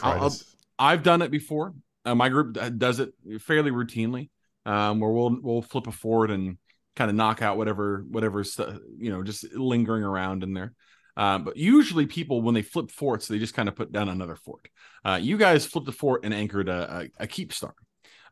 i 0.78 0.92
have 0.92 1.02
done 1.02 1.20
it 1.20 1.32
before. 1.32 1.74
Uh, 2.04 2.14
my 2.14 2.28
group 2.28 2.56
does 2.78 3.00
it 3.00 3.12
fairly 3.40 3.72
routinely, 3.72 4.30
um, 4.66 5.00
where 5.00 5.10
we'll 5.10 5.36
we'll 5.42 5.62
flip 5.62 5.88
a 5.88 5.92
fort 5.92 6.30
and 6.30 6.58
kind 6.94 7.10
of 7.10 7.16
knock 7.16 7.42
out 7.42 7.56
whatever 7.56 8.04
whatever's 8.08 8.58
you 8.98 9.10
know 9.10 9.22
just 9.22 9.52
lingering 9.52 10.04
around 10.04 10.42
in 10.42 10.54
there. 10.54 10.74
Uh, 11.16 11.38
but 11.38 11.56
usually 11.56 12.06
people 12.06 12.42
when 12.42 12.54
they 12.54 12.62
flip 12.62 12.90
forts 12.90 13.28
they 13.28 13.38
just 13.38 13.54
kind 13.54 13.68
of 13.68 13.74
put 13.76 13.90
down 13.90 14.08
another 14.08 14.36
fort. 14.36 14.68
Uh, 15.04 15.18
you 15.20 15.36
guys 15.36 15.66
flipped 15.66 15.88
a 15.88 15.92
fort 15.92 16.24
and 16.24 16.34
anchored 16.34 16.68
a, 16.68 17.08
a, 17.18 17.24
a 17.24 17.26
Keepstar, 17.26 17.72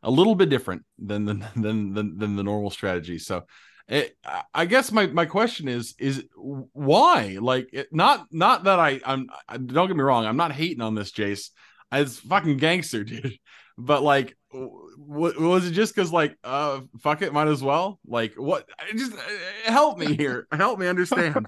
a 0.03 0.11
little 0.11 0.35
bit 0.35 0.49
different 0.49 0.83
than 0.99 1.25
the 1.25 1.33
than, 1.55 1.93
than 1.93 2.17
than 2.17 2.35
the 2.35 2.43
normal 2.43 2.69
strategy. 2.69 3.17
So 3.17 3.43
it, 3.87 4.15
I 4.53 4.65
guess 4.65 4.91
my, 4.91 5.07
my 5.07 5.25
question 5.25 5.67
is 5.67 5.95
is 5.99 6.23
why? 6.35 7.37
Like 7.41 7.69
it, 7.73 7.87
not 7.91 8.27
not 8.31 8.65
that 8.65 8.79
I 8.79 9.01
I'm 9.05 9.27
don't 9.47 9.87
get 9.87 9.97
me 9.97 10.03
wrong 10.03 10.25
I'm 10.25 10.37
not 10.37 10.51
hating 10.51 10.81
on 10.81 10.95
this 10.95 11.11
Jace. 11.11 11.49
As 11.91 12.19
fucking 12.19 12.57
gangster 12.57 13.03
dude. 13.03 13.37
But 13.77 14.03
like 14.03 14.37
w- 14.51 15.49
was 15.49 15.67
it 15.67 15.71
just 15.71 15.95
because 15.95 16.11
like 16.11 16.37
uh 16.43 16.81
fuck 17.01 17.21
it 17.21 17.33
might 17.33 17.47
as 17.47 17.61
well? 17.61 17.99
Like 18.05 18.35
what 18.35 18.67
just 18.95 19.13
uh, 19.13 19.17
help 19.65 19.97
me 19.97 20.15
here. 20.15 20.47
Help 20.51 20.79
me 20.79 20.87
understand. 20.87 21.45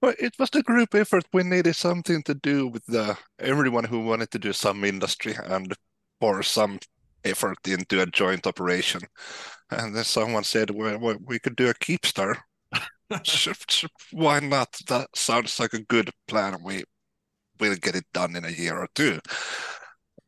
Well 0.00 0.14
it 0.18 0.34
was 0.38 0.50
the 0.50 0.62
group 0.62 0.94
effort. 0.94 1.24
We 1.32 1.42
needed 1.42 1.76
something 1.76 2.22
to 2.24 2.34
do 2.34 2.68
with 2.68 2.86
the 2.86 3.18
everyone 3.38 3.84
who 3.84 4.04
wanted 4.04 4.30
to 4.30 4.38
do 4.38 4.52
some 4.52 4.84
industry 4.84 5.34
and 5.44 5.74
or 6.20 6.42
some 6.42 6.78
effort 7.24 7.58
into 7.66 8.00
a 8.00 8.06
joint 8.06 8.46
operation 8.46 9.00
and 9.70 9.94
then 9.94 10.04
someone 10.04 10.44
said, 10.44 10.70
well, 10.70 10.98
well 10.98 11.16
we 11.24 11.38
could 11.38 11.56
do 11.56 11.68
a 11.68 11.74
Keepstar. 11.74 12.36
Why 14.12 14.40
not? 14.40 14.76
That 14.88 15.08
sounds 15.14 15.58
like 15.60 15.74
a 15.74 15.82
good 15.82 16.10
plan. 16.26 16.56
We 16.62 16.84
will 17.60 17.76
get 17.76 17.96
it 17.96 18.04
done 18.12 18.36
in 18.36 18.44
a 18.44 18.50
year 18.50 18.78
or 18.78 18.88
two. 18.94 19.20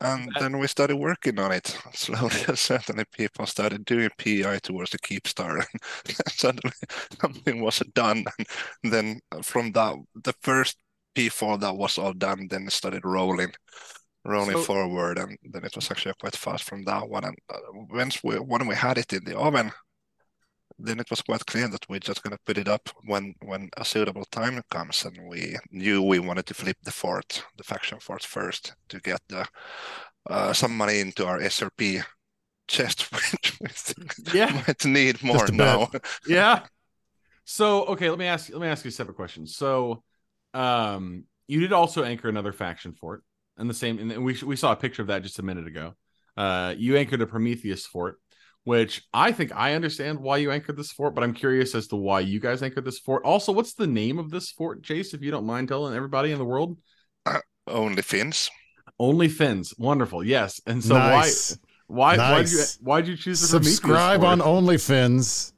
And 0.01 0.28
then 0.38 0.59
we 0.59 0.66
started 0.66 0.97
working 0.97 1.38
on 1.38 1.53
it. 1.53 1.76
Slowly 1.94 2.44
and 2.49 2.59
certainly 2.59 3.05
people 3.12 3.47
started 3.47 3.84
doing 3.84 4.11
PI 4.18 4.59
towards 4.62 4.90
the 4.90 4.99
Keepstar 4.99 5.64
and 5.64 6.16
suddenly 6.28 6.76
something 7.20 7.62
was 7.62 7.82
done. 7.94 8.24
And 8.84 8.92
then 8.92 9.20
from 9.42 9.72
that 9.72 9.97
the 10.14 10.34
first 10.42 10.76
P4 11.14 11.61
that 11.61 11.76
was 11.76 11.99
all 11.99 12.12
done, 12.12 12.49
then 12.51 12.66
it 12.66 12.72
started 12.72 13.05
rolling 13.05 13.53
rolling 14.27 14.57
So- 14.57 14.62
forward 14.64 15.18
and 15.18 15.39
then 15.53 15.64
it 15.64 15.74
was 15.77 15.91
actually 15.91 16.14
quite 16.20 16.37
fast 16.37 16.64
from 16.64 16.83
that 16.85 17.09
one. 17.09 17.24
And 17.24 17.37
uh, 17.49 17.59
once 17.91 18.22
we 18.24 18.35
when 18.37 18.66
we 18.66 18.74
had 18.74 18.99
it 18.99 19.12
in 19.12 19.24
the 19.24 19.39
oven, 19.39 19.72
then 20.79 21.01
it 21.01 21.09
was 21.11 21.22
quite 21.22 21.47
clear 21.47 21.68
that 21.68 21.89
we're 21.89 22.01
just 22.01 22.22
gonna 22.22 22.39
put 22.47 22.59
it 22.59 22.68
up 22.68 22.89
when 23.05 23.35
when 23.43 23.70
a 23.77 23.85
suitable 23.85 24.24
time 24.31 24.61
comes, 24.70 25.05
and 25.07 25.16
we 25.29 25.57
knew 25.70 26.03
we 26.03 26.18
wanted 26.18 26.47
to 26.47 26.55
flip 26.55 26.77
the 26.83 26.93
fort, 26.93 27.45
the 27.57 27.64
faction 27.64 27.99
fort 28.01 28.22
first, 28.24 28.74
to 28.89 29.01
get 29.01 29.20
the 29.29 29.47
uh, 30.31 30.53
some 30.53 30.77
money 30.77 31.01
into 31.01 31.24
our 31.27 31.39
SRP 31.39 32.03
chest, 32.68 33.03
which 33.12 33.59
we 33.61 33.68
think 33.68 34.35
Yeah. 34.35 34.53
might 34.66 34.85
need 34.85 35.22
more 35.22 35.47
now. 35.53 35.89
yeah. 36.27 36.66
So 37.45 37.85
okay, 37.87 38.11
let 38.11 38.18
me 38.18 38.27
ask 38.27 38.51
let 38.51 38.61
me 38.61 38.66
ask 38.68 38.85
you 38.85 38.89
a 38.89 38.93
separate 38.93 39.16
question. 39.16 39.47
So, 39.47 40.03
um, 40.53 41.24
you 41.47 41.61
did 41.61 41.72
also 41.72 42.03
anchor 42.03 42.29
another 42.29 42.53
faction 42.53 42.93
fort, 42.93 43.22
and 43.59 43.69
the 43.71 43.75
same, 43.75 43.99
and 43.99 44.25
we 44.25 44.37
we 44.45 44.57
saw 44.57 44.73
a 44.73 44.77
picture 44.77 45.03
of 45.03 45.09
that 45.09 45.23
just 45.23 45.39
a 45.39 45.43
minute 45.43 45.67
ago. 45.67 45.95
Uh, 46.37 46.75
you 46.77 46.97
anchored 46.97 47.23
a 47.23 47.27
Prometheus 47.27 47.87
fort, 47.87 48.21
which 48.65 49.03
I 49.15 49.33
think 49.33 49.53
I 49.55 49.75
understand 49.75 50.21
why 50.21 50.37
you 50.39 50.51
anchored 50.51 50.77
this 50.77 50.93
fort, 50.93 51.15
but 51.15 51.25
I'm 51.25 51.33
curious 51.35 51.75
as 51.75 51.87
to 51.89 51.97
why 51.97 52.21
you 52.21 52.41
guys 52.41 52.63
anchored 52.63 52.85
this 52.85 52.99
fort. 52.99 53.23
Also, 53.25 53.53
what's 53.53 53.75
the 53.75 53.87
name 53.87 54.19
of 54.19 54.31
this 54.31 54.51
fort, 54.51 54.83
Jace? 54.83 55.15
If 55.15 55.23
you 55.23 55.31
don't 55.31 55.47
mind 55.47 55.69
telling 55.69 55.95
everybody 55.95 56.33
in 56.33 56.39
the 56.39 56.45
world. 56.45 56.77
Only 57.67 58.03
Finns. 58.03 58.51
Only 58.99 59.29
Finns, 59.29 59.75
wonderful, 59.79 60.25
yes. 60.25 60.61
And 60.67 60.83
so 60.83 60.95
nice. 60.95 61.59
why 61.87 62.17
why 62.17 62.33
why'd 62.33 62.49
you 62.49 62.65
why'd 62.81 63.07
you 63.07 63.17
choose 63.17 63.41
the 63.41 63.49
Prometheus 63.49 63.77
Subscribe 63.77 64.21
fort? 64.21 64.41
on 64.41 64.65
OnlyFins 64.65 65.53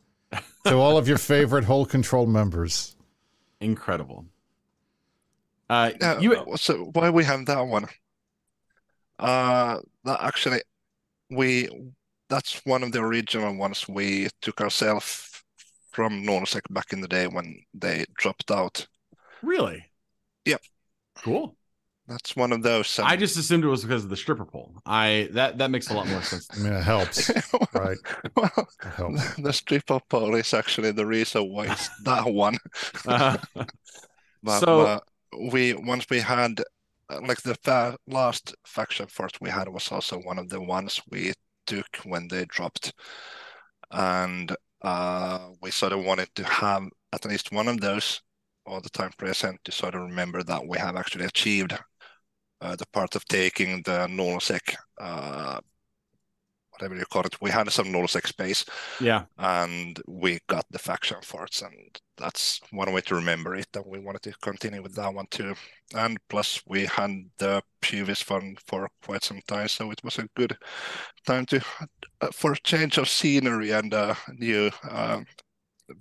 to 0.65 0.77
all 0.77 0.97
of 0.99 1.09
your 1.09 1.19
favorite 1.19 1.65
whole 1.65 1.87
control 1.87 2.27
members. 2.27 2.97
incredible. 3.61 4.27
Uh, 5.69 5.93
Yeah, 6.01 6.21
you 6.21 6.35
uh, 6.35 6.57
so 6.57 6.91
why 6.95 7.11
we 7.11 7.25
have 7.25 7.45
that 7.47 7.61
one? 7.61 7.87
Uh, 9.19 9.81
that 10.05 10.23
actually, 10.23 10.63
we 11.31 11.69
that's 12.29 12.61
one 12.65 12.83
of 12.83 12.93
the 12.93 13.01
original 13.01 13.57
ones 13.57 13.89
we 13.89 14.29
took 14.43 14.61
ourselves 14.61 15.43
from 15.93 16.23
Nordsec 16.23 16.63
back 16.71 16.93
in 16.93 17.01
the 17.01 17.09
day 17.09 17.27
when 17.27 17.61
they 17.75 18.05
dropped 18.17 18.51
out. 18.51 18.87
really? 19.43 19.85
Yep. 20.45 20.61
Cool. 21.25 21.57
That's 22.07 22.35
one 22.37 22.53
of 22.53 22.63
those. 22.63 22.99
I 22.99 23.17
just 23.17 23.37
assumed 23.37 23.65
it 23.65 23.69
was 23.69 23.83
because 23.83 24.05
of 24.05 24.09
the 24.11 24.17
stripper 24.17 24.47
pole. 24.47 24.73
I 24.87 25.29
that 25.33 25.59
that 25.59 25.71
makes 25.71 25.91
a 25.91 25.95
lot 25.95 26.07
more 26.09 26.23
sense. 26.23 26.49
I 26.53 26.57
mean, 26.57 26.73
it 26.73 26.83
helps, 26.83 27.31
right? 27.75 27.99
well, 28.35 28.69
It 28.83 28.93
helps. 28.97 29.35
the 29.43 29.53
stripper 29.53 30.01
pole 30.09 30.35
is 30.37 30.55
actually 30.55 30.93
the 30.93 31.05
reason 31.05 31.53
why 31.53 31.67
it's 31.67 31.91
that 32.05 32.25
one. 32.27 32.57
Uh, 33.07 33.37
But 34.43 34.61
So- 34.61 34.81
uh, 34.81 35.01
we 35.51 35.75
once 35.75 36.07
we 36.11 36.21
had 36.21 36.61
uh, 37.11 37.21
like 37.27 37.43
the 37.43 37.55
fa 37.57 37.97
last 38.07 38.55
faction 38.67 39.07
fort 39.07 39.39
we 39.41 39.51
had 39.51 39.69
was 39.69 39.91
also 39.93 40.19
one 40.19 40.39
of 40.39 40.49
the 40.49 40.61
ones 40.61 41.01
we 41.11 41.33
took 41.67 41.97
when 42.05 42.29
they 42.29 42.45
dropped, 42.47 42.93
and 43.91 44.55
uh, 44.83 45.49
we 45.63 45.71
sort 45.71 45.93
of 45.93 46.05
wanted 46.05 46.29
to 46.35 46.45
have 46.45 46.85
at 47.13 47.25
least 47.25 47.53
one 47.53 47.69
of 47.69 47.81
those 47.81 48.21
all 48.67 48.81
the 48.81 48.91
time 48.91 49.11
present 49.19 49.59
to 49.65 49.73
sort 49.73 49.95
of 49.95 50.03
remember 50.03 50.43
that 50.43 50.67
we 50.67 50.79
have 50.79 50.97
actually 50.97 51.25
achieved 51.25 51.73
uh, 52.61 52.77
the 52.77 52.87
part 52.93 53.15
of 53.17 53.25
taking 53.27 53.83
the 53.83 54.07
nullsec, 54.09 54.75
uh, 55.01 55.61
whatever 56.79 56.97
you 56.97 57.07
call 57.07 57.23
it. 57.23 57.41
We 57.41 57.51
had 57.51 57.71
some 57.71 57.87
nullsec 57.87 58.27
space 58.27 58.65
yeah. 59.01 59.25
and 59.39 60.01
we 60.07 60.39
got 60.49 60.65
the 60.71 60.79
faction 60.79 61.19
forts 61.23 61.63
and 61.63 62.01
that's 62.17 62.61
one 62.73 62.93
way 62.93 63.01
to 63.03 63.15
remember 63.15 63.55
it 63.55 63.69
and 63.75 63.85
we 63.87 63.99
wanted 63.99 64.23
to 64.23 64.33
continue 64.43 64.83
with 64.83 64.95
that 64.95 65.15
one 65.15 65.27
too 65.31 65.55
and 65.95 66.19
plus 66.29 66.61
we 66.67 66.85
had 66.87 67.11
the 67.39 67.63
previous 67.81 68.29
one 68.29 68.57
for 68.67 68.89
quite 69.05 69.23
some 69.23 69.41
time 69.47 69.69
so 69.69 69.91
it 69.91 70.03
was 70.03 70.19
a 70.19 70.29
good 70.35 70.57
time 71.27 71.47
to 71.47 71.61
uh, 72.21 72.29
for 72.33 72.53
a 72.53 72.61
change 72.65 72.99
of 72.99 73.09
scenery 73.09 73.71
and 73.71 73.95
a 73.95 74.17
new 74.37 74.71
um, 74.91 75.25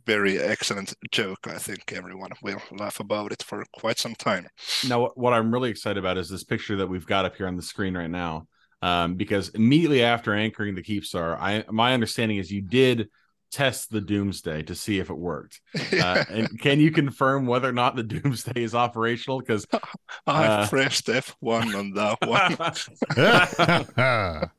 very 0.05 0.39
excellent 0.39 0.93
joke 1.11 1.47
i 1.47 1.57
think 1.57 1.93
everyone 1.93 2.31
will 2.41 2.61
laugh 2.71 2.99
about 2.99 3.31
it 3.31 3.43
for 3.43 3.63
quite 3.73 3.99
some 3.99 4.15
time 4.15 4.47
Now, 4.87 5.07
what 5.15 5.33
I'm 5.33 5.53
really 5.53 5.69
excited 5.69 5.97
about 5.97 6.17
is 6.17 6.29
this 6.29 6.43
picture 6.43 6.75
that 6.77 6.87
we've 6.87 7.05
got 7.05 7.25
up 7.25 7.35
here 7.35 7.47
on 7.47 7.55
the 7.55 7.61
screen 7.61 7.95
right 7.95 8.09
now. 8.09 8.47
Um, 8.81 9.15
because 9.15 9.49
immediately 9.49 10.03
after 10.03 10.33
anchoring 10.33 10.75
the 10.75 10.83
Keepstar, 10.83 11.37
I 11.39 11.63
my 11.71 11.93
understanding 11.93 12.37
is 12.37 12.51
you 12.51 12.61
did 12.61 13.09
test 13.51 13.89
the 13.89 14.01
Doomsday 14.01 14.63
to 14.63 14.75
see 14.75 14.99
if 14.99 15.09
it 15.09 15.17
worked. 15.17 15.61
Uh, 15.97 16.23
and 16.29 16.59
can 16.59 16.79
you 16.79 16.91
confirm 16.91 17.47
whether 17.47 17.67
or 17.67 17.73
not 17.73 17.95
the 17.95 18.03
Doomsday 18.21 18.61
is 18.61 18.75
operational? 18.75 19.39
Because 19.39 19.65
i 20.27 20.45
uh, 20.45 20.67
pressed 20.67 21.07
f1 21.07 21.75
on 21.75 21.91
that 21.93 22.17
one 22.27 22.55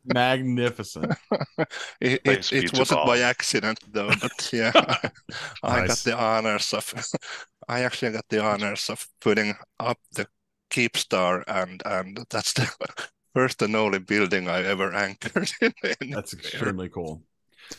magnificent. 0.04 1.12
It, 2.00 2.20
it, 2.24 2.52
it 2.52 2.78
wasn't 2.78 3.06
by 3.06 3.20
accident 3.20 3.78
though, 3.92 4.10
but 4.20 4.50
yeah, 4.52 4.72
I 5.62 5.86
got 5.86 5.98
the 5.98 6.16
honors 6.18 6.72
of, 6.72 6.92
I 7.68 7.82
actually 7.82 8.12
got 8.12 8.28
the 8.28 8.42
honors 8.42 8.90
of 8.90 9.06
putting 9.20 9.54
up 9.78 9.98
the 10.12 10.26
Keepstar, 10.70 11.44
and 11.46 11.82
and 11.84 12.26
that's 12.30 12.52
the 12.54 12.68
first 13.38 13.62
and 13.62 13.76
only 13.76 13.98
building 14.00 14.48
I 14.48 14.64
ever 14.64 14.92
anchored 15.06 15.50
in. 15.60 15.72
in 16.00 16.10
That's 16.10 16.32
there. 16.32 16.40
extremely 16.40 16.88
cool. 16.88 17.22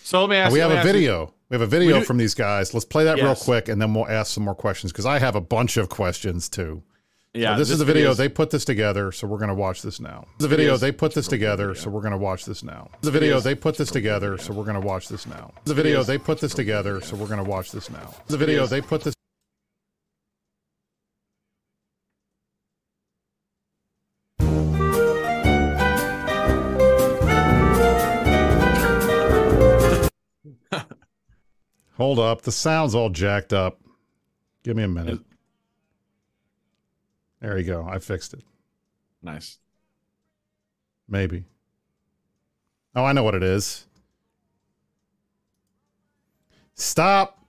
So 0.04 0.22
let 0.22 0.30
me 0.30 0.36
ask. 0.38 0.52
we 0.54 0.60
you- 0.60 0.62
have 0.64 0.72
a 0.72 0.76
me 0.76 0.80
ask 0.80 0.88
you- 0.88 0.94
video. 0.94 1.34
We 1.50 1.56
have 1.56 1.62
a 1.62 1.68
video 1.78 2.02
from 2.02 2.18
these 2.18 2.36
guys. 2.36 2.74
Let's 2.76 2.86
play 2.86 3.04
that 3.06 3.16
real 3.18 3.36
quick, 3.36 3.70
and 3.70 3.82
then 3.82 3.94
we'll 3.96 4.08
ask 4.08 4.32
some 4.36 4.44
more 4.44 4.54
questions 4.56 4.92
because 4.92 5.08
I 5.08 5.18
have 5.18 5.36
a 5.36 5.42
bunch 5.42 5.78
of 5.78 5.90
questions 5.90 6.48
too. 6.48 6.84
Yeah, 7.34 7.54
So 7.56 7.60
this, 7.60 7.70
is 7.72 7.80
the 7.80 7.86
video. 7.86 8.02
video's- 8.04 8.18
They 8.18 8.30
put 8.30 8.50
this 8.52 8.66
together, 8.66 9.12
so 9.12 9.28
we're 9.28 9.38
going 9.40 9.50
to 9.50 9.62
watch 9.66 9.82
this 9.82 10.00
now. 10.00 10.26
The 10.40 10.48
video. 10.48 10.78
They 10.78 10.92
put 10.92 11.14
this 11.16 11.28
together, 11.28 11.74
so 11.76 11.90
we're 11.90 12.02
going 12.02 12.18
to 12.20 12.26
watch 12.30 12.46
this 12.46 12.64
now. 12.64 12.90
The 13.02 13.12
video. 13.12 13.40
They 13.40 13.56
put 13.56 13.78
this 13.78 13.90
together, 13.92 14.38
so 14.38 14.54
we're 14.54 14.66
going 14.70 14.80
to 14.82 14.88
watch 14.92 15.08
this 15.10 15.26
now. 15.26 15.52
The 15.66 15.74
video. 15.82 16.04
They 16.04 16.18
put 16.20 16.40
this 16.40 16.54
together, 16.54 17.02
so 17.02 17.16
we're 17.16 17.28
going 17.34 17.44
to 17.44 17.50
watch 17.50 17.72
this 17.72 17.90
now. 17.90 18.14
The 18.28 18.38
video. 18.38 18.66
They 18.68 18.82
put 18.82 19.04
this. 19.04 19.14
Hold 31.98 32.20
up. 32.20 32.42
The 32.44 32.52
sound's 32.52 32.96
all 32.96 33.10
jacked 33.10 33.52
up. 33.54 33.80
Give 34.64 34.76
me 34.78 34.84
a 34.84 34.88
minute. 34.88 35.20
There 37.42 37.58
you 37.58 37.64
go. 37.66 37.88
I 37.90 38.00
fixed 38.00 38.34
it. 38.34 38.44
nice. 39.22 39.58
Maybe. 41.08 41.46
Oh, 42.96 43.04
I 43.04 43.14
know 43.14 43.24
what 43.24 43.36
it 43.36 43.44
is. 43.44 43.88
Stop. 46.76 47.44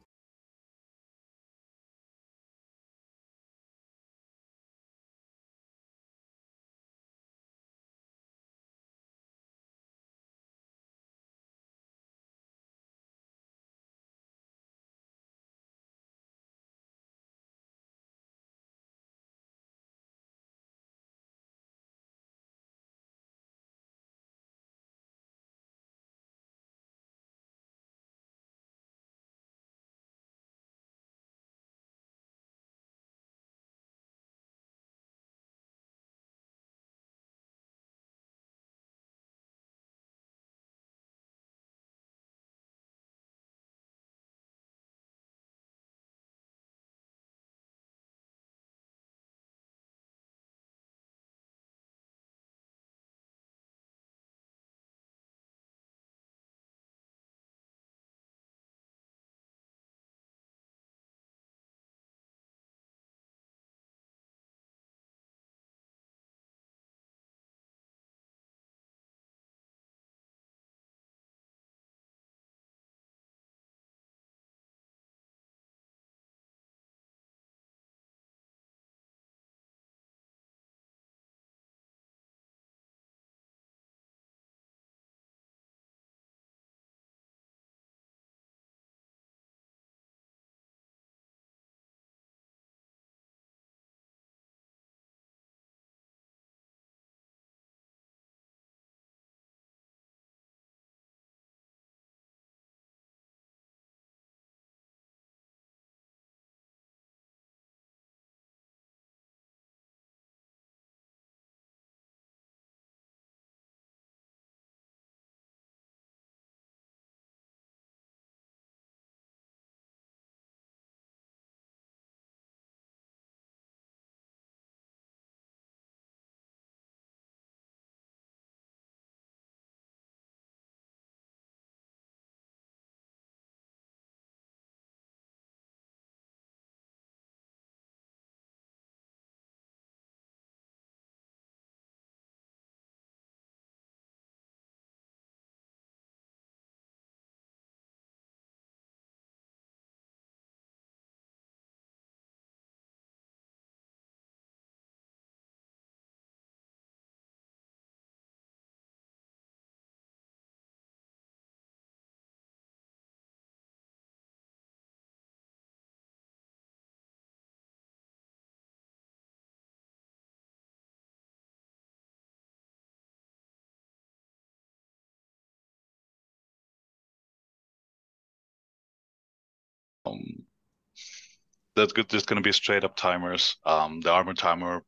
There's 181.80 181.92
good. 181.92 182.08
There's 182.08 182.26
going 182.26 182.42
to 182.42 182.46
be 182.46 182.52
straight 182.52 182.84
up 182.84 182.94
timers. 182.96 183.56
Um, 183.64 184.00
the 184.02 184.10
armor 184.10 184.34
timer, 184.34 184.82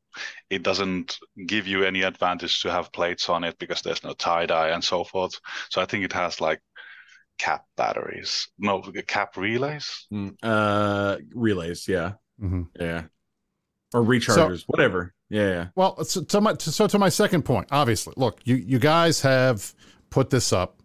it 0.50 0.62
doesn't 0.62 1.18
give 1.46 1.66
you 1.66 1.84
any 1.84 2.02
advantage 2.02 2.60
to 2.62 2.70
have 2.70 2.92
plates 2.92 3.28
on 3.30 3.44
it 3.44 3.58
because 3.58 3.80
there's 3.80 4.04
no 4.04 4.12
TiDi 4.12 4.74
and 4.74 4.84
so 4.84 5.02
forth. 5.02 5.40
So 5.70 5.80
I 5.80 5.86
think 5.86 6.04
it 6.04 6.12
has 6.12 6.40
like 6.40 6.60
cap 7.38 7.64
batteries, 7.76 8.48
no 8.58 8.82
cap 9.06 9.36
relays. 9.38 10.06
Mm, 10.12 10.36
uh, 10.42 11.16
relays, 11.34 11.88
yeah, 11.88 12.12
Mhm. 12.40 12.68
yeah, 12.78 13.04
or 13.94 14.02
rechargers, 14.02 14.64
whatever. 14.66 15.14
Yeah, 15.30 15.48
yeah. 15.48 15.66
Well, 15.74 16.04
so 16.04 16.22
to 16.22 16.40
my 16.42 16.54
so 16.58 16.86
to 16.86 16.98
my 16.98 17.08
second 17.08 17.44
point, 17.44 17.68
obviously, 17.70 18.12
look, 18.18 18.40
you 18.44 18.56
you 18.56 18.78
guys 18.78 19.22
have 19.22 19.74
put 20.10 20.28
this 20.28 20.52
up. 20.52 20.82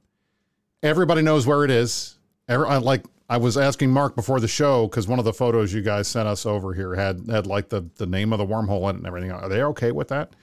Everybody 0.82 1.22
knows 1.22 1.46
where 1.46 1.66
it 1.66 1.72
is. 1.72 2.18
Every, 2.48 2.66
like 2.80 3.04
I 3.30 3.38
was 3.38 3.58
asking 3.58 3.92
Mark 3.92 4.16
before 4.16 4.40
the 4.40 4.48
show 4.48 4.88
because 4.88 5.08
one 5.08 5.20
of 5.20 5.26
the 5.26 5.34
photos 5.34 5.74
you 5.74 5.82
guys 5.82 6.08
sent 6.08 6.28
us 6.28 6.46
over 6.46 6.74
here 6.74 6.96
had 6.96 7.28
had 7.30 7.46
like 7.46 7.70
the 7.70 7.86
the 7.96 8.06
name 8.06 8.32
of 8.32 8.40
the 8.40 8.46
wormhole 8.46 8.90
in 8.90 8.96
it 8.96 9.00
and 9.00 9.08
everything. 9.08 9.32
Are 9.32 9.50
they 9.50 9.64
okay 9.64 9.92
with 9.92 10.08
that? 10.10 10.34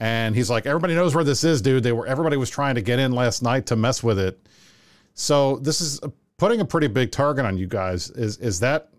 And 0.00 0.34
he's 0.34 0.50
like, 0.50 0.66
everybody 0.66 0.94
knows 0.94 1.14
where 1.14 1.24
this 1.24 1.44
is, 1.44 1.60
dude. 1.62 1.82
They 1.82 1.92
were 1.92 2.06
everybody 2.06 2.36
was 2.36 2.50
trying 2.50 2.74
to 2.76 2.82
get 2.82 2.98
in 2.98 3.12
last 3.12 3.42
night 3.42 3.66
to 3.66 3.76
mess 3.76 4.02
with 4.02 4.18
it. 4.18 4.38
So 5.14 5.56
this 5.56 5.80
is 5.80 6.00
putting 6.38 6.60
a 6.60 6.64
pretty 6.64 6.86
big 6.86 7.12
target 7.12 7.44
on 7.44 7.56
you 7.58 7.66
guys. 7.66 8.10
Is 8.10 8.38
is 8.38 8.60
that 8.60 8.90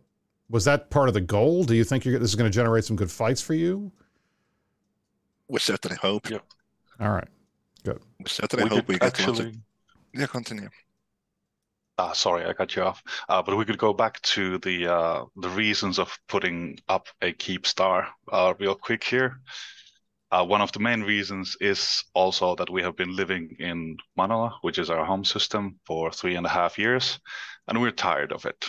was 0.49 0.65
that 0.65 0.89
part 0.89 1.07
of 1.07 1.13
the 1.13 1.22
goal? 1.22 1.63
Do 1.63 1.76
you 1.76 1.84
think 1.84 2.05
you're, 2.05 2.20
this 2.20 2.30
is 2.30 2.36
going 2.36 2.49
to 2.49 2.55
generate 2.55 2.86
some 2.86 2.95
good 2.95 3.11
fights 3.11 3.41
for 3.41 3.53
you? 3.53 3.91
We 5.47 5.59
certainly 5.59 5.97
hope. 5.97 6.30
Yeah. 6.30 6.39
All 6.99 7.11
right. 7.11 7.28
Good. 7.84 8.01
We 8.20 8.26
certainly 8.30 8.63
We 8.65 8.70
hope 8.70 8.86
could 8.86 8.88
we 8.88 8.93
get 8.99 9.03
lots 9.03 9.20
actually. 9.20 9.49
of. 9.49 9.55
Yeah, 10.13 10.26
continue. 10.28 10.70
Ah, 12.00 12.14
sorry, 12.14 12.45
I 12.45 12.54
cut 12.54 12.76
you 12.76 12.84
off. 12.84 13.02
Uh, 13.28 13.41
but 13.41 13.58
we 13.58 13.66
could 13.66 13.80
go 13.80 13.91
back 13.93 14.22
to 14.22 14.60
the 14.60 14.88
uh, 14.88 15.26
the 15.38 15.50
reasons 15.50 15.98
of 15.98 16.18
putting 16.28 16.80
up 16.88 17.08
a 17.22 17.34
Keepstar 17.34 18.08
uh, 18.32 18.54
real 18.60 18.76
quick 18.76 19.04
here. 19.04 19.41
Uh, 20.30 20.45
one 20.45 20.62
of 20.62 20.72
the 20.74 20.80
main 20.80 21.02
reasons 21.02 21.56
is 21.62 22.04
also 22.14 22.56
that 22.56 22.70
we 22.70 22.84
have 22.84 22.95
been 22.98 23.16
living 23.16 23.56
in 23.60 23.98
Manoa, 24.16 24.58
which 24.62 24.78
is 24.78 24.89
our 24.89 25.06
home 25.06 25.24
system, 25.24 25.80
for 25.86 26.12
three 26.12 26.36
and 26.36 26.45
a 26.45 26.50
half 26.50 26.78
years, 26.78 27.20
and 27.68 27.82
we're 27.82 27.91
tired 27.91 28.32
of 28.32 28.45
it. 28.45 28.66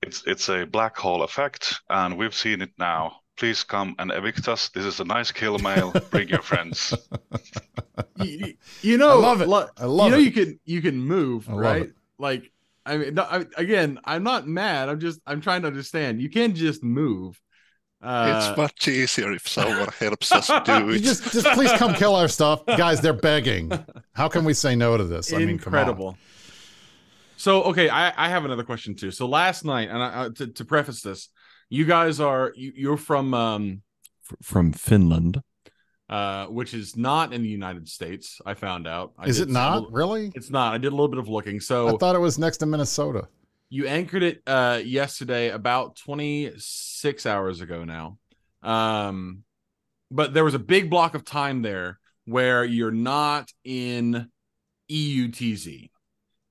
It's 0.00 0.22
it's 0.26 0.48
a 0.48 0.64
black 0.64 0.96
hole 0.96 1.22
effect, 1.22 1.80
and 1.90 2.16
we've 2.16 2.34
seen 2.34 2.62
it 2.62 2.70
now. 2.78 3.16
Please 3.36 3.64
come 3.64 3.94
and 3.98 4.10
evict 4.12 4.48
us. 4.48 4.68
This 4.70 4.84
is 4.84 5.00
a 5.00 5.04
nice 5.04 5.30
kill 5.30 5.58
mail. 5.58 5.92
Bring 6.10 6.28
your 6.28 6.42
friends. 6.42 6.94
you, 8.16 8.54
you 8.82 8.98
know, 8.98 9.18
I 9.18 9.22
love 9.22 9.42
it. 9.42 9.48
lo- 9.48 9.68
I 9.76 9.84
love 9.84 10.06
you 10.06 10.12
know, 10.12 10.18
it. 10.18 10.24
you 10.24 10.32
can 10.32 10.60
you 10.64 10.82
can 10.82 10.98
move, 10.98 11.48
I 11.48 11.52
right? 11.52 11.90
It. 12.18 12.22
Like, 12.22 12.52
I 12.84 12.96
mean, 12.96 13.14
no, 13.14 13.22
I, 13.22 13.44
again, 13.56 13.98
I'm 14.04 14.22
not 14.22 14.46
mad. 14.46 14.88
I'm 14.88 15.00
just 15.00 15.20
I'm 15.26 15.40
trying 15.40 15.62
to 15.62 15.68
understand. 15.68 16.20
You 16.20 16.30
can't 16.30 16.54
just 16.54 16.82
move. 16.82 17.40
Uh, 18.00 18.48
it's 18.48 18.56
much 18.56 18.86
easier 18.86 19.32
if 19.32 19.48
someone 19.48 19.88
helps 19.98 20.30
us 20.30 20.46
do 20.64 20.90
it. 20.90 21.00
just 21.00 21.32
just 21.32 21.46
please 21.48 21.72
come 21.72 21.94
kill 21.94 22.14
our 22.14 22.28
stuff, 22.28 22.64
guys. 22.66 23.00
They're 23.00 23.12
begging. 23.12 23.72
How 24.14 24.28
can 24.28 24.44
we 24.44 24.54
say 24.54 24.76
no 24.76 24.96
to 24.96 25.04
this? 25.04 25.32
I 25.32 25.38
mean, 25.38 25.58
come 25.58 25.74
on. 25.74 25.80
incredible. 25.80 26.18
So 27.36 27.64
okay, 27.64 27.88
I, 27.88 28.12
I 28.26 28.28
have 28.28 28.44
another 28.44 28.64
question 28.64 28.94
too. 28.94 29.10
So 29.10 29.26
last 29.28 29.64
night, 29.64 29.88
and 29.88 30.02
I, 30.02 30.06
uh, 30.06 30.28
to, 30.30 30.46
to 30.46 30.64
preface 30.64 31.02
this, 31.02 31.28
you 31.70 31.84
guys 31.84 32.20
are 32.20 32.52
you, 32.56 32.72
you're 32.74 32.96
from 32.96 33.34
um 33.34 33.82
f- 34.30 34.36
from 34.42 34.72
Finland, 34.72 35.42
uh, 36.08 36.46
which 36.46 36.72
is 36.74 36.96
not 36.96 37.32
in 37.32 37.42
the 37.42 37.48
United 37.48 37.88
States. 37.88 38.40
I 38.46 38.54
found 38.54 38.86
out. 38.86 39.12
I 39.18 39.26
Is 39.26 39.40
it 39.40 39.48
not 39.48 39.74
little- 39.74 39.90
really? 39.90 40.32
It's 40.34 40.50
not. 40.50 40.72
I 40.74 40.78
did 40.78 40.88
a 40.88 40.96
little 40.96 41.08
bit 41.08 41.18
of 41.18 41.28
looking. 41.28 41.60
So 41.60 41.88
I 41.88 41.96
thought 41.98 42.14
it 42.16 42.20
was 42.20 42.38
next 42.38 42.58
to 42.58 42.66
Minnesota. 42.66 43.28
you 43.70 43.86
anchored 43.86 44.22
it 44.22 44.42
uh 44.46 44.80
yesterday 44.82 45.50
about 45.50 45.94
26 45.96 47.26
hours 47.26 47.60
ago 47.60 47.84
now 47.84 48.16
um 48.62 49.44
but 50.10 50.32
there 50.32 50.44
was 50.44 50.54
a 50.54 50.58
big 50.58 50.88
block 50.88 51.14
of 51.14 51.22
time 51.24 51.60
there 51.60 51.98
where 52.24 52.64
you're 52.64 52.90
not 52.90 53.50
in 53.64 54.28
eutz 54.90 55.90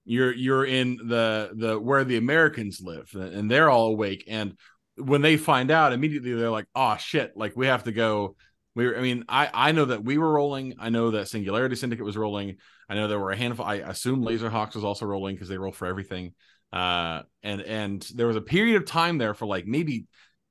you're 0.06 0.32
you're 0.34 0.66
in 0.66 0.98
the 1.08 1.50
the 1.56 1.80
where 1.80 2.04
the 2.04 2.18
americans 2.18 2.80
live 2.82 3.10
and 3.16 3.50
they're 3.50 3.70
all 3.70 3.88
awake 3.88 4.24
and 4.28 4.56
when 4.98 5.22
they 5.22 5.38
find 5.38 5.72
out 5.72 5.94
immediately 5.94 6.34
they're 6.34 6.52
like 6.52 6.68
oh 6.76 6.96
shit 6.98 7.36
like 7.36 7.56
we 7.56 7.66
have 7.68 7.84
to 7.84 7.92
go 7.92 8.36
we 8.78 8.96
i 8.96 9.02
mean 9.02 9.26
i 9.28 9.50
i 9.54 9.72
know 9.72 9.86
that 9.86 10.04
we 10.04 10.18
were 10.18 10.32
rolling. 10.32 10.76
I 10.80 10.90
know 10.90 11.12
that 11.12 11.28
singularity 11.28 11.76
syndicate 11.76 12.06
was 12.06 12.16
rolling. 12.16 12.58
I 12.88 12.96
know 12.96 13.08
there 13.08 13.20
were 13.20 13.32
a 13.32 13.38
handful 13.38 13.66
i 13.66 13.76
assume 13.76 14.24
Lazerhawks 14.24 14.76
was 14.76 14.84
also 14.84 15.06
rolling 15.06 15.36
because 15.36 15.50
they 15.50 15.58
roll 15.58 15.72
for 15.72 15.88
everything. 15.88 16.34
Uh 16.72 17.24
and 17.42 17.62
and 17.62 18.08
there 18.14 18.28
was 18.28 18.36
a 18.36 18.42
period 18.42 18.78
of 18.78 18.86
time 18.86 19.18
there 19.18 19.34
for 19.34 19.48
like 19.48 19.66
maybe 19.66 20.06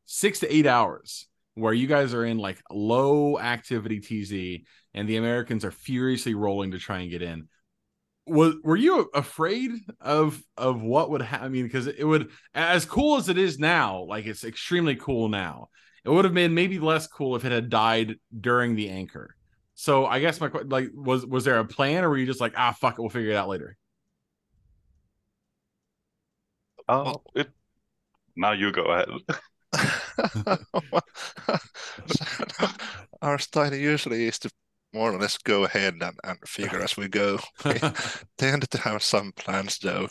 six 0.06 0.40
to 0.40 0.54
eight 0.54 0.66
hours 0.66 1.28
where 1.54 1.72
you 1.72 1.86
guys 1.86 2.12
are 2.14 2.24
in 2.24 2.36
like 2.38 2.60
low 2.70 3.38
activity 3.38 4.00
tz 4.00 4.64
and 4.92 5.08
the 5.08 5.16
americans 5.16 5.64
are 5.64 5.70
furiously 5.70 6.34
rolling 6.34 6.72
to 6.72 6.78
try 6.78 6.98
and 6.98 7.10
get 7.10 7.22
in. 7.22 7.48
Was 8.26 8.56
were 8.64 8.76
you 8.76 9.08
afraid 9.14 9.70
of 10.00 10.42
of 10.56 10.82
what 10.82 11.10
would 11.10 11.22
happen 11.22 11.46
i 11.46 11.48
mean 11.48 11.64
because 11.64 11.86
it 11.86 12.02
would 12.02 12.30
as 12.54 12.84
cool 12.84 13.18
as 13.18 13.28
it 13.28 13.38
is 13.38 13.60
now 13.60 14.02
like 14.02 14.26
it's 14.26 14.42
extremely 14.42 14.96
cool 14.96 15.28
now 15.28 15.68
it 16.06 16.10
would 16.10 16.24
have 16.24 16.34
been 16.34 16.54
maybe 16.54 16.78
less 16.78 17.06
cool 17.06 17.36
if 17.36 17.44
it 17.44 17.52
had 17.52 17.70
died 17.70 18.16
during 18.40 18.76
the 18.76 18.88
anchor 18.90 19.36
so 19.74 20.06
i 20.06 20.20
guess 20.20 20.40
my 20.40 20.50
like 20.66 20.88
was 20.94 21.26
was 21.26 21.44
there 21.44 21.58
a 21.58 21.64
plan 21.64 22.04
or 22.04 22.10
were 22.10 22.18
you 22.18 22.26
just 22.26 22.40
like 22.40 22.54
ah 22.56 22.72
fuck 22.72 22.98
it 22.98 23.00
we'll 23.00 23.10
figure 23.10 23.32
it 23.32 23.36
out 23.36 23.48
later 23.48 23.76
Oh, 26.88 27.22
it. 27.34 27.48
Now 28.36 28.52
you 28.52 28.72
go 28.72 28.84
ahead. 28.84 29.08
Our 33.22 33.38
style 33.38 33.74
usually 33.74 34.26
is 34.26 34.38
to 34.40 34.50
more 34.92 35.12
or 35.12 35.18
less 35.18 35.38
go 35.38 35.64
ahead 35.64 35.94
and, 36.00 36.18
and 36.24 36.38
figure 36.46 36.80
as 36.82 36.96
we 36.96 37.08
go. 37.08 37.38
We 37.64 37.80
tend 38.38 38.70
to 38.70 38.78
have 38.78 39.02
some 39.02 39.32
plans 39.32 39.78
though 39.78 40.08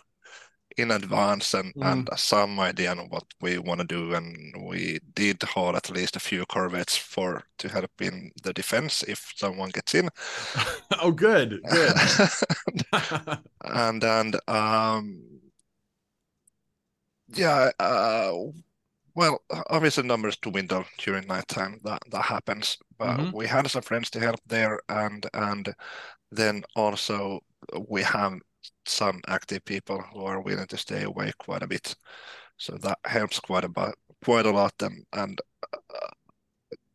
in 0.78 0.92
advance 0.92 1.54
and, 1.54 1.74
and 1.82 2.10
some 2.18 2.60
idea 2.60 2.92
on 2.92 3.10
what 3.10 3.24
we 3.42 3.58
want 3.58 3.82
to 3.82 3.88
do. 3.88 4.14
And 4.14 4.56
we 4.68 5.00
did 5.16 5.42
haul 5.44 5.76
at 5.76 5.90
least 5.90 6.16
a 6.16 6.20
few 6.20 6.46
corvettes 6.46 6.98
for 6.98 7.44
to 7.60 7.70
help 7.70 7.92
in 8.02 8.32
the 8.44 8.54
defense 8.54 9.04
if 9.04 9.34
someone 9.36 9.70
gets 9.72 9.96
in. 9.96 10.10
oh 11.02 11.12
good 11.12 11.68
good 11.68 12.04
and 13.64 14.04
and 14.04 14.40
um 14.48 15.42
yeah 17.28 17.72
uh 17.80 18.32
well 19.16 19.42
obviously 19.70 20.04
numbers 20.04 20.38
to 20.38 20.52
dwindle 20.52 20.86
during 21.00 21.28
nighttime 21.28 21.80
that 21.84 22.02
that 22.12 22.24
happens 22.26 22.78
but 22.98 23.20
Mhm. 23.20 23.34
we 23.34 23.48
had 23.48 23.70
some 23.70 23.82
friends 23.82 24.10
to 24.10 24.20
help 24.20 24.40
there 24.48 24.82
and 24.90 25.28
and 25.34 25.74
then 26.32 26.64
also 26.76 27.42
we 27.90 28.04
have 28.04 28.34
some 28.86 29.22
active 29.28 29.64
people 29.66 30.02
who 30.14 30.24
are 30.26 30.42
willing 30.42 30.68
to 30.68 30.78
stay 30.78 31.04
awake 31.04 31.38
quite 31.38 31.64
a 31.64 31.68
bit 31.68 31.96
so 32.58 32.78
that 32.78 32.98
helps 33.06 33.40
quite 33.40 33.64
a 33.64 33.70
bit 33.70 33.96
quite 34.24 34.46
a 34.46 34.52
lot 34.52 34.74
and 34.82 35.06
and 35.14 35.42
uh, 35.74 36.08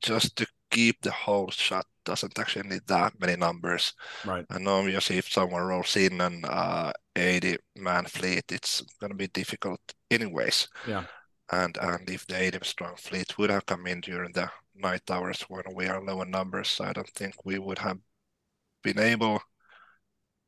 just 0.00 0.36
to 0.36 0.46
keep 0.70 1.00
the 1.02 1.10
hole 1.10 1.50
shut 1.50 1.84
doesn't 2.04 2.38
actually 2.38 2.68
need 2.68 2.82
that 2.86 3.12
many 3.20 3.36
numbers 3.36 3.92
right 4.24 4.46
and 4.50 4.66
obviously, 4.68 5.18
if 5.18 5.30
someone 5.30 5.62
rolls 5.62 5.96
in 5.96 6.20
an 6.20 6.44
uh, 6.44 6.92
80 7.16 7.58
man 7.76 8.04
fleet, 8.06 8.50
it's 8.50 8.82
going 9.00 9.10
to 9.10 9.16
be 9.16 9.28
difficult, 9.28 9.80
anyways. 10.10 10.68
Yeah. 10.86 11.04
And 11.52 11.76
and 11.78 12.08
if 12.08 12.26
the 12.26 12.36
80 12.40 12.58
strong 12.62 12.96
fleet 12.96 13.36
would 13.38 13.50
have 13.50 13.66
come 13.66 13.86
in 13.86 14.00
during 14.00 14.32
the 14.32 14.50
night 14.74 15.10
hours 15.10 15.42
when 15.48 15.64
we 15.74 15.86
are 15.86 16.02
low 16.02 16.22
in 16.22 16.30
numbers, 16.30 16.80
I 16.80 16.92
don't 16.92 17.08
think 17.10 17.44
we 17.44 17.58
would 17.58 17.78
have 17.78 17.98
been 18.82 18.98
able 18.98 19.42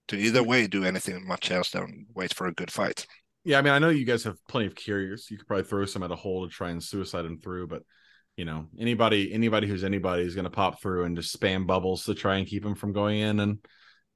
to 0.09 0.17
either 0.17 0.43
way 0.43 0.67
do 0.67 0.85
anything 0.85 1.27
much 1.27 1.51
else 1.51 1.71
than 1.71 2.07
wait 2.15 2.35
for 2.35 2.47
a 2.47 2.55
good 2.55 2.71
fight. 2.71 3.07
Yeah, 3.45 3.59
I 3.59 3.63
mean, 3.63 3.73
I 3.73 3.79
know 3.79 3.89
you 3.89 4.05
guys 4.05 4.25
have 4.25 4.37
plenty 4.49 4.67
of 4.67 4.75
carriers. 4.75 5.29
You 5.31 5.37
could 5.37 5.47
probably 5.47 5.65
throw 5.65 5.85
some 5.85 6.03
at 6.03 6.13
a 6.13 6.17
hole 6.17 6.47
to 6.47 6.53
try 6.53 6.71
and 6.71 6.83
suicide 6.83 7.23
them 7.23 7.39
through, 7.39 7.67
but 7.67 7.83
you 8.37 8.45
know, 8.45 8.67
anybody 8.79 9.33
anybody 9.33 9.67
who's 9.67 9.85
anybody 9.85 10.23
is 10.23 10.35
going 10.35 10.45
to 10.45 10.51
pop 10.51 10.81
through 10.81 11.05
and 11.05 11.17
just 11.17 11.39
spam 11.39 11.67
bubbles 11.67 12.05
to 12.05 12.15
try 12.15 12.37
and 12.37 12.47
keep 12.47 12.63
them 12.63 12.75
from 12.75 12.93
going 12.93 13.19
in 13.19 13.41
and 13.41 13.59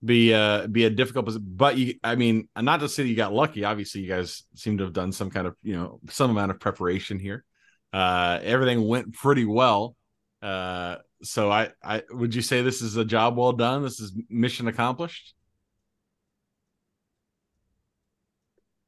be 0.04 0.32
uh 0.32 0.66
be 0.66 0.84
a 0.84 0.90
difficult 0.90 1.26
position. 1.26 1.46
But 1.54 1.76
you, 1.76 1.94
I 2.02 2.14
mean, 2.16 2.48
not 2.56 2.80
to 2.80 2.88
say 2.88 3.04
you 3.04 3.16
got 3.16 3.32
lucky. 3.32 3.64
Obviously, 3.64 4.02
you 4.02 4.08
guys 4.08 4.44
seem 4.54 4.78
to 4.78 4.84
have 4.84 4.92
done 4.92 5.12
some 5.12 5.30
kind 5.30 5.46
of 5.46 5.56
you 5.62 5.74
know 5.74 6.00
some 6.08 6.30
amount 6.30 6.50
of 6.50 6.60
preparation 6.60 7.18
here. 7.18 7.44
Uh, 7.92 8.38
everything 8.42 8.86
went 8.86 9.14
pretty 9.14 9.44
well. 9.44 9.96
Uh, 10.40 10.96
so 11.22 11.50
I 11.50 11.70
I 11.82 12.02
would 12.10 12.34
you 12.34 12.42
say 12.42 12.62
this 12.62 12.82
is 12.82 12.96
a 12.96 13.04
job 13.04 13.36
well 13.36 13.52
done? 13.52 13.82
This 13.82 14.00
is 14.00 14.12
mission 14.28 14.68
accomplished. 14.68 15.34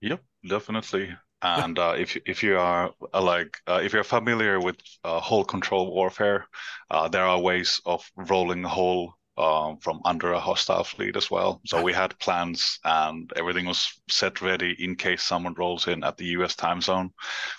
Yep, 0.00 0.22
definitely. 0.48 1.16
And 1.42 1.78
uh, 1.78 1.94
if 1.96 2.16
you- 2.16 2.22
if 2.26 2.42
you 2.42 2.58
are 2.58 2.92
uh, 3.14 3.22
like 3.22 3.58
uh, 3.68 3.80
if 3.82 3.92
you're 3.92 4.04
familiar 4.04 4.60
with 4.60 4.76
uh, 5.04 5.20
hole 5.20 5.44
control 5.44 5.92
warfare, 5.94 6.46
uh, 6.90 7.08
there 7.08 7.24
are 7.24 7.40
ways 7.40 7.80
of 7.86 8.04
rolling 8.16 8.64
a 8.64 8.68
hole 8.68 9.14
um, 9.36 9.78
from 9.78 10.00
under 10.04 10.32
a 10.32 10.40
hostile 10.40 10.82
fleet 10.82 11.16
as 11.16 11.30
well. 11.30 11.60
So 11.64 11.80
we 11.80 11.92
had 11.92 12.18
plans 12.18 12.80
and 12.84 13.32
everything 13.36 13.66
was 13.66 13.88
set 14.10 14.40
ready 14.42 14.74
in 14.82 14.96
case 14.96 15.22
someone 15.22 15.54
rolls 15.54 15.86
in 15.86 16.02
at 16.02 16.16
the 16.16 16.24
US 16.36 16.56
time 16.56 16.80
zone. 16.80 17.10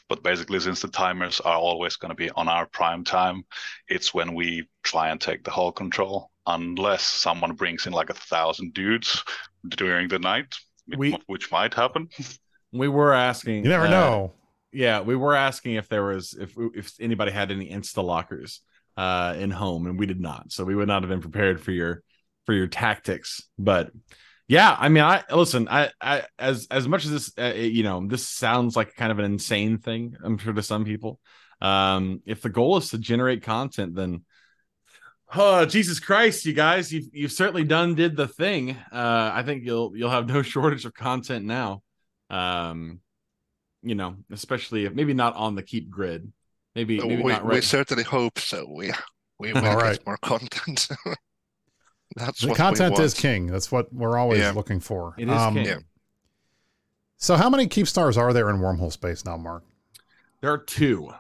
But 0.10 0.24
basically, 0.24 0.60
since 0.62 0.82
the 0.82 0.90
timers 0.90 1.42
are 1.42 1.58
always 1.58 1.98
going 1.98 2.10
to 2.12 2.16
be 2.16 2.32
on 2.32 2.50
our 2.50 2.66
prime 2.68 3.04
time, 3.06 3.44
it's 3.90 4.14
when 4.14 4.34
we 4.36 4.70
try 4.84 5.10
and 5.10 5.22
take 5.22 5.44
the 5.44 5.52
hole 5.52 5.72
control, 5.74 6.32
unless 6.48 7.04
someone 7.04 7.54
brings 7.56 7.88
in 7.88 7.94
like 7.94 8.10
a 8.10 8.14
thousand 8.16 8.74
dudes 8.74 9.24
during 9.70 10.08
the 10.10 10.20
night, 10.20 10.56
We- 10.98 11.18
which 11.28 11.52
might 11.52 11.74
happen. 11.74 12.10
We 12.72 12.88
were 12.88 13.14
asking. 13.14 13.64
You 13.64 13.70
never 13.70 13.88
uh, 13.88 13.92
know. 13.92 14.34
Yeah, 14.72 15.02
we 15.02 15.16
were 15.16 15.36
asking 15.36 15.76
if 15.76 15.90
there 15.90 16.04
was 16.04 16.34
if 16.34 16.56
if 16.76 16.94
anybody 17.00 17.32
had 17.32 17.52
any 17.52 17.70
insta 17.70 18.04
lockers 18.04 18.62
uh 18.98 19.36
in 19.38 19.50
home, 19.50 19.88
and 19.88 19.98
we 19.98 20.06
did 20.06 20.20
not. 20.20 20.52
So 20.52 20.64
we 20.64 20.76
would 20.76 20.88
not 20.88 21.02
have 21.02 21.10
been 21.10 21.22
prepared 21.22 21.62
for 21.62 21.72
your 21.72 22.04
for 22.46 22.54
your 22.54 22.68
tactics. 22.68 23.42
But 23.58 23.92
yeah, 24.48 24.76
I 24.78 24.90
mean, 24.90 25.04
I 25.04 25.24
listen. 25.32 25.68
I 25.70 25.92
I 26.02 26.24
as 26.38 26.68
as 26.72 26.88
much 26.88 27.06
as 27.06 27.12
this, 27.12 27.32
uh, 27.38 27.54
you 27.56 27.84
know, 27.84 28.06
this 28.08 28.28
sounds 28.28 28.76
like 28.76 28.96
kind 28.96 29.12
of 29.12 29.20
an 29.20 29.26
insane 29.26 29.78
thing. 29.78 30.16
I'm 30.24 30.38
sure 30.40 30.54
to 30.54 30.64
some 30.64 30.86
people. 30.86 31.20
Um, 31.62 32.22
if 32.26 32.42
the 32.42 32.50
goal 32.50 32.78
is 32.78 32.90
to 32.90 32.98
generate 32.98 33.44
content, 33.44 33.94
then 33.94 34.26
oh 35.36 35.66
Jesus 35.66 36.00
Christ, 36.00 36.46
you 36.46 36.54
guys, 36.54 36.92
you've 36.94 37.08
you've 37.14 37.32
certainly 37.32 37.64
done 37.64 37.96
did 37.96 38.16
the 38.16 38.28
thing. 38.28 38.72
Uh, 38.92 39.32
I 39.34 39.44
think 39.44 39.64
you'll 39.64 39.96
you'll 39.96 40.10
have 40.10 40.28
no 40.28 40.42
shortage 40.54 40.86
of 40.86 40.94
content 40.94 41.46
now. 41.46 41.84
Um, 42.30 43.00
you 43.82 43.96
know, 43.96 44.16
especially 44.32 44.86
if 44.86 44.94
maybe 44.94 45.14
not 45.14 45.36
on 45.36 45.56
the 45.56 45.64
keep 45.64 45.90
grid. 45.90 46.32
Maybe, 46.76 47.00
maybe 47.00 47.22
we, 47.24 47.32
not 47.32 47.46
we 47.46 47.62
certainly 47.62 48.04
hope 48.04 48.40
so. 48.40 48.68
We 48.70 48.92
we 49.40 49.52
will 49.54 49.66
All 49.66 49.76
get 49.76 49.82
right. 49.82 50.06
more 50.06 50.18
content. 50.18 50.88
That's 52.16 52.42
The 52.42 52.50
what 52.50 52.58
content 52.58 52.98
we 52.98 53.04
is 53.04 53.14
king. 53.14 53.48
That's 53.48 53.72
what 53.72 53.92
we're 53.94 54.18
always 54.18 54.40
Yeah. 54.40 54.52
looking 54.52 54.80
for. 54.80 55.14
It 55.18 55.28
is 55.30 55.34
Um, 55.34 55.54
king. 55.56 55.66
yeah. 55.66 55.78
So, 57.18 57.36
how 57.36 57.50
many 57.50 57.68
Keepstars 57.68 58.18
are 58.18 58.34
there 58.34 58.50
in 58.50 58.58
wormhole 58.58 58.92
space 58.92 59.26
now, 59.26 59.38
Mark? 59.38 59.64
There 60.42 60.52
are 60.52 60.58
two. 60.58 61.12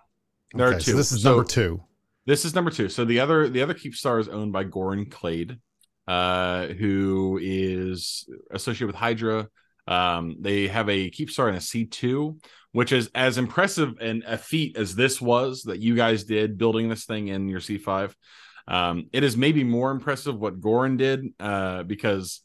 There 0.53 0.68
Okay, 0.68 0.78
are 0.78 0.80
so 0.80 0.91
two. 0.91 0.97
this 0.97 1.12
is 1.12 1.24
So- 1.24 1.30
number 1.36 1.43
two. 1.43 1.84
This 2.26 2.45
is 2.45 2.53
number 2.53 2.72
two. 2.72 2.89
So 2.89 3.05
the 3.05 3.20
other 3.20 3.49
the 3.49 3.61
other 3.61 3.74
Keepstar 3.74 4.20
is 4.20 4.28
owned 4.28 4.51
by 4.51 4.63
Goran 4.65 5.09
Clade, 5.09 5.57
uh, 6.07 6.67
who 6.67 7.39
is 7.41 8.30
associated 8.51 8.88
with 8.88 8.95
Hydra. 8.95 9.47
Um, 9.88 10.36
they 10.39 10.67
have 10.67 10.89
a 10.89 11.09
Keepstar 11.09 11.47
and 11.47 11.57
a 11.57 11.61
C 11.61 11.86
two, 11.86 12.38
which 12.72 12.91
is 12.91 13.09
as 13.15 13.38
impressive 13.38 13.93
and 13.99 14.24
a 14.28 14.38
feat 14.38 14.78
as 14.78 14.95
this 14.95 15.20
was 15.20 15.63
that 15.63 15.80
you 15.80 15.95
guys 15.95 16.24
did 16.26 16.57
building 16.57 16.89
this 16.89 17.05
thing 17.05 17.30
in 17.30 17.47
your 17.47 17.61
C 17.61 17.78
five. 17.78 18.15
Um, 18.67 19.07
it 19.11 19.24
is 19.24 19.36
maybe 19.36 19.63
more 19.63 19.89
impressive 19.89 20.39
what 20.39 20.61
Goran 20.61 20.97
did, 20.97 21.26
uh, 21.39 21.82
because 21.84 22.41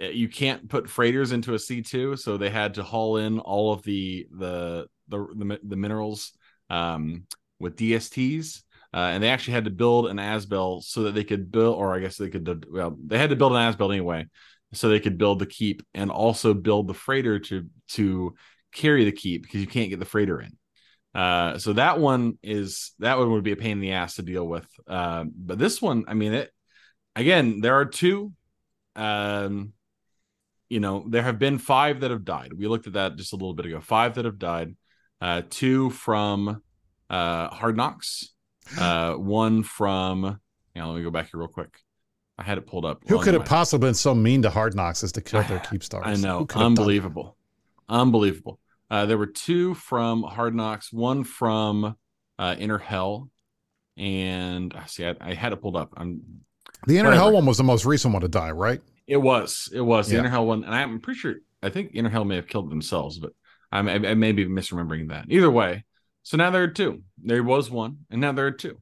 uh, 0.00 0.06
you 0.06 0.28
can't 0.28 0.68
put 0.68 0.90
freighters 0.90 1.32
into 1.32 1.54
a 1.54 1.58
C 1.58 1.80
two, 1.80 2.16
so 2.16 2.36
they 2.36 2.50
had 2.50 2.74
to 2.74 2.82
haul 2.82 3.16
in 3.16 3.38
all 3.38 3.72
of 3.72 3.82
the 3.82 4.26
the 4.30 4.86
the 5.08 5.18
the, 5.34 5.58
the 5.62 5.76
minerals 5.76 6.32
um, 6.68 7.24
with 7.58 7.76
DSTs. 7.76 8.62
Uh, 8.94 9.10
and 9.12 9.22
they 9.22 9.30
actually 9.30 9.54
had 9.54 9.64
to 9.64 9.70
build 9.70 10.06
an 10.06 10.18
Azbel 10.18 10.82
so 10.82 11.04
that 11.04 11.14
they 11.14 11.24
could 11.24 11.50
build, 11.50 11.76
or 11.76 11.94
I 11.94 12.00
guess 12.00 12.16
they 12.16 12.28
could, 12.28 12.66
well, 12.70 12.96
they 13.06 13.18
had 13.18 13.30
to 13.30 13.36
build 13.36 13.52
an 13.52 13.72
Azbel 13.72 13.90
anyway, 13.90 14.26
so 14.74 14.88
they 14.88 15.00
could 15.00 15.18
build 15.18 15.38
the 15.38 15.46
keep 15.46 15.82
and 15.94 16.10
also 16.10 16.52
build 16.54 16.88
the 16.88 16.94
freighter 16.94 17.38
to 17.38 17.66
to 17.88 18.34
carry 18.72 19.04
the 19.04 19.12
keep 19.12 19.42
because 19.42 19.60
you 19.60 19.66
can't 19.66 19.90
get 19.90 19.98
the 19.98 20.04
freighter 20.06 20.40
in. 20.40 20.56
Uh, 21.14 21.58
so 21.58 21.74
that 21.74 21.98
one 21.98 22.38
is 22.42 22.92
that 22.98 23.18
one 23.18 23.30
would 23.32 23.44
be 23.44 23.52
a 23.52 23.56
pain 23.56 23.72
in 23.72 23.80
the 23.80 23.92
ass 23.92 24.16
to 24.16 24.22
deal 24.22 24.46
with. 24.46 24.66
Uh, 24.86 25.24
but 25.34 25.58
this 25.58 25.80
one, 25.80 26.04
I 26.08 26.14
mean, 26.14 26.32
it 26.32 26.50
again, 27.14 27.60
there 27.60 27.74
are 27.74 27.86
two. 27.86 28.32
Um, 28.96 29.72
you 30.68 30.80
know, 30.80 31.04
there 31.06 31.22
have 31.22 31.38
been 31.38 31.58
five 31.58 32.00
that 32.00 32.10
have 32.10 32.24
died. 32.24 32.52
We 32.54 32.66
looked 32.66 32.86
at 32.86 32.94
that 32.94 33.16
just 33.16 33.34
a 33.34 33.36
little 33.36 33.52
bit 33.52 33.66
ago. 33.66 33.80
Five 33.80 34.14
that 34.14 34.24
have 34.24 34.38
died. 34.38 34.74
Uh, 35.20 35.42
two 35.48 35.90
from 35.90 36.62
uh, 37.10 37.48
Hard 37.48 37.76
Knocks. 37.76 38.31
Uh, 38.78 39.14
one 39.14 39.62
from. 39.62 40.40
Yeah, 40.74 40.86
let 40.86 40.96
me 40.96 41.02
go 41.02 41.10
back 41.10 41.30
here 41.30 41.38
real 41.40 41.48
quick. 41.48 41.76
I 42.38 42.44
had 42.44 42.58
it 42.58 42.66
pulled 42.66 42.84
up. 42.84 43.02
Who 43.08 43.20
could 43.20 43.34
have 43.34 43.44
possibly 43.44 43.88
been 43.88 43.94
so 43.94 44.14
mean 44.14 44.42
to 44.42 44.50
Hard 44.50 44.74
Knocks 44.74 45.04
as 45.04 45.12
to 45.12 45.20
kill 45.20 45.42
their 45.42 45.58
Keepstars? 45.60 46.02
I 46.06 46.14
know, 46.14 46.38
Who 46.40 46.46
could 46.46 46.54
have 46.58 46.60
done 46.62 46.66
unbelievable, 46.66 47.36
unbelievable. 47.88 48.58
Uh, 48.90 49.06
there 49.06 49.18
were 49.18 49.26
two 49.26 49.74
from 49.74 50.22
Hard 50.22 50.54
Knocks, 50.54 50.92
one 50.92 51.24
from 51.24 51.96
uh, 52.38 52.56
Inner 52.58 52.78
Hell, 52.78 53.28
and 53.96 54.74
see. 54.86 55.06
I, 55.06 55.14
I 55.20 55.34
had 55.34 55.52
it 55.52 55.56
pulled 55.60 55.76
up. 55.76 55.92
I'm. 55.96 56.22
The 56.86 56.98
Inner 56.98 57.10
whatever. 57.10 57.22
Hell 57.24 57.32
one 57.34 57.46
was 57.46 57.58
the 57.58 57.64
most 57.64 57.84
recent 57.84 58.12
one 58.12 58.22
to 58.22 58.28
die, 58.28 58.50
right? 58.50 58.80
It 59.06 59.18
was. 59.18 59.68
It 59.72 59.80
was 59.80 60.08
the 60.08 60.14
Yeah. 60.14 60.20
Inner 60.20 60.30
Hell 60.30 60.46
one, 60.46 60.64
and 60.64 60.74
I'm 60.74 61.00
pretty 61.00 61.20
sure. 61.20 61.34
I 61.62 61.68
think 61.68 61.90
Inner 61.94 62.08
Hell 62.08 62.24
may 62.24 62.36
have 62.36 62.48
killed 62.48 62.70
themselves, 62.70 63.18
but 63.18 63.32
I'm, 63.70 63.88
I, 63.88 63.94
I 63.94 64.14
may 64.14 64.32
be 64.32 64.46
misremembering 64.46 65.08
that. 65.10 65.26
Either 65.28 65.50
way, 65.50 65.84
so 66.22 66.36
now 66.36 66.50
there 66.50 66.62
are 66.62 66.68
two. 66.68 67.02
There 67.22 67.42
was 67.42 67.70
one, 67.70 67.98
and 68.10 68.20
now 68.20 68.32
there 68.32 68.46
are 68.46 68.52
two. 68.52 68.78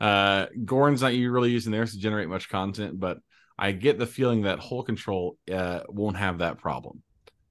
Uh, 0.00 0.46
Goran's 0.64 1.02
not 1.02 1.12
really 1.12 1.50
using 1.50 1.72
theirs 1.72 1.92
to 1.92 1.98
generate 1.98 2.28
much 2.28 2.48
content, 2.48 2.98
but 2.98 3.18
I 3.58 3.72
get 3.72 3.98
the 3.98 4.06
feeling 4.06 4.42
that 4.42 4.58
Hole 4.58 4.82
Control 4.82 5.36
uh, 5.52 5.80
won't 5.88 6.16
have 6.16 6.38
that 6.38 6.58
problem. 6.58 7.02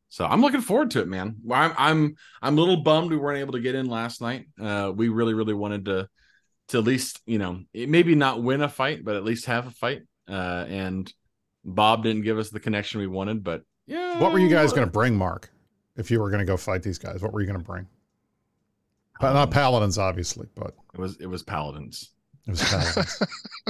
So 0.10 0.26
I'm 0.26 0.42
looking 0.42 0.60
forward 0.60 0.92
to 0.92 1.00
it, 1.00 1.08
man. 1.08 1.38
I'm 1.50 1.74
I'm 1.78 2.16
I'm 2.42 2.58
a 2.58 2.62
little 2.62 2.84
bummed 2.84 3.12
we 3.12 3.18
weren't 3.18 3.39
able 3.39 3.54
to 3.54 3.62
get 3.62 3.76
in 3.76 3.86
last 3.86 4.20
night. 4.22 4.48
Uh, 4.62 4.92
we 4.94 5.08
really 5.08 5.34
really 5.34 5.54
wanted 5.54 5.86
to 5.86 6.10
to 6.68 6.78
at 6.78 6.84
least 6.84 7.22
you 7.26 7.39
know 7.39 7.62
maybe 7.74 8.14
not 8.16 8.44
win 8.44 8.62
a 8.62 8.68
fight, 8.68 9.06
but 9.06 9.16
at 9.16 9.24
least 9.24 9.46
have 9.46 9.68
a 9.68 9.72
fight. 9.72 10.02
Uh, 10.28 10.66
and 10.68 11.12
Bob 11.64 12.04
didn't 12.04 12.24
give 12.24 12.38
us 12.38 12.50
the 12.50 12.60
connection 12.60 13.00
we 13.00 13.08
wanted, 13.08 13.42
but 13.42 13.62
yeah. 13.88 14.20
What 14.20 14.34
were 14.34 14.39
you 14.39 14.50
guys 14.50 14.72
going 14.72 14.86
to 14.86 14.92
bring, 14.92 15.16
Mark? 15.16 15.50
If 15.96 16.12
you 16.12 16.20
were 16.20 16.30
going 16.30 16.39
to 16.39 16.46
go 16.46 16.58
fight 16.58 16.84
these 16.84 16.98
guys, 16.98 17.22
what 17.22 17.32
were 17.32 17.39
you 17.39 17.48
going 17.48 17.60
to 17.60 17.66
bring? 17.66 17.88
Um, 19.24 19.34
Not 19.34 19.52
paladins, 19.52 19.98
obviously, 19.98 20.48
but 20.56 20.74
It 20.94 21.00
was 21.00 21.18
it 21.20 21.28
was 21.28 21.44
paladins. 21.44 22.12
it 22.48 22.52
was 22.52 22.62
paladins. 22.64 23.22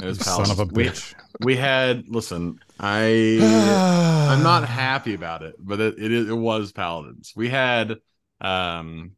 It 0.01 0.05
was 0.05 0.17
paladins. 0.23 0.49
Son 0.49 0.51
of 0.51 0.59
a 0.59 0.65
bitch. 0.65 1.13
We, 1.39 1.55
had 1.55 2.03
listen. 2.07 2.59
I 2.79 3.39
I'm 4.29 4.43
not 4.43 4.67
happy 4.67 5.13
about 5.13 5.43
it, 5.43 5.55
but 5.59 5.79
it, 5.79 5.99
it 5.99 6.11
it 6.29 6.33
was 6.33 6.71
paladins. 6.71 7.33
We 7.35 7.49
had 7.49 7.95
um 8.39 9.11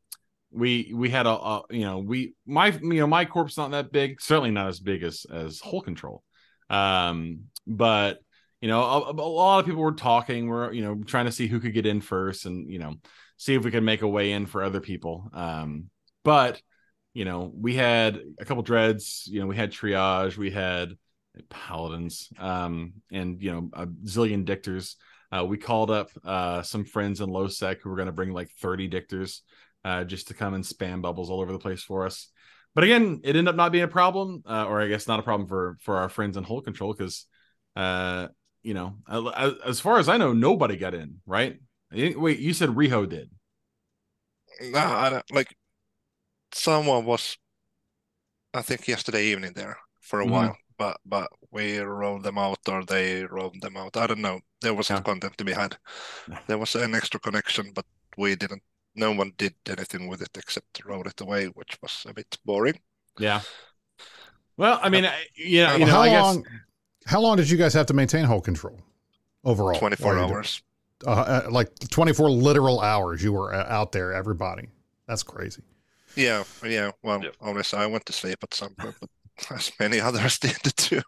we 0.51 0.91
we 0.93 1.09
had 1.09 1.25
a, 1.25 1.31
a 1.31 1.63
you 1.69 1.81
know 1.81 1.99
we 1.99 2.33
my 2.45 2.67
you 2.67 2.99
know 2.99 3.07
my 3.07 3.25
corp's 3.25 3.57
not 3.57 3.71
that 3.71 3.91
big, 3.91 4.21
certainly 4.21 4.51
not 4.51 4.67
as 4.67 4.79
big 4.79 5.03
as 5.03 5.25
as 5.31 5.59
Hole 5.59 5.81
Control. 5.81 6.23
Um 6.69 7.45
but 7.65 8.19
you 8.61 8.67
know 8.67 8.81
a, 8.81 9.11
a 9.11 9.13
lot 9.13 9.59
of 9.59 9.65
people 9.65 9.81
were 9.81 9.93
talking 9.93 10.47
we're 10.47 10.71
you 10.73 10.81
know 10.83 10.95
trying 11.05 11.25
to 11.25 11.31
see 11.31 11.47
who 11.47 11.59
could 11.59 11.73
get 11.73 11.85
in 11.85 12.01
first 12.01 12.45
and 12.45 12.69
you 12.69 12.79
know 12.79 12.95
see 13.37 13.55
if 13.55 13.63
we 13.63 13.71
could 13.71 13.83
make 13.83 14.01
a 14.03 14.07
way 14.07 14.31
in 14.31 14.45
for 14.45 14.63
other 14.63 14.79
people. 14.79 15.29
Um 15.33 15.89
but 16.23 16.61
you 17.13 17.25
know 17.25 17.51
we 17.55 17.75
had 17.75 18.19
a 18.39 18.45
couple 18.45 18.63
dreads, 18.63 19.27
you 19.29 19.39
know 19.39 19.47
we 19.47 19.55
had 19.55 19.71
triage, 19.71 20.37
we 20.37 20.51
had 20.51 20.93
paladins 21.49 22.29
um 22.37 22.93
and 23.11 23.41
you 23.41 23.51
know 23.51 23.69
a 23.73 23.87
zillion 23.87 24.45
dictors. 24.45 24.95
Uh 25.31 25.43
we 25.45 25.57
called 25.57 25.89
up 25.89 26.09
uh 26.23 26.61
some 26.61 26.85
friends 26.85 27.21
in 27.21 27.29
low 27.29 27.47
sec 27.47 27.81
who 27.81 27.89
were 27.89 27.95
going 27.95 28.05
to 28.07 28.11
bring 28.11 28.31
like 28.31 28.51
30 28.51 28.87
dictors 28.87 29.41
uh 29.83 30.03
just 30.03 30.27
to 30.27 30.33
come 30.33 30.53
and 30.53 30.63
spam 30.63 31.01
bubbles 31.01 31.29
all 31.29 31.41
over 31.41 31.51
the 31.51 31.59
place 31.59 31.83
for 31.83 32.05
us. 32.05 32.29
But 32.75 32.83
again 32.83 33.21
it 33.23 33.35
ended 33.35 33.47
up 33.47 33.55
not 33.55 33.71
being 33.71 33.83
a 33.83 33.87
problem 33.87 34.43
uh, 34.45 34.65
or 34.65 34.81
i 34.81 34.87
guess 34.87 35.07
not 35.07 35.19
a 35.19 35.23
problem 35.23 35.47
for 35.47 35.77
for 35.81 35.97
our 35.97 36.09
friends 36.09 36.37
in 36.37 36.43
Hole 36.43 36.61
Control 36.61 36.93
because 36.93 37.25
uh 37.75 38.27
you 38.61 38.75
know 38.75 38.97
as, 39.65 39.79
far 39.79 39.97
as 39.97 40.07
i 40.07 40.17
know 40.17 40.33
nobody 40.33 40.77
got 40.77 40.93
in 40.93 41.19
right? 41.25 41.59
Wait 41.91 42.39
you 42.39 42.53
said 42.53 42.69
riho 42.69 43.09
did. 43.09 43.29
Don't, 45.09 45.35
like 45.35 45.55
someone 46.53 47.05
was, 47.05 47.37
I 48.53 48.61
think 48.61 48.87
yesterday 48.87 49.25
evening 49.25 49.53
there 49.55 49.77
for 50.01 50.21
a 50.21 50.25
Mhm. 50.25 50.31
while, 50.31 50.57
but 50.77 50.97
but 51.05 51.27
we 51.51 51.79
rolled 51.79 52.23
them 52.23 52.37
out 52.37 52.59
or 52.67 52.83
they 52.85 53.23
rolled 53.25 53.61
them 53.61 53.77
out. 53.77 53.95
I 53.97 54.07
don't 54.07 54.21
know. 54.21 54.39
There 54.61 54.73
was 54.73 54.89
Yeah. 54.89 55.01
content 55.01 55.37
to 55.37 55.43
be 55.45 55.53
had. 55.53 55.77
There 56.47 56.57
was 56.57 56.75
an 56.75 56.95
extra 56.95 57.19
connection, 57.19 57.71
but 57.73 57.85
we 58.17 58.35
didn't. 58.35 58.63
No 58.95 59.11
one 59.11 59.33
did 59.37 59.55
anything 59.67 60.07
with 60.07 60.21
it 60.21 60.37
except 60.37 60.83
roll 60.85 61.07
it 61.07 61.21
away, 61.21 61.45
which 61.47 61.77
was 61.81 62.05
a 62.07 62.13
bit 62.13 62.37
boring. 62.45 62.79
yeah 63.19 63.41
well 64.57 64.79
i 64.81 64.89
mean 64.89 65.05
I, 65.05 65.13
yeah 65.37 65.75
you 65.75 65.85
know 65.85 65.91
how 65.91 66.01
i 66.01 66.09
guess 66.09 66.23
long? 66.23 66.45
How 67.05 67.19
long 67.21 67.37
did 67.37 67.47
you 67.49 67.57
guys 67.57 67.73
have 67.75 67.85
to 67.87 67.93
maintain 67.93 68.25
hole 68.25 68.41
control 68.41 68.79
overall? 69.43 69.77
24 69.77 70.07
while 70.07 70.15
you 70.21 70.27
did- 70.27 70.33
hours. 70.35 70.63
Uh, 71.05 71.09
uh, 71.11 71.47
like 71.51 71.67
24 71.91 72.31
literal 72.31 72.79
hours 72.79 73.21
you 73.21 73.33
were 73.33 73.53
uh, 73.53 73.65
out 73.67 73.91
there, 73.91 74.13
everybody. 74.13 74.69
That's 75.07 75.21
crazy. 75.21 75.61
Yeah, 76.15 76.43
yeah. 76.63 76.91
Well, 77.01 77.23
Yeah. 77.23 77.29
obviously 77.41 77.79
I 77.79 77.85
went 77.87 78.05
to 78.07 78.13
sleep 78.13 78.37
at 78.43 78.53
some 78.53 78.75
point, 78.75 78.95
but 78.99 79.09
as 79.51 79.71
many 79.79 79.99
others 79.99 80.39
did 80.45 80.57
too. 80.77 81.01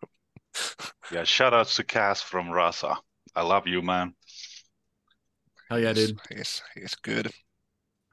Yeah, 1.12 1.24
shout 1.24 1.54
outs 1.54 1.76
to 1.76 1.84
Cass 1.84 2.22
from 2.22 2.50
Rasa. 2.50 2.96
I 3.36 3.42
love 3.44 3.68
you, 3.68 3.82
man. 3.82 4.16
hell 5.70 5.80
yeah 5.80 5.94
He's- 5.94 6.08
dude 6.08 6.20
He's 6.36 6.62
he's 6.76 6.96
good. 6.96 7.32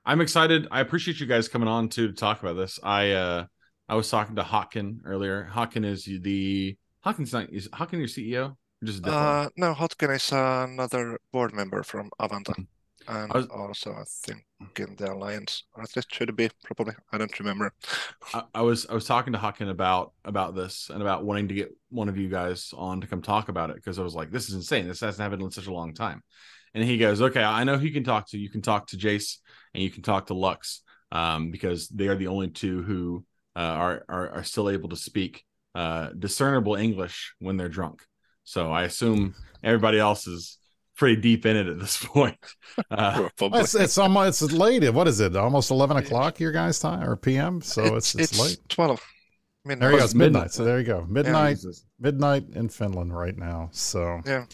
I'm 0.04 0.20
excited. 0.20 0.66
I 0.72 0.80
appreciate 0.80 1.20
you 1.20 1.26
guys 1.26 1.48
coming 1.48 1.68
on 1.68 1.88
to 1.90 2.12
talk 2.12 2.42
about 2.42 2.54
this. 2.56 2.78
I 2.82 3.12
uh 3.12 3.46
I 3.88 3.94
was 3.94 4.10
talking 4.10 4.36
to 4.36 4.42
Hawken 4.42 4.98
earlier. 5.04 5.48
Hawken 5.52 5.84
is 5.84 6.04
the 6.04 6.76
Hawken's 7.06 7.32
not 7.32 7.50
is 7.52 7.68
Hawken 7.68 7.98
your 7.98 8.08
CEO? 8.08 8.56
Just 8.84 9.06
Uh, 9.06 9.48
no, 9.56 9.74
Hotkin 9.74 10.14
is 10.16 10.32
another 10.32 11.18
board 11.32 11.54
member 11.54 11.84
from 11.84 12.10
Avanto, 12.20 12.66
and 13.08 13.32
I 13.32 13.40
also 13.54 13.92
I 13.92 14.04
think 14.06 14.44
in 14.78 14.96
the 14.96 15.12
Alliance. 15.12 15.64
Least 15.76 16.12
should 16.12 16.34
be 16.36 16.50
probably. 16.64 16.94
I 17.12 17.18
don't 17.18 17.38
remember. 17.38 17.72
I, 18.34 18.44
I 18.54 18.62
was 18.62 18.86
I 18.88 18.94
was 18.94 19.06
talking 19.06 19.32
to 19.32 19.38
Hawkin 19.38 19.70
about 19.70 20.12
about 20.24 20.54
this 20.54 20.90
and 20.92 21.02
about 21.02 21.24
wanting 21.24 21.48
to 21.48 21.54
get 21.54 21.76
one 21.90 22.08
of 22.08 22.16
you 22.16 22.28
guys 22.28 22.72
on 22.76 23.00
to 23.00 23.06
come 23.06 23.22
talk 23.22 23.48
about 23.48 23.70
it 23.70 23.76
because 23.76 23.98
I 23.98 24.02
was 24.02 24.14
like, 24.14 24.30
this 24.30 24.48
is 24.48 24.54
insane. 24.54 24.88
This 24.88 25.00
hasn't 25.00 25.22
happened 25.22 25.42
in 25.42 25.50
such 25.50 25.66
a 25.66 25.72
long 25.72 25.94
time. 25.94 26.22
And 26.74 26.82
he 26.84 26.96
goes, 26.96 27.20
okay, 27.20 27.42
I 27.42 27.64
know 27.64 27.76
who 27.76 27.86
you 27.86 27.92
can 27.92 28.04
talk 28.04 28.28
to. 28.30 28.38
You 28.38 28.48
can 28.48 28.62
talk 28.62 28.86
to 28.88 28.96
Jace 28.96 29.38
and 29.74 29.82
you 29.82 29.90
can 29.90 30.02
talk 30.02 30.26
to 30.26 30.34
Lux 30.34 30.82
um, 31.10 31.50
because 31.50 31.88
they 31.88 32.08
are 32.08 32.16
the 32.16 32.28
only 32.28 32.48
two 32.48 32.82
who 32.82 33.24
uh, 33.54 33.58
are, 33.58 34.04
are 34.08 34.30
are 34.30 34.44
still 34.44 34.70
able 34.70 34.88
to 34.88 34.96
speak 34.96 35.44
uh, 35.74 36.10
discernible 36.18 36.74
English 36.74 37.34
when 37.38 37.56
they're 37.56 37.68
drunk. 37.68 38.02
So 38.44 38.72
I 38.72 38.84
assume 38.84 39.34
everybody 39.62 39.98
else 39.98 40.26
is 40.26 40.58
pretty 41.02 41.20
deep 41.20 41.44
in 41.46 41.56
it 41.56 41.66
at 41.66 41.80
this 41.80 41.96
point. 42.04 42.36
Uh, 42.88 43.28
It's 43.40 43.74
it's 43.74 43.98
almost 43.98 44.40
it's 44.40 44.52
late. 44.52 44.88
What 44.94 45.08
is 45.08 45.18
it? 45.18 45.34
Almost 45.34 45.72
eleven 45.72 45.96
o'clock 45.96 46.38
your 46.38 46.52
guys' 46.52 46.78
time 46.78 47.02
or 47.08 47.16
PM? 47.16 47.60
So 47.60 47.96
it's 47.96 48.14
it's, 48.14 48.38
late. 48.38 48.58
twelve. 48.68 49.00
There 49.64 49.74
you 49.74 49.78
Midnight. 49.78 49.90
go. 49.90 49.96
it's 49.96 50.04
It's 50.04 50.14
midnight. 50.14 50.32
midnight. 50.32 50.52
So 50.52 50.64
there 50.64 50.78
you 50.78 50.84
go. 50.84 51.04
Midnight. 51.08 51.56
Jesus. 51.56 51.84
Midnight 51.98 52.44
in 52.54 52.68
Finland 52.68 53.16
right 53.16 53.36
now. 53.36 53.68
So 53.72 54.20
Yeah. 54.24 54.44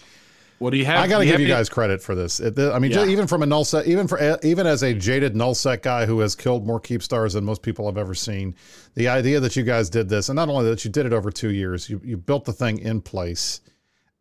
What 0.59 0.70
do 0.70 0.76
you 0.78 0.86
have? 0.86 0.99
I 0.99 1.07
got 1.07 1.18
to 1.18 1.24
do 1.24 1.30
give 1.30 1.40
you 1.40 1.46
have 1.49 1.59
guys 1.59 1.68
credit 1.68 2.03
for 2.03 2.14
this. 2.16 2.40
It, 2.40 2.59
I 2.59 2.78
mean, 2.80 2.90
ju- 2.90 3.01
Yeah. 3.01 3.07
even 3.07 3.26
from 3.28 3.42
a 3.42 3.46
nullsec, 3.46 3.84
even 3.86 4.09
for 4.09 4.18
even 4.42 4.66
as 4.66 4.82
a 4.82 4.92
jaded 4.94 5.34
nullsec 5.34 5.82
guy 5.82 6.05
who 6.07 6.18
has 6.20 6.34
killed 6.34 6.66
more 6.66 6.80
Keepstars 6.80 7.34
than 7.34 7.44
most 7.44 7.62
people 7.62 7.86
I've 7.88 7.96
ever 7.99 8.14
seen, 8.14 8.55
the 8.94 9.07
idea 9.07 9.38
that 9.40 9.55
you 9.55 9.62
guys 9.64 9.88
did 9.90 10.09
this, 10.09 10.28
and 10.30 10.36
not 10.36 10.49
only 10.49 10.68
that 10.70 10.84
you 10.84 10.90
did 10.90 11.05
it 11.07 11.12
over 11.12 11.30
two 11.30 11.51
years, 11.53 11.88
you 11.90 12.01
you 12.03 12.16
built 12.16 12.44
the 12.44 12.53
thing 12.53 12.78
in 12.78 13.01
place, 13.01 13.61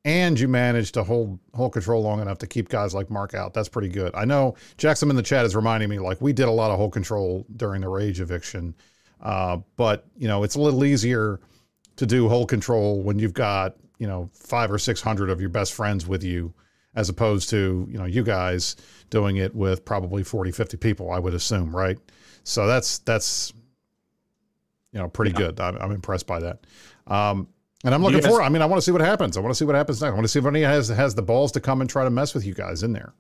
and 0.08 0.40
you 0.40 0.48
managed 0.48 0.94
to 0.94 1.04
hold 1.04 1.38
hold 1.54 1.74
control 1.74 2.02
long 2.02 2.22
enough 2.22 2.38
to 2.38 2.48
keep 2.48 2.70
guys 2.70 2.94
like 2.96 3.10
Mark 3.10 3.34
out. 3.34 3.54
That's 3.54 3.68
pretty 3.68 3.90
good. 3.90 4.16
I 4.16 4.24
know 4.24 4.56
Jackson 4.78 5.10
in 5.10 5.18
the 5.18 5.22
chat 5.22 5.46
is 5.46 5.54
reminding 5.54 5.90
me 5.90 6.00
like 6.00 6.22
we 6.22 6.32
did 6.32 6.48
a 6.48 6.52
lot 6.52 6.72
of 6.72 6.78
hold 6.78 6.94
control 6.94 7.46
during 7.58 7.82
the 7.82 7.90
rage 7.90 8.22
eviction, 8.22 8.74
uh, 9.22 9.58
but 9.76 10.06
you 10.18 10.30
know 10.30 10.44
it's 10.44 10.56
a 10.56 10.62
little 10.62 10.86
easier 10.86 11.42
to 11.98 12.06
do 12.06 12.30
hold 12.30 12.48
control 12.48 13.02
when 13.02 13.20
you've 13.20 13.34
got 13.34 13.76
you 14.00 14.08
know 14.08 14.30
five 14.34 14.72
or 14.72 14.80
six 14.80 15.02
hundred 15.02 15.30
of 15.30 15.42
your 15.42 15.50
best 15.50 15.74
friends 15.74 16.08
with 16.08 16.24
you 16.24 16.54
as 16.96 17.10
opposed 17.10 17.50
to 17.50 17.86
you 17.92 17.98
know 17.98 18.06
you 18.06 18.24
guys 18.24 18.78
doing 19.10 19.38
it 19.38 19.54
with 19.54 19.84
probably 19.84 20.24
40 20.24 20.52
50 20.52 20.78
people 20.78 21.12
i 21.12 21.20
would 21.20 21.34
assume 21.34 21.76
right? 21.76 21.98
So 22.44 22.66
that's 22.66 23.00
that's 23.00 23.52
you 24.94 25.00
know 25.00 25.10
pretty 25.10 25.34
good. 25.34 25.60
I'm, 25.60 25.76
I'm 25.78 25.92
impressed 25.92 26.28
by 26.28 26.40
that. 26.40 26.66
Um 27.08 27.50
and 27.84 27.94
i'm 27.94 28.02
looking 28.04 28.20
guys- 28.22 28.30
for 28.32 28.42
i 28.42 28.50
mean 28.50 28.62
i 28.62 28.66
want 28.66 28.78
to 28.78 28.86
see 28.86 28.92
what 28.92 29.02
happens. 29.02 29.38
I 29.38 29.40
want 29.42 29.52
to 29.52 29.58
see 29.58 29.66
what 29.66 29.76
happens 29.76 30.02
next. 30.02 30.12
I 30.12 30.14
want 30.16 30.24
to 30.26 30.28
see 30.30 30.40
if 30.40 30.46
anyone 30.46 30.70
has 30.70 30.88
has 30.90 31.16
the 31.16 31.22
balls 31.22 31.52
to 31.54 31.60
come 31.60 31.82
and 31.82 31.90
try 31.90 32.04
to 32.04 32.10
mess 32.10 32.34
with 32.34 32.46
you 32.46 32.54
guys 32.54 32.84
in 32.84 32.94
there. 32.94 33.14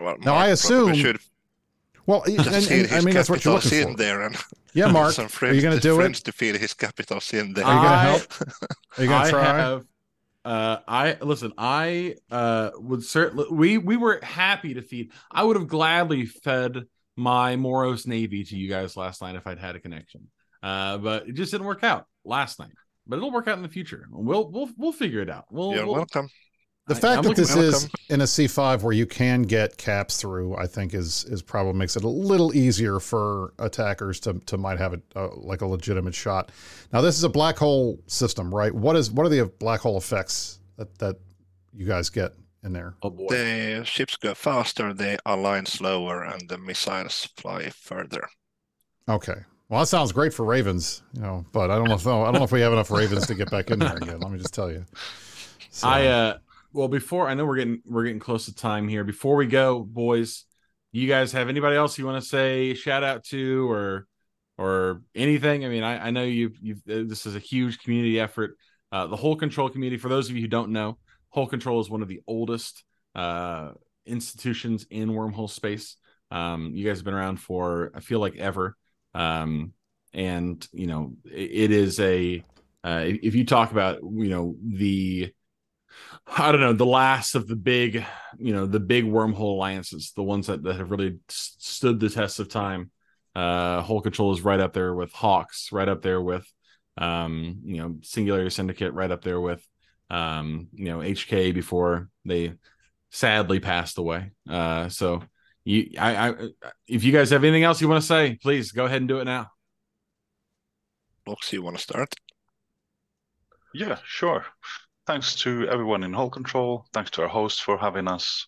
Well, 0.00 0.16
Now, 0.18 0.32
Mark 0.34 0.44
I 0.44 0.48
assume- 0.48 0.94
should. 0.94 1.18
Well 2.06 2.22
and, 2.26 2.38
and- 2.46 2.70
and, 2.70 2.92
i 2.92 3.00
mean 3.00 3.14
that's 3.14 3.28
what 3.30 3.44
you're 3.44 3.54
capitals 3.54 3.72
looking 3.72 3.88
in 3.88 3.94
for. 3.94 3.98
there 3.98 4.22
and 4.22 4.36
yeah 4.74 4.86
mark 4.98 5.12
some 5.12 5.28
are 5.42 5.52
you 5.52 5.60
going 5.62 5.74
to 5.74 5.80
do 5.80 5.96
friends 5.96 6.20
it 6.20 6.24
to 6.24 6.32
feel 6.32 6.56
his 6.56 6.72
capitals 6.74 7.32
in 7.34 7.52
there. 7.54 7.64
are 7.64 7.74
you 7.74 7.80
going 7.80 7.92
to 7.92 7.98
help? 7.98 8.58
Are 8.98 9.02
you 9.02 9.08
going 9.08 9.24
to 9.24 9.30
try? 9.30 9.44
have 9.58 9.84
uh 10.44 10.78
I 10.86 11.16
listen, 11.20 11.52
I 11.58 12.14
uh 12.30 12.70
would 12.78 13.02
certainly 13.02 13.46
we 13.50 13.78
we 13.78 13.96
were 13.96 14.20
happy 14.22 14.74
to 14.74 14.82
feed. 14.82 15.10
I 15.32 15.42
would 15.42 15.56
have 15.56 15.66
gladly 15.66 16.26
fed 16.26 16.84
my 17.16 17.56
Moros 17.56 18.06
Navy 18.06 18.44
to 18.44 18.56
you 18.56 18.68
guys 18.68 18.96
last 18.96 19.22
night 19.22 19.34
if 19.34 19.44
I'd 19.46 19.58
had 19.58 19.74
a 19.74 19.80
connection. 19.80 20.28
Uh 20.62 20.98
but 20.98 21.26
it 21.28 21.32
just 21.34 21.50
didn't 21.50 21.66
work 21.66 21.82
out 21.82 22.06
last 22.24 22.60
night. 22.60 22.70
But 23.06 23.16
it'll 23.16 23.30
work 23.30 23.48
out 23.48 23.56
in 23.56 23.62
the 23.62 23.68
future. 23.68 24.06
We'll 24.10 24.50
we'll 24.50 24.70
we'll 24.76 24.92
figure 24.92 25.20
it 25.20 25.30
out. 25.30 25.46
We'll, 25.50 25.72
You're 25.74 25.86
we'll 25.86 25.94
welcome. 25.94 26.28
The 26.88 26.94
I- 26.94 26.98
fact 26.98 27.18
I'm 27.18 27.24
that 27.24 27.36
this 27.36 27.52
forward- 27.52 27.68
is 27.68 27.88
in 28.10 28.20
a 28.20 28.24
C5 28.24 28.82
where 28.82 28.92
you 28.92 29.06
can 29.06 29.42
get 29.42 29.76
caps 29.76 30.20
through, 30.20 30.56
I 30.56 30.66
think 30.66 30.94
is 30.94 31.24
is 31.24 31.42
probably 31.42 31.72
makes 31.72 31.96
it 31.96 32.04
a 32.04 32.08
little 32.08 32.54
easier 32.54 33.00
for 33.00 33.52
attackers 33.58 34.20
to 34.20 34.34
to 34.46 34.56
might 34.56 34.78
have 34.78 34.94
a 34.94 35.00
uh, 35.16 35.28
like 35.36 35.60
a 35.62 35.66
legitimate 35.66 36.14
shot. 36.14 36.50
Now 36.92 37.00
this 37.00 37.16
is 37.16 37.24
a 37.24 37.28
black 37.28 37.56
hole 37.58 38.00
system, 38.06 38.54
right? 38.54 38.72
What 38.72 38.96
is 38.96 39.10
what 39.10 39.24
are 39.26 39.28
the 39.28 39.46
black 39.58 39.80
hole 39.80 39.96
effects 39.96 40.60
that 40.76 40.96
that 40.98 41.16
you 41.72 41.86
guys 41.86 42.08
get 42.10 42.32
in 42.64 42.72
there? 42.72 42.94
Oh 43.02 43.10
boy. 43.10 43.26
The 43.28 43.82
ships 43.84 44.16
go 44.16 44.34
faster, 44.34 44.92
they 44.92 45.18
align 45.26 45.66
slower, 45.66 46.24
and 46.24 46.48
the 46.48 46.58
missiles 46.58 47.28
fly 47.36 47.70
further. 47.70 48.28
Okay. 49.08 49.42
Well, 49.68 49.80
that 49.80 49.86
sounds 49.86 50.12
great 50.12 50.32
for 50.32 50.44
Ravens, 50.44 51.02
you 51.12 51.22
know, 51.22 51.44
but 51.52 51.70
I 51.72 51.76
don't 51.76 51.88
know 51.88 51.96
if 51.96 52.06
I 52.06 52.10
don't 52.10 52.34
know 52.34 52.44
if 52.44 52.52
we 52.52 52.60
have 52.60 52.72
enough 52.72 52.90
Ravens 52.90 53.26
to 53.26 53.34
get 53.34 53.50
back 53.50 53.70
in 53.70 53.80
there 53.80 53.96
again. 53.96 54.20
Let 54.20 54.30
me 54.30 54.38
just 54.38 54.54
tell 54.54 54.70
you. 54.70 54.84
So, 55.70 55.88
I 55.88 56.06
uh 56.06 56.38
well 56.72 56.86
before 56.86 57.28
I 57.28 57.34
know 57.34 57.44
we're 57.44 57.56
getting 57.56 57.82
we're 57.84 58.04
getting 58.04 58.20
close 58.20 58.44
to 58.46 58.54
time 58.54 58.86
here. 58.86 59.02
Before 59.02 59.34
we 59.34 59.46
go, 59.46 59.80
boys, 59.80 60.44
you 60.92 61.08
guys 61.08 61.32
have 61.32 61.48
anybody 61.48 61.74
else 61.74 61.98
you 61.98 62.06
want 62.06 62.22
to 62.22 62.28
say 62.28 62.74
shout 62.74 63.02
out 63.02 63.24
to 63.24 63.68
or 63.68 64.06
or 64.56 65.02
anything? 65.16 65.64
I 65.64 65.68
mean, 65.68 65.82
I, 65.82 66.06
I 66.06 66.10
know 66.10 66.22
you've 66.22 66.56
you've 66.62 66.82
uh, 66.88 67.02
this 67.08 67.26
is 67.26 67.34
a 67.34 67.40
huge 67.40 67.80
community 67.80 68.20
effort. 68.20 68.56
Uh, 68.92 69.08
the 69.08 69.16
Hole 69.16 69.34
Control 69.34 69.68
community, 69.68 69.98
for 69.98 70.08
those 70.08 70.30
of 70.30 70.36
you 70.36 70.42
who 70.42 70.48
don't 70.48 70.70
know, 70.70 70.96
Hole 71.30 71.48
Control 71.48 71.80
is 71.80 71.90
one 71.90 72.02
of 72.02 72.08
the 72.08 72.20
oldest 72.28 72.84
uh 73.16 73.72
institutions 74.06 74.86
in 74.90 75.10
wormhole 75.10 75.50
space. 75.50 75.96
Um, 76.30 76.70
you 76.72 76.86
guys 76.86 76.98
have 76.98 77.04
been 77.04 77.14
around 77.14 77.38
for 77.38 77.90
I 77.96 78.00
feel 78.00 78.20
like 78.20 78.36
ever. 78.36 78.76
Um, 79.16 79.72
and 80.12 80.66
you 80.72 80.86
know, 80.86 81.16
it, 81.24 81.70
it 81.70 81.70
is 81.70 81.98
a 82.00 82.44
uh, 82.84 83.02
if 83.04 83.34
you 83.34 83.44
talk 83.44 83.72
about 83.72 84.00
you 84.02 84.28
know 84.28 84.56
the 84.62 85.32
I 86.26 86.52
don't 86.52 86.60
know 86.60 86.72
the 86.72 86.86
last 86.86 87.34
of 87.34 87.46
the 87.48 87.56
big 87.56 88.04
you 88.38 88.52
know 88.52 88.66
the 88.66 88.80
big 88.80 89.04
wormhole 89.04 89.54
alliances, 89.54 90.12
the 90.14 90.22
ones 90.22 90.46
that, 90.48 90.62
that 90.64 90.76
have 90.76 90.90
really 90.90 91.18
stood 91.28 91.98
the 91.98 92.10
test 92.10 92.40
of 92.40 92.48
time. 92.48 92.90
Uh, 93.34 93.82
Hole 93.82 94.00
Control 94.00 94.32
is 94.32 94.42
right 94.42 94.60
up 94.60 94.72
there 94.72 94.94
with 94.94 95.12
Hawks, 95.12 95.70
right 95.72 95.88
up 95.88 96.02
there 96.02 96.20
with 96.20 96.46
um, 96.98 97.60
you 97.64 97.78
know 97.78 97.96
Singularity 98.02 98.50
Syndicate, 98.50 98.92
right 98.92 99.10
up 99.10 99.22
there 99.22 99.40
with 99.40 99.66
um, 100.10 100.68
you 100.72 100.86
know 100.86 100.98
HK 100.98 101.54
before 101.54 102.08
they 102.24 102.54
sadly 103.10 103.60
passed 103.60 103.98
away. 103.98 104.32
Uh, 104.48 104.88
so 104.88 105.22
you, 105.66 105.90
I, 105.98 106.28
I, 106.28 106.34
if 106.86 107.02
you 107.04 107.12
guys 107.12 107.30
have 107.30 107.44
anything 107.44 107.64
else 107.64 107.80
you 107.80 107.88
want 107.88 108.00
to 108.00 108.06
say, 108.06 108.38
please 108.40 108.72
go 108.72 108.86
ahead 108.86 109.02
and 109.02 109.08
do 109.08 109.18
it 109.18 109.24
now. 109.24 109.50
Lux, 111.26 111.52
you 111.52 111.62
want 111.62 111.76
to 111.76 111.82
start? 111.82 112.14
Yeah, 113.74 113.98
sure. 114.04 114.46
Thanks 115.06 115.34
to 115.36 115.68
everyone 115.68 116.04
in 116.04 116.12
Hole 116.12 116.30
Control. 116.30 116.86
Thanks 116.92 117.10
to 117.12 117.22
our 117.22 117.28
host 117.28 117.62
for 117.62 117.76
having 117.76 118.06
us. 118.06 118.46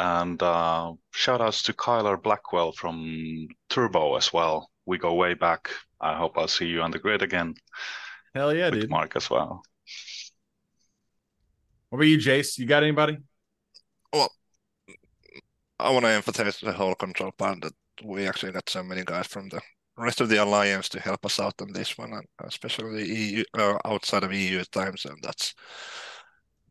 And 0.00 0.42
uh, 0.42 0.92
shout 1.12 1.40
outs 1.40 1.62
to 1.64 1.72
Kyler 1.72 2.20
Blackwell 2.20 2.72
from 2.72 3.46
Turbo 3.70 4.16
as 4.16 4.32
well. 4.32 4.68
We 4.86 4.98
go 4.98 5.14
way 5.14 5.34
back. 5.34 5.70
I 6.00 6.16
hope 6.16 6.36
I'll 6.36 6.48
see 6.48 6.66
you 6.66 6.82
on 6.82 6.90
the 6.90 6.98
grid 6.98 7.22
again 7.22 7.54
Hell 8.34 8.52
yeah, 8.52 8.68
with 8.68 8.82
dude. 8.82 8.90
Mark 8.90 9.16
as 9.16 9.30
well. 9.30 9.62
What 11.88 11.98
about 11.98 12.08
you, 12.08 12.18
Jace? 12.18 12.58
You 12.58 12.66
got 12.66 12.82
anybody? 12.82 13.18
I 15.78 15.90
want 15.90 16.04
to 16.04 16.10
emphasize 16.10 16.58
the 16.60 16.72
Hole 16.72 16.94
Control 16.94 17.32
part 17.32 17.60
that 17.62 17.72
we 18.04 18.26
actually 18.26 18.52
got 18.52 18.68
so 18.68 18.82
many 18.82 19.04
guys 19.04 19.26
from 19.26 19.48
the 19.48 19.60
rest 19.96 20.20
of 20.20 20.28
the 20.28 20.36
alliance 20.42 20.88
to 20.90 21.00
help 21.00 21.24
us 21.24 21.40
out 21.40 21.60
on 21.60 21.72
this 21.72 21.96
one, 21.98 22.12
and 22.12 22.26
especially 22.40 23.02
the 23.04 23.08
EU 23.08 23.44
uh, 23.58 23.78
outside 23.84 24.24
of 24.24 24.32
EU 24.32 24.58
at 24.58 24.70
times, 24.72 25.04
and 25.04 25.18
that's 25.22 25.54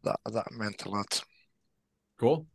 that 0.03 0.19
that 0.31 0.51
meant 0.51 0.85
a 0.85 0.89
lot. 0.89 1.23
Cool. 2.19 2.47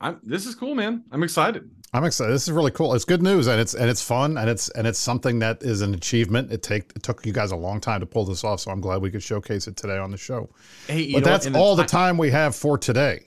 I'm. 0.00 0.20
This 0.22 0.46
is 0.46 0.54
cool, 0.54 0.74
man. 0.74 1.04
I'm 1.10 1.22
excited. 1.22 1.70
I'm 1.92 2.04
excited. 2.04 2.32
This 2.32 2.42
is 2.46 2.52
really 2.52 2.70
cool. 2.70 2.94
It's 2.94 3.04
good 3.06 3.22
news 3.22 3.46
and 3.46 3.58
it's 3.60 3.74
and 3.74 3.88
it's 3.88 4.02
fun 4.02 4.36
and 4.36 4.50
it's 4.50 4.68
and 4.70 4.86
it's 4.86 4.98
something 4.98 5.38
that 5.38 5.62
is 5.62 5.80
an 5.80 5.94
achievement. 5.94 6.52
It 6.52 6.62
take 6.62 6.92
it 6.94 7.02
took 7.02 7.24
you 7.24 7.32
guys 7.32 7.52
a 7.52 7.56
long 7.56 7.80
time 7.80 8.00
to 8.00 8.06
pull 8.06 8.24
this 8.26 8.44
off, 8.44 8.60
so 8.60 8.70
I'm 8.70 8.80
glad 8.80 9.00
we 9.00 9.10
could 9.10 9.22
showcase 9.22 9.66
it 9.66 9.76
today 9.76 9.96
on 9.98 10.10
the 10.10 10.18
show. 10.18 10.50
Hey, 10.86 11.02
you 11.02 11.14
But 11.14 11.20
know 11.20 11.30
that's 11.30 11.46
And 11.46 11.56
all 11.56 11.76
the 11.76 11.84
ti- 11.84 11.86
time 11.86 12.18
we 12.18 12.30
have 12.30 12.54
for 12.54 12.76
today. 12.76 13.26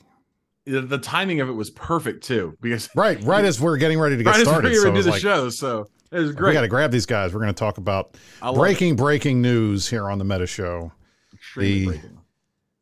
The, 0.70 0.82
the 0.82 0.98
timing 0.98 1.42
of 1.42 1.50
it 1.50 1.54
was 1.54 1.70
perfect 1.72 2.24
too, 2.24 2.58
because 2.62 2.90
Right, 2.96 3.22
right 3.24 3.46
as 3.46 3.60
we're 3.60 3.78
getting 3.78 4.00
ready 4.00 4.18
to 4.18 4.24
get 4.24 4.30
right 4.30 4.40
as 4.40 4.48
we 4.48 4.52
started. 4.52 4.76
So 4.76 4.84
gonna 4.84 4.96
do 4.98 5.04
the 5.04 5.10
like, 5.12 5.22
show, 5.22 5.50
so 5.50 5.90
it 6.12 6.20
was 6.20 6.32
great 6.32 6.50
we 6.50 6.54
got 6.54 6.62
to 6.62 6.68
grab 6.68 6.92
these 6.92 7.06
guys. 7.06 7.34
We're 7.34 7.42
going 7.42 7.54
to 7.54 7.60
talk 7.60 7.78
about 7.78 8.18
I 8.42 8.48
love 8.48 8.58
breaking 8.58 8.96
breaking 8.96 9.42
news 9.42 9.88
here 9.88 10.10
on 10.10 10.18
the 10.18 10.26
Meta 10.26 10.48
Show. 10.48 10.92
Extremely 11.34 11.80
the- 11.80 11.86
breaking. 11.86 12.16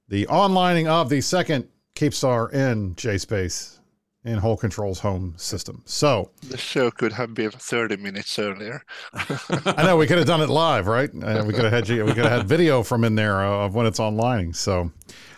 The 0.10 0.26
onlining 0.28 0.88
of 0.88 1.10
the 1.10 1.20
second 1.20 1.68
Keepstar 1.96 2.54
in 2.54 2.96
J 2.96 3.18
Space 3.18 3.78
in 4.24 4.38
Hole 4.38 4.58
Control's 4.58 5.00
home 5.00 5.34
system. 5.38 5.82
So 5.86 6.32
The 6.50 6.58
show 6.58 6.92
could 6.92 7.14
have 7.14 7.34
been 7.34 7.52
30 7.52 7.98
minutes 7.98 8.38
earlier. 8.38 8.84
I 9.14 9.84
know 9.84 9.96
we 9.98 10.06
could 10.06 10.18
have 10.18 10.28
done 10.34 10.42
it 10.42 10.50
live, 10.50 10.88
right? 10.88 11.10
Uh, 11.10 11.44
we 11.48 11.54
could 11.54 11.64
have 11.64 11.74
had 11.74 11.90
we 11.90 12.14
could 12.14 12.26
have 12.26 12.32
had 12.32 12.48
video 12.48 12.84
from 12.84 13.04
in 13.04 13.16
there 13.16 13.44
uh, 13.44 13.66
of 13.66 13.76
when 13.76 13.86
it's 13.86 14.00
onlining 14.00 14.56
So, 14.56 14.92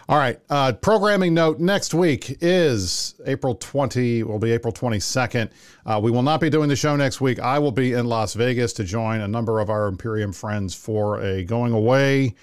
all 0.10 0.18
right. 0.18 0.39
Uh, 0.49 0.74
programming 0.74 1.36
note: 1.36 1.60
next 1.60 1.93
week 1.93 2.39
is 2.41 3.14
April 3.28 3.53
twenty. 3.53 4.24
Will 4.24 4.39
be 4.39 4.51
April 4.51 4.74
twenty 4.74 4.99
second. 4.99 5.51
Uh, 5.86 5.99
we 6.01 6.10
will 6.10 6.24
not 6.24 6.41
be 6.41 6.49
doing 6.49 6.68
the 6.68 6.76
show 6.76 6.95
next 6.95 7.22
week. 7.22 7.39
I 7.39 7.60
will 7.60 7.72
be 7.72 7.93
in 7.93 8.07
Las 8.07 8.34
Vegas 8.34 8.74
to 8.74 8.84
join 8.84 9.22
a 9.22 9.28
number 9.28 9.60
of 9.60 9.70
our 9.70 9.88
Imperium 9.88 10.34
friends 10.34 10.74
for 10.74 11.22
a 11.22 11.43
going 11.43 11.74
away 11.74 12.34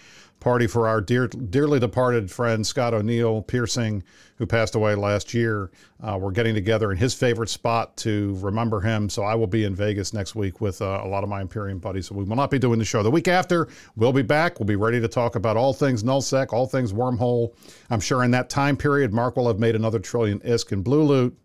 party 0.47 0.69
for 0.69 0.87
our 0.87 1.01
dear, 1.01 1.27
dearly 1.27 1.81
departed 1.81 2.31
friend 2.31 2.65
Scott 2.65 2.95
O'Neill 2.95 3.43
Piercing, 3.43 4.05
who 4.37 4.47
passed 4.47 4.77
away 4.77 4.95
last 4.95 5.35
year. 5.35 5.73
Uh, 6.01 6.17
we're 6.21 6.31
getting 6.31 6.55
together 6.55 6.93
in 6.93 6.97
his 6.97 7.15
favorite 7.15 7.49
spot 7.49 7.97
to 7.97 8.39
remember 8.41 8.81
him. 8.81 9.11
So 9.11 9.25
I 9.25 9.35
will 9.35 9.49
be 9.49 9.65
in 9.65 9.75
Vegas 9.75 10.13
next 10.13 10.37
week 10.37 10.61
with 10.61 10.81
uh, 10.81 11.01
a 11.03 11.09
lot 11.09 11.25
of 11.25 11.29
my 11.29 11.41
Imperium 11.41 11.81
buddies. 11.81 12.07
So 12.07 12.15
we 12.15 12.23
will 12.23 12.37
not 12.37 12.53
be 12.53 12.61
doing 12.61 12.79
the 12.79 12.85
show. 12.85 13.03
The 13.03 13.11
week 13.11 13.27
after, 13.27 13.67
we'll 13.97 14.13
be 14.13 14.23
back. 14.23 14.61
We'll 14.61 14.69
be 14.69 14.77
ready 14.77 15.01
to 15.01 15.09
talk 15.09 15.35
about 15.35 15.57
all 15.57 15.73
things 15.73 16.05
nullsec, 16.05 16.53
all 16.53 16.67
things 16.67 16.93
wormhole. 16.93 17.57
I'm 17.91 17.99
sure 17.99 18.23
in 18.23 18.31
that 18.31 18.49
time 18.49 18.77
period, 18.77 19.13
Mark 19.13 19.35
will 19.35 19.49
have 19.49 19.59
made 19.59 19.75
another 19.75 19.99
trillion 19.99 20.39
ISK 20.39 20.71
in 20.71 20.83
blue 20.83 21.03
loot 21.03 21.37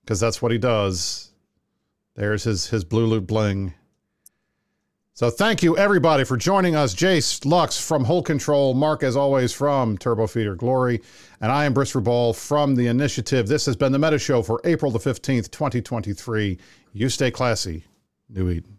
because 0.00 0.18
that's 0.18 0.42
what 0.42 0.50
he 0.50 0.58
does. 0.58 1.30
There's 2.16 2.42
his 2.42 2.66
his 2.66 2.82
blue 2.82 3.06
loot 3.06 3.28
bling. 3.28 3.72
So 5.18 5.30
thank 5.30 5.64
you 5.64 5.76
everybody 5.76 6.22
for 6.22 6.36
joining 6.36 6.76
us. 6.76 6.94
Jace 6.94 7.44
Lux 7.44 7.76
from 7.76 8.04
Hole 8.04 8.22
Control, 8.22 8.72
Mark 8.72 9.02
as 9.02 9.16
always 9.16 9.52
from 9.52 9.98
Turbo 9.98 10.28
Feeder 10.28 10.54
Glory, 10.54 11.02
and 11.40 11.50
I 11.50 11.64
am 11.64 11.74
Brisc 11.74 11.96
Rubal 11.96 12.32
from 12.32 12.76
the 12.76 12.86
Initiative. 12.86 13.48
This 13.48 13.66
has 13.66 13.74
been 13.74 13.90
the 13.90 13.98
Meta 13.98 14.20
Show 14.20 14.44
for 14.44 14.60
April 14.62 14.92
the 14.92 15.00
15th, 15.00 15.50
2023. 15.50 16.56
You 16.92 17.08
stay 17.08 17.32
classy, 17.32 17.82
New 18.28 18.48
Eden. 18.48 18.77